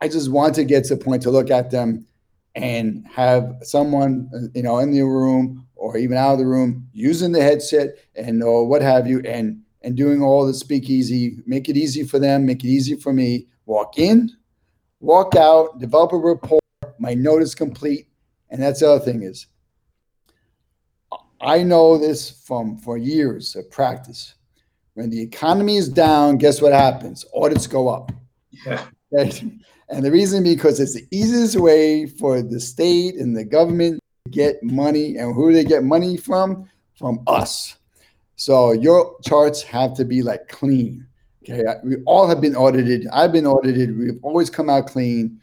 I 0.01 0.09
just 0.09 0.31
want 0.31 0.55
to 0.57 0.65
get 0.65 0.85
to 0.85 0.97
the 0.97 1.05
point 1.05 1.23
to 1.23 1.31
look 1.31 1.51
at 1.51 1.71
them 1.71 2.07
and 2.55 3.07
have 3.13 3.57
someone, 3.63 4.51
you 4.55 4.63
know, 4.63 4.79
in 4.79 4.93
the 4.93 5.03
room 5.03 5.67
or 5.77 5.97
even 5.97 6.17
out 6.17 6.33
of 6.33 6.39
the 6.39 6.47
room 6.47 6.89
using 6.93 7.33
the 7.33 7.43
headset 7.43 7.91
and 8.15 8.43
or 8.43 8.67
what 8.67 8.83
have 8.83 9.07
you, 9.07 9.21
and 9.25 9.63
and 9.83 9.97
doing 9.97 10.23
all 10.23 10.47
the 10.47 10.55
speakeasy, 10.55 11.39
make 11.47 11.69
it 11.69 11.77
easy 11.77 12.03
for 12.03 12.19
them, 12.19 12.45
make 12.45 12.65
it 12.65 12.69
easy 12.69 12.97
for 12.97 13.13
me. 13.13 13.47
Walk 13.67 13.99
in, 13.99 14.31
walk 15.01 15.37
out, 15.37 15.79
develop 15.79 16.13
a 16.13 16.17
rapport. 16.17 16.59
My 16.99 17.15
note 17.15 17.43
is 17.43 17.55
complete, 17.55 18.09
and 18.51 18.61
that's 18.61 18.81
the 18.81 18.91
other 18.91 19.05
thing 19.05 19.23
is 19.23 19.47
I 21.41 21.63
know 21.63 21.97
this 21.99 22.31
from 22.31 22.79
for 22.79 22.99
years 22.99 23.55
of 23.55 23.71
practice. 23.71 24.35
When 24.95 25.11
the 25.11 25.23
economy 25.23 25.77
is 25.77 25.89
down, 25.89 26.39
guess 26.39 26.61
what 26.61 26.73
happens? 26.73 27.25
Audits 27.33 27.69
go 27.69 27.89
up. 27.89 28.11
Yeah. 28.51 28.85
Right? 29.11 29.43
And 29.89 30.05
the 30.05 30.11
reason 30.11 30.45
because 30.45 30.81
it's 30.81 30.95
the 30.95 31.07
easiest 31.11 31.57
way 31.57 32.07
for 32.07 32.43
the 32.43 32.61
state 32.61 33.15
and 33.15 33.37
the 33.37 33.45
government 33.45 34.01
to 34.27 34.31
get 34.31 34.63
money. 34.63 35.17
And 35.17 35.35
who 35.35 35.51
do 35.51 35.55
they 35.55 35.65
get 35.65 35.83
money 35.83 36.17
from? 36.17 36.69
From 36.99 37.23
us. 37.27 37.77
So 38.37 38.73
your 38.73 39.17
charts 39.23 39.63
have 39.63 39.95
to 39.95 40.05
be 40.05 40.23
like 40.23 40.49
clean. 40.49 41.07
Okay. 41.43 41.65
We 41.85 41.97
all 42.05 42.29
have 42.29 42.41
been 42.41 42.55
audited. 42.55 43.07
I've 43.13 43.33
been 43.33 43.47
audited. 43.47 43.97
We've 43.97 44.19
always 44.23 44.51
come 44.51 44.69
out 44.69 44.89
clean. 44.89 45.41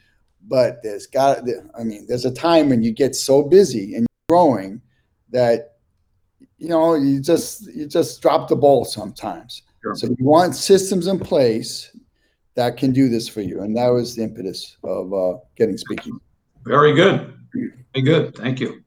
But 0.48 0.84
there's 0.84 1.08
got, 1.08 1.40
I 1.78 1.84
mean, 1.84 2.06
there's 2.08 2.26
a 2.26 2.32
time 2.32 2.70
when 2.70 2.84
you 2.84 2.92
get 2.92 3.16
so 3.16 3.42
busy 3.42 3.96
and 3.96 4.06
growing 4.30 4.82
that 5.32 5.78
you 6.58 6.70
know 6.70 6.96
you 6.96 7.20
just 7.20 7.68
you 7.74 7.88
just 7.88 8.22
drop 8.22 8.48
the 8.48 8.56
ball 8.56 8.86
sometimes. 8.86 9.64
Sure. 9.82 9.96
So 9.96 10.08
you 10.08 10.26
want 10.26 10.56
systems 10.56 11.08
in 11.08 11.20
place 11.20 11.95
that 12.56 12.78
can 12.78 12.92
do 12.92 13.10
this 13.10 13.28
for 13.28 13.42
you, 13.42 13.62
and 13.62 13.76
that 13.78 13.90
was 13.90 14.16
the 14.16 14.24
impetus 14.24 14.78
of 14.84 15.14
uh, 15.14 15.38
getting 15.56 15.78
speaking. 15.78 16.20
Very 16.64 16.94
good. 16.94 17.38
Very 17.54 18.02
good. 18.04 18.36
Thank 18.36 18.60
you. 18.60 18.84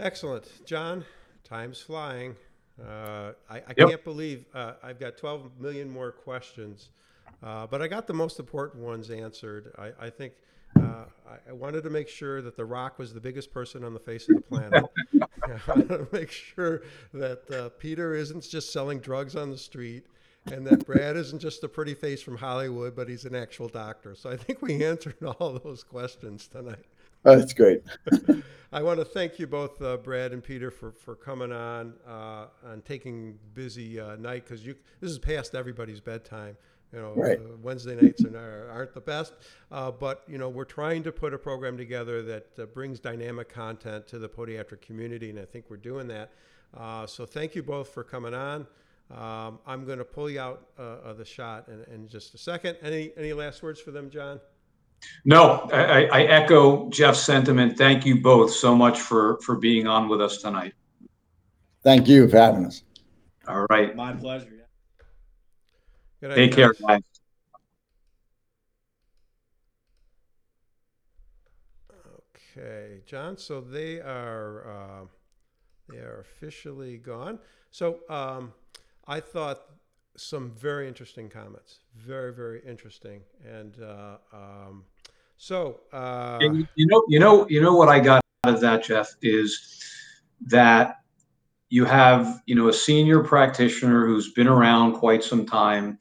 Excellent, 0.00 0.50
John. 0.66 1.04
Time's 1.44 1.80
flying. 1.80 2.34
Uh, 2.82 3.32
I, 3.48 3.58
I 3.58 3.74
Yep. 3.76 3.88
can't 3.88 4.04
believe 4.04 4.44
uh, 4.52 4.74
I've 4.82 4.98
got 4.98 5.16
12 5.16 5.52
million 5.60 5.88
more 5.88 6.10
questions, 6.10 6.90
uh, 7.42 7.66
but 7.66 7.80
I 7.80 7.88
got 7.88 8.06
the 8.06 8.12
most 8.14 8.38
important 8.38 8.82
ones 8.82 9.10
answered. 9.10 9.72
I, 9.78 9.92
I 10.06 10.10
think 10.10 10.34
uh, 10.78 11.04
I, 11.26 11.50
I 11.50 11.52
wanted 11.52 11.84
to 11.84 11.90
make 11.90 12.08
sure 12.08 12.42
that 12.42 12.56
The 12.56 12.64
Rock 12.64 12.98
was 12.98 13.14
the 13.14 13.20
biggest 13.20 13.52
person 13.52 13.84
on 13.84 13.94
the 13.94 14.00
face 14.00 14.28
of 14.28 14.34
the 14.34 14.40
planet. 14.40 14.84
I 15.46 15.60
wanted 15.68 15.88
to 15.88 16.08
make 16.12 16.30
sure 16.30 16.82
that 17.14 17.50
uh, 17.50 17.68
Peter 17.78 18.14
isn't 18.14 18.42
just 18.42 18.72
selling 18.72 18.98
drugs 19.00 19.36
on 19.36 19.50
the 19.50 19.56
street. 19.58 20.06
And 20.52 20.66
that 20.66 20.86
Brad 20.86 21.16
isn't 21.16 21.40
just 21.40 21.64
a 21.64 21.68
pretty 21.68 21.94
face 21.94 22.22
from 22.22 22.36
Hollywood, 22.36 22.94
but 22.94 23.08
he's 23.08 23.24
an 23.24 23.34
actual 23.34 23.68
doctor. 23.68 24.14
So 24.14 24.30
I 24.30 24.36
think 24.36 24.62
we 24.62 24.84
answered 24.84 25.16
all 25.22 25.58
those 25.62 25.82
questions 25.82 26.46
tonight. 26.48 26.84
Oh, 27.24 27.36
that's 27.36 27.52
great. 27.52 27.82
I 28.72 28.82
want 28.82 28.98
to 29.00 29.04
thank 29.04 29.38
you 29.38 29.46
both, 29.46 29.80
uh, 29.82 29.96
Brad 29.96 30.32
and 30.32 30.42
Peter, 30.42 30.70
for, 30.70 30.92
for 30.92 31.16
coming 31.16 31.50
on 31.50 31.94
uh, 32.06 32.46
and 32.66 32.84
taking 32.84 33.38
busy 33.54 33.98
uh, 33.98 34.16
night 34.16 34.44
because 34.44 34.64
you 34.64 34.76
this 35.00 35.10
is 35.10 35.18
past 35.18 35.54
everybody's 35.54 36.00
bedtime. 36.00 36.56
You 36.92 37.00
know, 37.00 37.14
Right. 37.16 37.38
uh, 37.38 37.56
Wednesday 37.62 37.96
nights 38.00 38.24
are, 38.24 38.70
aren't 38.70 38.94
the 38.94 39.00
best, 39.00 39.32
uh, 39.72 39.90
but 39.90 40.22
you 40.28 40.38
know 40.38 40.48
we're 40.48 40.64
trying 40.64 41.02
to 41.02 41.10
put 41.12 41.34
a 41.34 41.38
program 41.38 41.76
together 41.76 42.22
that 42.22 42.46
uh, 42.60 42.66
brings 42.66 43.00
dynamic 43.00 43.48
content 43.48 44.06
to 44.08 44.18
the 44.20 44.28
podiatric 44.28 44.82
community, 44.82 45.30
and 45.30 45.40
I 45.40 45.44
think 45.46 45.64
we're 45.68 45.78
doing 45.78 46.06
that. 46.08 46.30
Uh, 46.76 47.06
so 47.06 47.26
thank 47.26 47.54
you 47.56 47.62
both 47.62 47.88
for 47.88 48.04
coming 48.04 48.34
on. 48.34 48.66
Um, 49.10 49.60
I'm 49.66 49.84
going 49.84 49.98
to 49.98 50.04
pull 50.04 50.28
you 50.28 50.40
out 50.40 50.66
uh, 50.78 50.82
of 51.04 51.18
the 51.18 51.24
shot 51.24 51.68
in, 51.68 51.84
in 51.94 52.08
just 52.08 52.34
a 52.34 52.38
second. 52.38 52.76
Any 52.82 53.12
any 53.16 53.32
last 53.32 53.62
words 53.62 53.80
for 53.80 53.92
them, 53.92 54.10
John? 54.10 54.40
No, 55.24 55.68
I, 55.72 55.84
I- 56.06 56.20
I 56.20 56.22
echo 56.24 56.88
Jeff's 56.90 57.20
sentiment. 57.22 57.76
Thank 57.78 58.04
you 58.04 58.20
both 58.20 58.50
so 58.52 58.74
much 58.74 59.00
for, 59.00 59.38
for 59.42 59.54
being 59.56 59.86
on 59.86 60.08
with 60.08 60.20
us 60.20 60.38
tonight. 60.42 60.72
Thank 61.84 62.08
you 62.08 62.28
for 62.28 62.36
having 62.38 62.64
us. 62.66 62.82
All 63.46 63.66
right. 63.70 63.94
My 63.94 64.12
pleasure. 64.12 64.48
Yeah. 66.20 66.28
Good 66.28 66.34
Take 66.34 66.50
night, 66.50 66.56
care, 66.56 66.72
guys. 66.72 66.80
guys. 66.88 67.02
Okay, 72.56 73.00
John. 73.06 73.36
So 73.36 73.60
they 73.60 74.00
are 74.00 74.70
uh, 74.70 75.06
they 75.88 75.98
are 75.98 76.20
officially 76.20 76.96
gone. 76.96 77.38
So 77.70 78.00
um, 78.08 78.52
I 79.06 79.20
thought 79.20 79.60
some 80.16 80.50
very 80.50 80.88
interesting 80.88 81.28
comments. 81.28 81.80
Very 81.94 82.32
very 82.32 82.60
interesting. 82.66 83.20
And 83.44 83.76
uh, 83.82 84.16
um, 84.32 84.84
so 85.36 85.80
uh, 85.92 86.38
And 86.40 86.66
you 86.74 86.86
know, 86.86 87.02
you 87.08 87.18
know, 87.18 87.46
you 87.48 87.60
know 87.60 87.74
what 87.74 87.88
I 87.88 88.00
got 88.00 88.22
out 88.44 88.54
of 88.54 88.60
that, 88.60 88.84
Jeff, 88.84 89.14
is 89.22 89.82
that 90.46 90.96
you 91.68 91.84
have, 91.84 92.42
you 92.46 92.54
know, 92.54 92.68
a 92.68 92.72
senior 92.72 93.22
practitioner 93.22 94.06
who's 94.06 94.32
been 94.32 94.46
around 94.46 94.94
quite 94.94 95.22
some 95.22 95.44
time, 95.44 95.98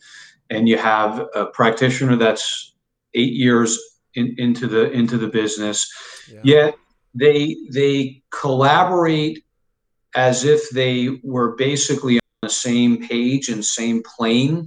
and 0.49 0.69
you 0.69 0.77
have 0.77 1.27
a 1.33 1.47
practitioner 1.47 2.15
that's 2.15 2.75
eight 3.13 3.33
years 3.33 3.79
in, 4.13 4.35
into 4.37 4.67
the 4.67 4.91
into 4.91 5.17
the 5.17 5.27
business. 5.27 5.91
yeah, 6.31 6.39
Yet 6.43 6.75
they 7.13 7.55
they 7.71 8.21
collaborate 8.31 9.43
as 10.15 10.43
if 10.45 10.69
they 10.69 11.19
were 11.23 11.55
basically 11.55 12.19
the 12.45 12.49
same 12.49 13.05
page 13.07 13.49
and 13.49 13.63
same 13.63 14.01
plane. 14.15 14.65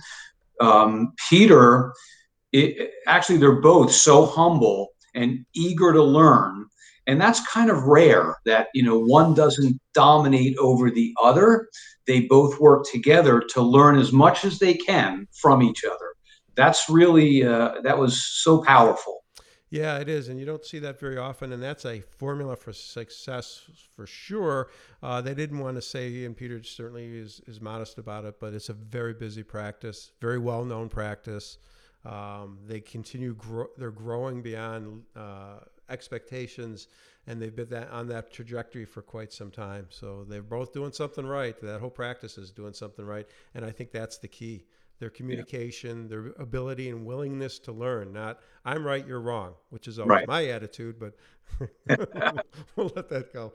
Um, 0.60 1.14
Peter 1.30 1.92
it, 2.52 2.92
actually 3.06 3.38
they're 3.38 3.60
both 3.60 3.92
so 3.92 4.26
humble 4.26 4.88
and 5.14 5.44
eager 5.54 5.92
to 5.92 6.02
learn. 6.02 6.66
And 7.06 7.20
that's 7.20 7.46
kind 7.46 7.70
of 7.70 7.84
rare 7.84 8.36
that 8.44 8.68
you 8.74 8.82
know 8.82 8.98
one 8.98 9.32
doesn't 9.32 9.80
dominate 9.94 10.56
over 10.58 10.90
the 10.90 11.14
other. 11.22 11.68
They 12.06 12.22
both 12.22 12.60
work 12.60 12.84
together 12.90 13.40
to 13.50 13.62
learn 13.62 13.98
as 13.98 14.12
much 14.12 14.44
as 14.44 14.58
they 14.58 14.74
can 14.74 15.26
from 15.32 15.62
each 15.62 15.84
other. 15.84 16.14
That's 16.54 16.88
really 16.90 17.44
uh, 17.44 17.80
that 17.82 17.98
was 17.98 18.22
so 18.42 18.62
powerful 18.62 19.17
Yeah, 19.70 19.98
it 19.98 20.08
is, 20.08 20.28
and 20.28 20.40
you 20.40 20.46
don't 20.46 20.64
see 20.64 20.78
that 20.78 20.98
very 20.98 21.18
often, 21.18 21.52
and 21.52 21.62
that's 21.62 21.84
a 21.84 22.00
formula 22.00 22.56
for 22.56 22.72
success 22.72 23.64
for 23.94 24.06
sure. 24.06 24.70
Uh, 25.02 25.20
they 25.20 25.34
didn't 25.34 25.58
want 25.58 25.76
to 25.76 25.82
say, 25.82 26.24
and 26.24 26.34
Peter 26.34 26.62
certainly 26.62 27.18
is, 27.18 27.42
is 27.46 27.60
modest 27.60 27.98
about 27.98 28.24
it, 28.24 28.40
but 28.40 28.54
it's 28.54 28.70
a 28.70 28.72
very 28.72 29.12
busy 29.12 29.42
practice, 29.42 30.12
very 30.22 30.38
well 30.38 30.64
known 30.64 30.88
practice. 30.88 31.58
Um, 32.06 32.60
they 32.66 32.80
continue, 32.80 33.34
grow, 33.34 33.66
they're 33.76 33.90
growing 33.90 34.40
beyond 34.40 35.02
uh, 35.14 35.58
expectations, 35.90 36.88
and 37.26 37.42
they've 37.42 37.54
been 37.54 37.68
that, 37.68 37.90
on 37.90 38.08
that 38.08 38.32
trajectory 38.32 38.86
for 38.86 39.02
quite 39.02 39.34
some 39.34 39.50
time. 39.50 39.88
So 39.90 40.24
they're 40.26 40.42
both 40.42 40.72
doing 40.72 40.92
something 40.92 41.26
right. 41.26 41.60
That 41.60 41.80
whole 41.80 41.90
practice 41.90 42.38
is 42.38 42.50
doing 42.50 42.72
something 42.72 43.04
right, 43.04 43.26
and 43.54 43.66
I 43.66 43.70
think 43.70 43.92
that's 43.92 44.16
the 44.16 44.28
key 44.28 44.64
their 44.98 45.10
communication, 45.10 46.08
their 46.08 46.26
ability 46.38 46.90
and 46.90 47.06
willingness 47.06 47.58
to 47.60 47.72
learn. 47.72 48.12
Not 48.12 48.40
I'm 48.64 48.84
right, 48.86 49.06
you're 49.06 49.20
wrong, 49.20 49.54
which 49.70 49.88
is 49.88 49.98
always 49.98 50.10
Right. 50.10 50.28
my 50.28 50.46
attitude, 50.46 50.96
but 50.98 51.14
we'll 52.76 52.92
let 52.96 53.08
that 53.08 53.32
go. 53.32 53.52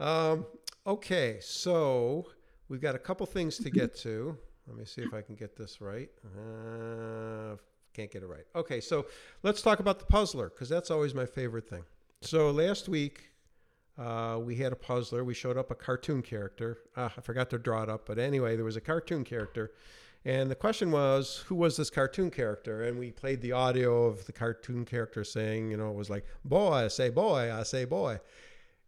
Um, 0.00 0.46
okay, 0.86 1.38
so 1.40 2.26
we've 2.68 2.80
got 2.80 2.94
a 2.94 2.98
couple 2.98 3.26
things 3.26 3.58
to 3.58 3.70
get 3.70 3.94
to. 3.98 4.36
Let 4.66 4.76
me 4.76 4.84
see 4.84 5.02
if 5.02 5.12
I 5.12 5.22
can 5.22 5.34
get 5.34 5.56
this 5.56 5.80
right. 5.80 6.08
Uh, 6.24 7.56
can't 7.94 8.10
get 8.10 8.22
it 8.22 8.26
right. 8.26 8.44
Okay, 8.54 8.80
so 8.80 9.06
let's 9.42 9.60
talk 9.62 9.80
about 9.80 9.98
the 9.98 10.06
puzzler 10.06 10.48
because 10.50 10.68
that's 10.68 10.90
always 10.90 11.14
my 11.14 11.26
favorite 11.26 11.68
thing. 11.68 11.82
So 12.20 12.50
last 12.50 12.88
week 12.88 13.30
uh, 13.98 14.38
we 14.42 14.56
had 14.56 14.72
a 14.72 14.76
puzzler. 14.76 15.24
We 15.24 15.34
showed 15.34 15.56
up 15.58 15.70
a 15.70 15.74
cartoon 15.74 16.22
character. 16.22 16.78
Ah, 16.96 17.12
I 17.16 17.20
forgot 17.20 17.50
to 17.50 17.58
draw 17.58 17.82
it 17.82 17.88
up, 17.90 18.06
but 18.06 18.18
anyway, 18.18 18.56
there 18.56 18.64
was 18.64 18.76
a 18.76 18.80
cartoon 18.80 19.24
character. 19.24 19.72
And 20.24 20.50
the 20.50 20.54
question 20.54 20.92
was, 20.92 21.44
who 21.46 21.56
was 21.56 21.76
this 21.76 21.90
cartoon 21.90 22.30
character? 22.30 22.84
And 22.84 22.98
we 22.98 23.10
played 23.10 23.40
the 23.40 23.52
audio 23.52 24.04
of 24.04 24.24
the 24.26 24.32
cartoon 24.32 24.84
character 24.84 25.24
saying, 25.24 25.70
you 25.70 25.76
know, 25.76 25.90
it 25.90 25.96
was 25.96 26.10
like, 26.10 26.24
boy, 26.44 26.84
I 26.84 26.88
say 26.88 27.10
boy, 27.10 27.52
I 27.52 27.64
say 27.64 27.84
boy. 27.84 28.20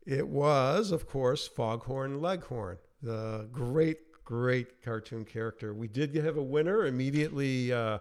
It 0.06 0.28
was, 0.28 0.92
of 0.92 1.08
course, 1.08 1.48
Foghorn 1.48 2.20
Leghorn, 2.20 2.78
the 3.02 3.48
great, 3.50 4.22
great 4.24 4.82
cartoon 4.82 5.24
character. 5.24 5.74
We 5.74 5.88
did 5.88 6.14
have 6.14 6.36
a 6.36 6.42
winner 6.42 6.86
immediately. 6.86 7.72
Uh, 7.72 7.98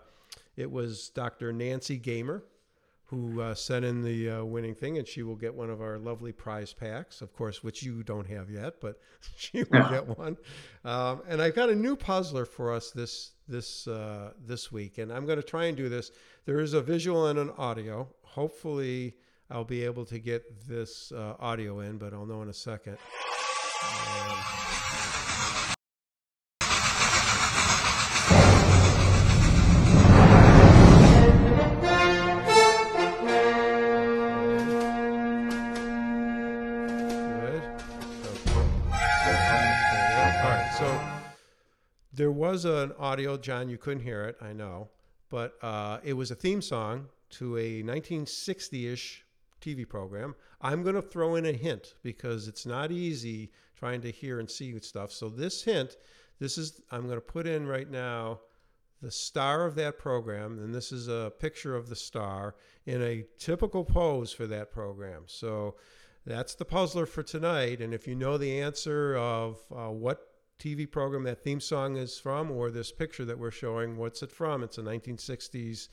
it 0.55 0.69
was 0.69 1.09
Dr. 1.09 1.51
Nancy 1.51 1.97
Gamer, 1.97 2.43
who 3.13 3.41
uh, 3.41 3.55
sent 3.55 3.85
in 3.85 4.01
the 4.01 4.29
uh, 4.29 4.43
winning 4.43 4.75
thing, 4.75 4.97
and 4.97 5.07
she 5.07 5.23
will 5.23 5.35
get 5.35 5.53
one 5.53 5.69
of 5.69 5.81
our 5.81 5.97
lovely 5.97 6.31
prize 6.31 6.73
packs, 6.73 7.21
of 7.21 7.33
course, 7.33 7.63
which 7.63 7.83
you 7.83 8.03
don't 8.03 8.27
have 8.27 8.49
yet, 8.49 8.81
but 8.81 8.99
she 9.35 9.63
will 9.63 9.89
get 9.89 10.17
one. 10.17 10.37
Um, 10.83 11.21
and 11.27 11.41
I've 11.41 11.55
got 11.55 11.69
a 11.69 11.75
new 11.75 11.95
puzzler 11.95 12.45
for 12.45 12.73
us 12.73 12.91
this 12.91 13.31
this 13.47 13.87
uh, 13.87 14.31
this 14.45 14.71
week, 14.71 14.97
and 14.97 15.11
I'm 15.11 15.25
going 15.25 15.39
to 15.39 15.43
try 15.43 15.65
and 15.65 15.77
do 15.77 15.89
this. 15.89 16.11
There 16.45 16.59
is 16.59 16.73
a 16.73 16.81
visual 16.81 17.27
and 17.27 17.39
an 17.39 17.51
audio. 17.57 18.07
Hopefully, 18.23 19.15
I'll 19.49 19.63
be 19.63 19.83
able 19.83 20.05
to 20.05 20.19
get 20.19 20.67
this 20.67 21.11
uh, 21.11 21.35
audio 21.39 21.81
in, 21.81 21.97
but 21.97 22.13
I'll 22.13 22.25
know 22.25 22.41
in 22.41 22.49
a 22.49 22.53
second. 22.53 22.97
Um, 23.83 24.62
was 42.53 42.65
an 42.65 42.91
audio, 42.99 43.35
John. 43.35 43.67
You 43.67 43.79
couldn't 43.79 44.03
hear 44.03 44.25
it, 44.25 44.37
I 44.39 44.53
know, 44.53 44.87
but 45.31 45.55
uh, 45.63 45.97
it 46.03 46.13
was 46.13 46.29
a 46.29 46.35
theme 46.35 46.61
song 46.61 47.07
to 47.31 47.57
a 47.57 47.81
1960-ish 47.81 49.25
TV 49.59 49.89
program. 49.89 50.35
I'm 50.61 50.83
going 50.83 50.93
to 50.93 51.01
throw 51.01 51.33
in 51.33 51.47
a 51.47 51.51
hint 51.51 51.95
because 52.03 52.47
it's 52.47 52.67
not 52.67 52.91
easy 52.91 53.49
trying 53.75 54.01
to 54.01 54.11
hear 54.11 54.39
and 54.39 54.47
see 54.47 54.77
stuff. 54.81 55.11
So 55.11 55.29
this 55.29 55.63
hint, 55.63 55.97
this 56.37 56.59
is 56.59 56.79
I'm 56.91 57.07
going 57.07 57.17
to 57.17 57.21
put 57.21 57.47
in 57.47 57.65
right 57.65 57.89
now 57.89 58.41
the 59.01 59.09
star 59.09 59.65
of 59.65 59.73
that 59.73 59.97
program, 59.97 60.59
and 60.59 60.75
this 60.75 60.91
is 60.91 61.07
a 61.07 61.33
picture 61.39 61.75
of 61.75 61.89
the 61.89 61.95
star 61.95 62.53
in 62.85 63.01
a 63.01 63.25
typical 63.39 63.83
pose 63.83 64.31
for 64.31 64.45
that 64.45 64.71
program. 64.71 65.23
So 65.25 65.73
that's 66.23 66.53
the 66.53 66.65
puzzler 66.65 67.07
for 67.07 67.23
tonight. 67.23 67.81
And 67.81 67.95
if 67.95 68.07
you 68.07 68.13
know 68.13 68.37
the 68.37 68.61
answer 68.61 69.15
of 69.15 69.57
uh, 69.75 69.89
what 69.89 70.32
TV 70.59 70.89
program 70.89 71.23
that 71.23 71.43
theme 71.43 71.59
song 71.59 71.97
is 71.97 72.17
from, 72.17 72.49
or 72.51 72.71
this 72.71 72.91
picture 72.91 73.25
that 73.25 73.37
we're 73.37 73.51
showing, 73.51 73.97
what's 73.97 74.23
it 74.23 74.31
from? 74.31 74.63
It's 74.63 74.77
a 74.77 74.81
1960s. 74.81 75.89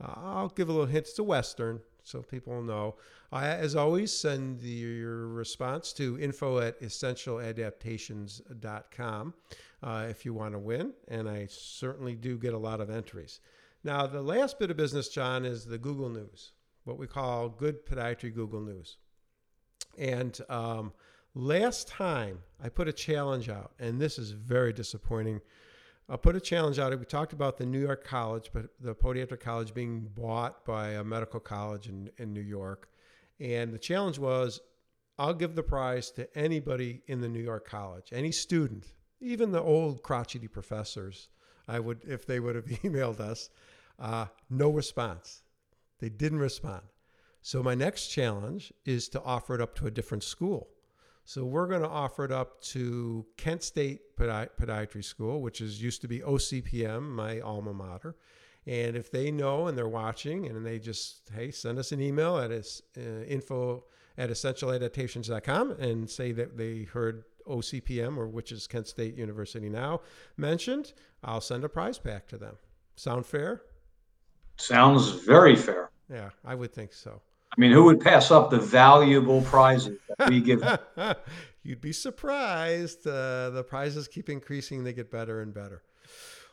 Uh, 0.00 0.14
I'll 0.16 0.48
give 0.48 0.68
a 0.68 0.72
little 0.72 0.86
hint. 0.86 1.08
It's 1.08 1.18
a 1.18 1.24
western, 1.24 1.80
so 2.02 2.22
people 2.22 2.54
will 2.54 2.62
know. 2.62 2.96
I, 3.32 3.48
as 3.48 3.74
always, 3.74 4.12
send 4.12 4.60
the, 4.60 4.68
your 4.68 5.26
response 5.28 5.92
to 5.94 6.20
info 6.20 6.60
at 6.60 6.80
essentialadaptations.com 6.80 9.34
uh, 9.82 10.06
if 10.08 10.24
you 10.24 10.34
want 10.34 10.54
to 10.54 10.58
win, 10.58 10.92
and 11.08 11.28
I 11.28 11.48
certainly 11.50 12.14
do 12.14 12.38
get 12.38 12.54
a 12.54 12.58
lot 12.58 12.80
of 12.80 12.90
entries. 12.90 13.40
Now, 13.84 14.06
the 14.06 14.22
last 14.22 14.58
bit 14.58 14.70
of 14.70 14.76
business, 14.76 15.08
John, 15.08 15.44
is 15.44 15.64
the 15.64 15.78
Google 15.78 16.08
News, 16.08 16.52
what 16.84 16.98
we 16.98 17.06
call 17.06 17.48
Good 17.48 17.86
Podiatry 17.86 18.34
Google 18.34 18.60
News. 18.60 18.96
And 19.98 20.38
um, 20.48 20.92
last 21.36 21.86
time 21.86 22.38
I 22.62 22.70
put 22.70 22.88
a 22.88 22.92
challenge 22.92 23.48
out, 23.48 23.72
and 23.78 24.00
this 24.00 24.18
is 24.18 24.30
very 24.30 24.72
disappointing. 24.72 25.42
I 26.08 26.16
put 26.16 26.34
a 26.34 26.40
challenge 26.40 26.78
out. 26.78 26.98
We 26.98 27.04
talked 27.04 27.34
about 27.34 27.58
the 27.58 27.66
New 27.66 27.80
York 27.80 28.04
College, 28.04 28.50
but 28.52 28.70
the 28.80 28.94
podiatric 28.94 29.40
college 29.40 29.74
being 29.74 30.08
bought 30.14 30.64
by 30.64 30.92
a 30.92 31.04
medical 31.04 31.38
college 31.38 31.88
in, 31.88 32.10
in 32.16 32.32
New 32.32 32.40
York. 32.40 32.88
And 33.38 33.72
the 33.72 33.78
challenge 33.78 34.18
was 34.18 34.60
I'll 35.18 35.34
give 35.34 35.54
the 35.54 35.62
prize 35.62 36.10
to 36.12 36.34
anybody 36.36 37.02
in 37.06 37.20
the 37.20 37.28
New 37.28 37.42
York 37.42 37.68
College, 37.68 38.08
any 38.12 38.32
student, 38.32 38.86
even 39.20 39.52
the 39.52 39.62
old 39.62 40.02
crotchety 40.02 40.48
professors. 40.48 41.28
I 41.68 41.80
would, 41.80 42.02
if 42.04 42.26
they 42.26 42.40
would 42.40 42.54
have 42.54 42.64
emailed 42.82 43.20
us, 43.20 43.50
uh, 43.98 44.26
no 44.48 44.70
response. 44.70 45.42
They 45.98 46.08
didn't 46.08 46.38
respond. 46.38 46.82
So 47.42 47.62
my 47.62 47.74
next 47.74 48.08
challenge 48.08 48.72
is 48.84 49.08
to 49.10 49.22
offer 49.22 49.54
it 49.54 49.60
up 49.60 49.74
to 49.76 49.86
a 49.86 49.90
different 49.90 50.24
school. 50.24 50.68
So 51.26 51.44
we're 51.44 51.66
going 51.66 51.82
to 51.82 51.88
offer 51.88 52.24
it 52.24 52.30
up 52.30 52.60
to 52.62 53.26
Kent 53.36 53.64
State 53.64 54.16
Podi- 54.16 54.48
Podiatry 54.60 55.04
School, 55.04 55.42
which 55.42 55.60
is 55.60 55.82
used 55.82 56.00
to 56.02 56.08
be 56.08 56.20
OCPM, 56.20 57.02
my 57.02 57.40
alma 57.40 57.74
mater. 57.74 58.14
And 58.64 58.96
if 58.96 59.10
they 59.10 59.32
know 59.32 59.66
and 59.66 59.76
they're 59.76 59.88
watching, 59.88 60.46
and 60.46 60.64
they 60.64 60.78
just 60.78 61.30
hey 61.34 61.50
send 61.50 61.78
us 61.80 61.90
an 61.90 62.00
email 62.00 62.38
at 62.38 62.52
us, 62.52 62.80
uh, 62.96 63.24
info 63.24 63.84
at 64.16 64.30
essentialadaptations.com 64.30 65.72
and 65.72 66.08
say 66.08 66.30
that 66.30 66.56
they 66.56 66.84
heard 66.84 67.24
OCPM 67.48 68.16
or 68.16 68.28
which 68.28 68.52
is 68.52 68.68
Kent 68.68 68.86
State 68.86 69.16
University 69.16 69.68
now 69.68 70.02
mentioned, 70.36 70.92
I'll 71.24 71.40
send 71.40 71.64
a 71.64 71.68
prize 71.68 71.98
pack 71.98 72.28
to 72.28 72.38
them. 72.38 72.56
Sound 72.94 73.26
fair? 73.26 73.62
sounds 74.58 75.10
very 75.10 75.54
fair 75.54 75.90
Yeah, 76.08 76.30
I 76.44 76.54
would 76.54 76.72
think 76.72 76.92
so. 76.92 77.20
I 77.56 77.60
mean 77.60 77.72
who 77.72 77.84
would 77.84 78.00
pass 78.00 78.30
up 78.30 78.50
the 78.50 78.58
valuable 78.58 79.42
prizes 79.42 79.98
that 80.18 80.28
we 80.28 80.40
give 80.40 80.62
you'd 81.66 81.80
be 81.80 81.92
surprised. 81.92 83.06
Uh, 83.06 83.50
the 83.50 83.64
prizes 83.66 84.08
keep 84.08 84.28
increasing; 84.28 84.84
they 84.84 84.92
get 84.92 85.10
better 85.10 85.40
and 85.42 85.52
better. 85.52 85.82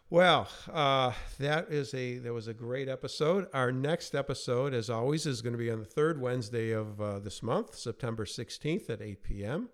Well, 0.09 0.47
uh, 0.71 1.13
that 1.39 1.71
is 1.71 1.93
a 1.93 2.17
that 2.19 2.33
was 2.33 2.47
a 2.47 2.53
great 2.53 2.89
episode. 2.89 3.47
Our 3.53 3.71
next 3.71 4.15
episode, 4.15 4.73
as 4.73 4.89
always, 4.89 5.25
is 5.25 5.41
going 5.41 5.53
to 5.53 5.59
be 5.59 5.71
on 5.71 5.79
the 5.79 5.85
third 5.85 6.19
Wednesday 6.19 6.71
of 6.71 6.99
uh, 6.99 7.19
this 7.19 7.41
month, 7.41 7.75
September 7.75 8.25
sixteenth 8.25 8.89
at 8.89 9.01
eight 9.01 9.23
p.m. 9.23 9.69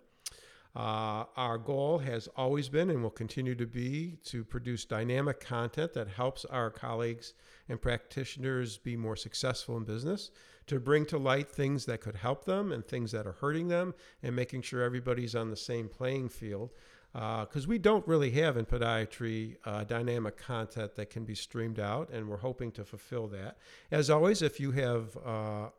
Uh, 0.76 1.24
our 1.36 1.58
goal 1.58 1.98
has 1.98 2.28
always 2.36 2.68
been 2.68 2.90
and 2.90 3.02
will 3.02 3.10
continue 3.10 3.56
to 3.56 3.66
be 3.66 4.16
to 4.24 4.44
produce 4.44 4.84
dynamic 4.84 5.40
content 5.40 5.92
that 5.94 6.06
helps 6.06 6.44
our 6.44 6.70
colleagues 6.70 7.34
and 7.68 7.82
practitioners 7.82 8.78
be 8.78 8.96
more 8.96 9.16
successful 9.16 9.76
in 9.76 9.82
business, 9.82 10.30
to 10.70 10.78
bring 10.78 11.04
to 11.04 11.18
light 11.18 11.50
things 11.50 11.84
that 11.86 12.00
could 12.00 12.14
help 12.14 12.44
them 12.44 12.70
and 12.70 12.86
things 12.86 13.10
that 13.10 13.26
are 13.26 13.32
hurting 13.32 13.66
them, 13.66 13.92
and 14.22 14.36
making 14.36 14.62
sure 14.62 14.82
everybody's 14.82 15.34
on 15.34 15.50
the 15.50 15.56
same 15.56 15.88
playing 15.88 16.28
field. 16.28 16.70
Because 17.12 17.66
we 17.66 17.76
don't 17.76 18.06
really 18.06 18.30
have 18.30 18.56
in 18.56 18.64
podiatry 18.64 19.56
uh, 19.64 19.82
dynamic 19.82 20.36
content 20.36 20.94
that 20.94 21.10
can 21.10 21.24
be 21.24 21.34
streamed 21.34 21.80
out, 21.80 22.08
and 22.10 22.28
we're 22.28 22.36
hoping 22.36 22.70
to 22.70 22.84
fulfill 22.84 23.26
that. 23.26 23.58
As 23.90 24.10
always, 24.10 24.42
if 24.42 24.60
you 24.60 24.70
have 24.70 25.16
uh, 25.26 25.70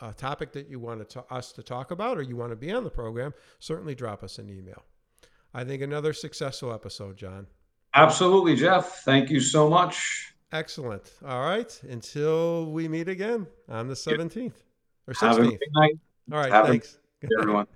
a 0.00 0.12
topic 0.14 0.52
that 0.52 0.70
you 0.70 0.78
want 0.78 1.10
to 1.10 1.24
us 1.28 1.50
to 1.50 1.64
talk 1.64 1.90
about 1.90 2.16
or 2.16 2.22
you 2.22 2.36
want 2.36 2.52
to 2.52 2.56
be 2.56 2.70
on 2.70 2.84
the 2.84 2.90
program, 2.90 3.34
certainly 3.58 3.96
drop 3.96 4.22
us 4.22 4.38
an 4.38 4.48
email. 4.48 4.84
I 5.52 5.64
think 5.64 5.82
another 5.82 6.12
successful 6.12 6.72
episode, 6.72 7.16
John. 7.16 7.48
Absolutely, 7.92 8.54
Jeff. 8.54 9.02
Thank 9.02 9.28
you 9.28 9.40
so 9.40 9.68
much. 9.68 10.35
Excellent. 10.56 11.12
All 11.24 11.42
right. 11.42 11.80
Until 11.88 12.70
we 12.70 12.88
meet 12.88 13.08
again 13.08 13.46
on 13.68 13.88
the 13.88 13.94
17th 13.94 14.52
or 15.06 15.12
Have 15.20 15.36
a 15.38 15.42
16th. 15.42 15.50
good 15.58 15.68
night, 15.74 15.98
All 16.32 16.38
right. 16.38 16.50
have 16.50 16.66
Thanks. 16.66 16.98
everyone. 17.38 17.66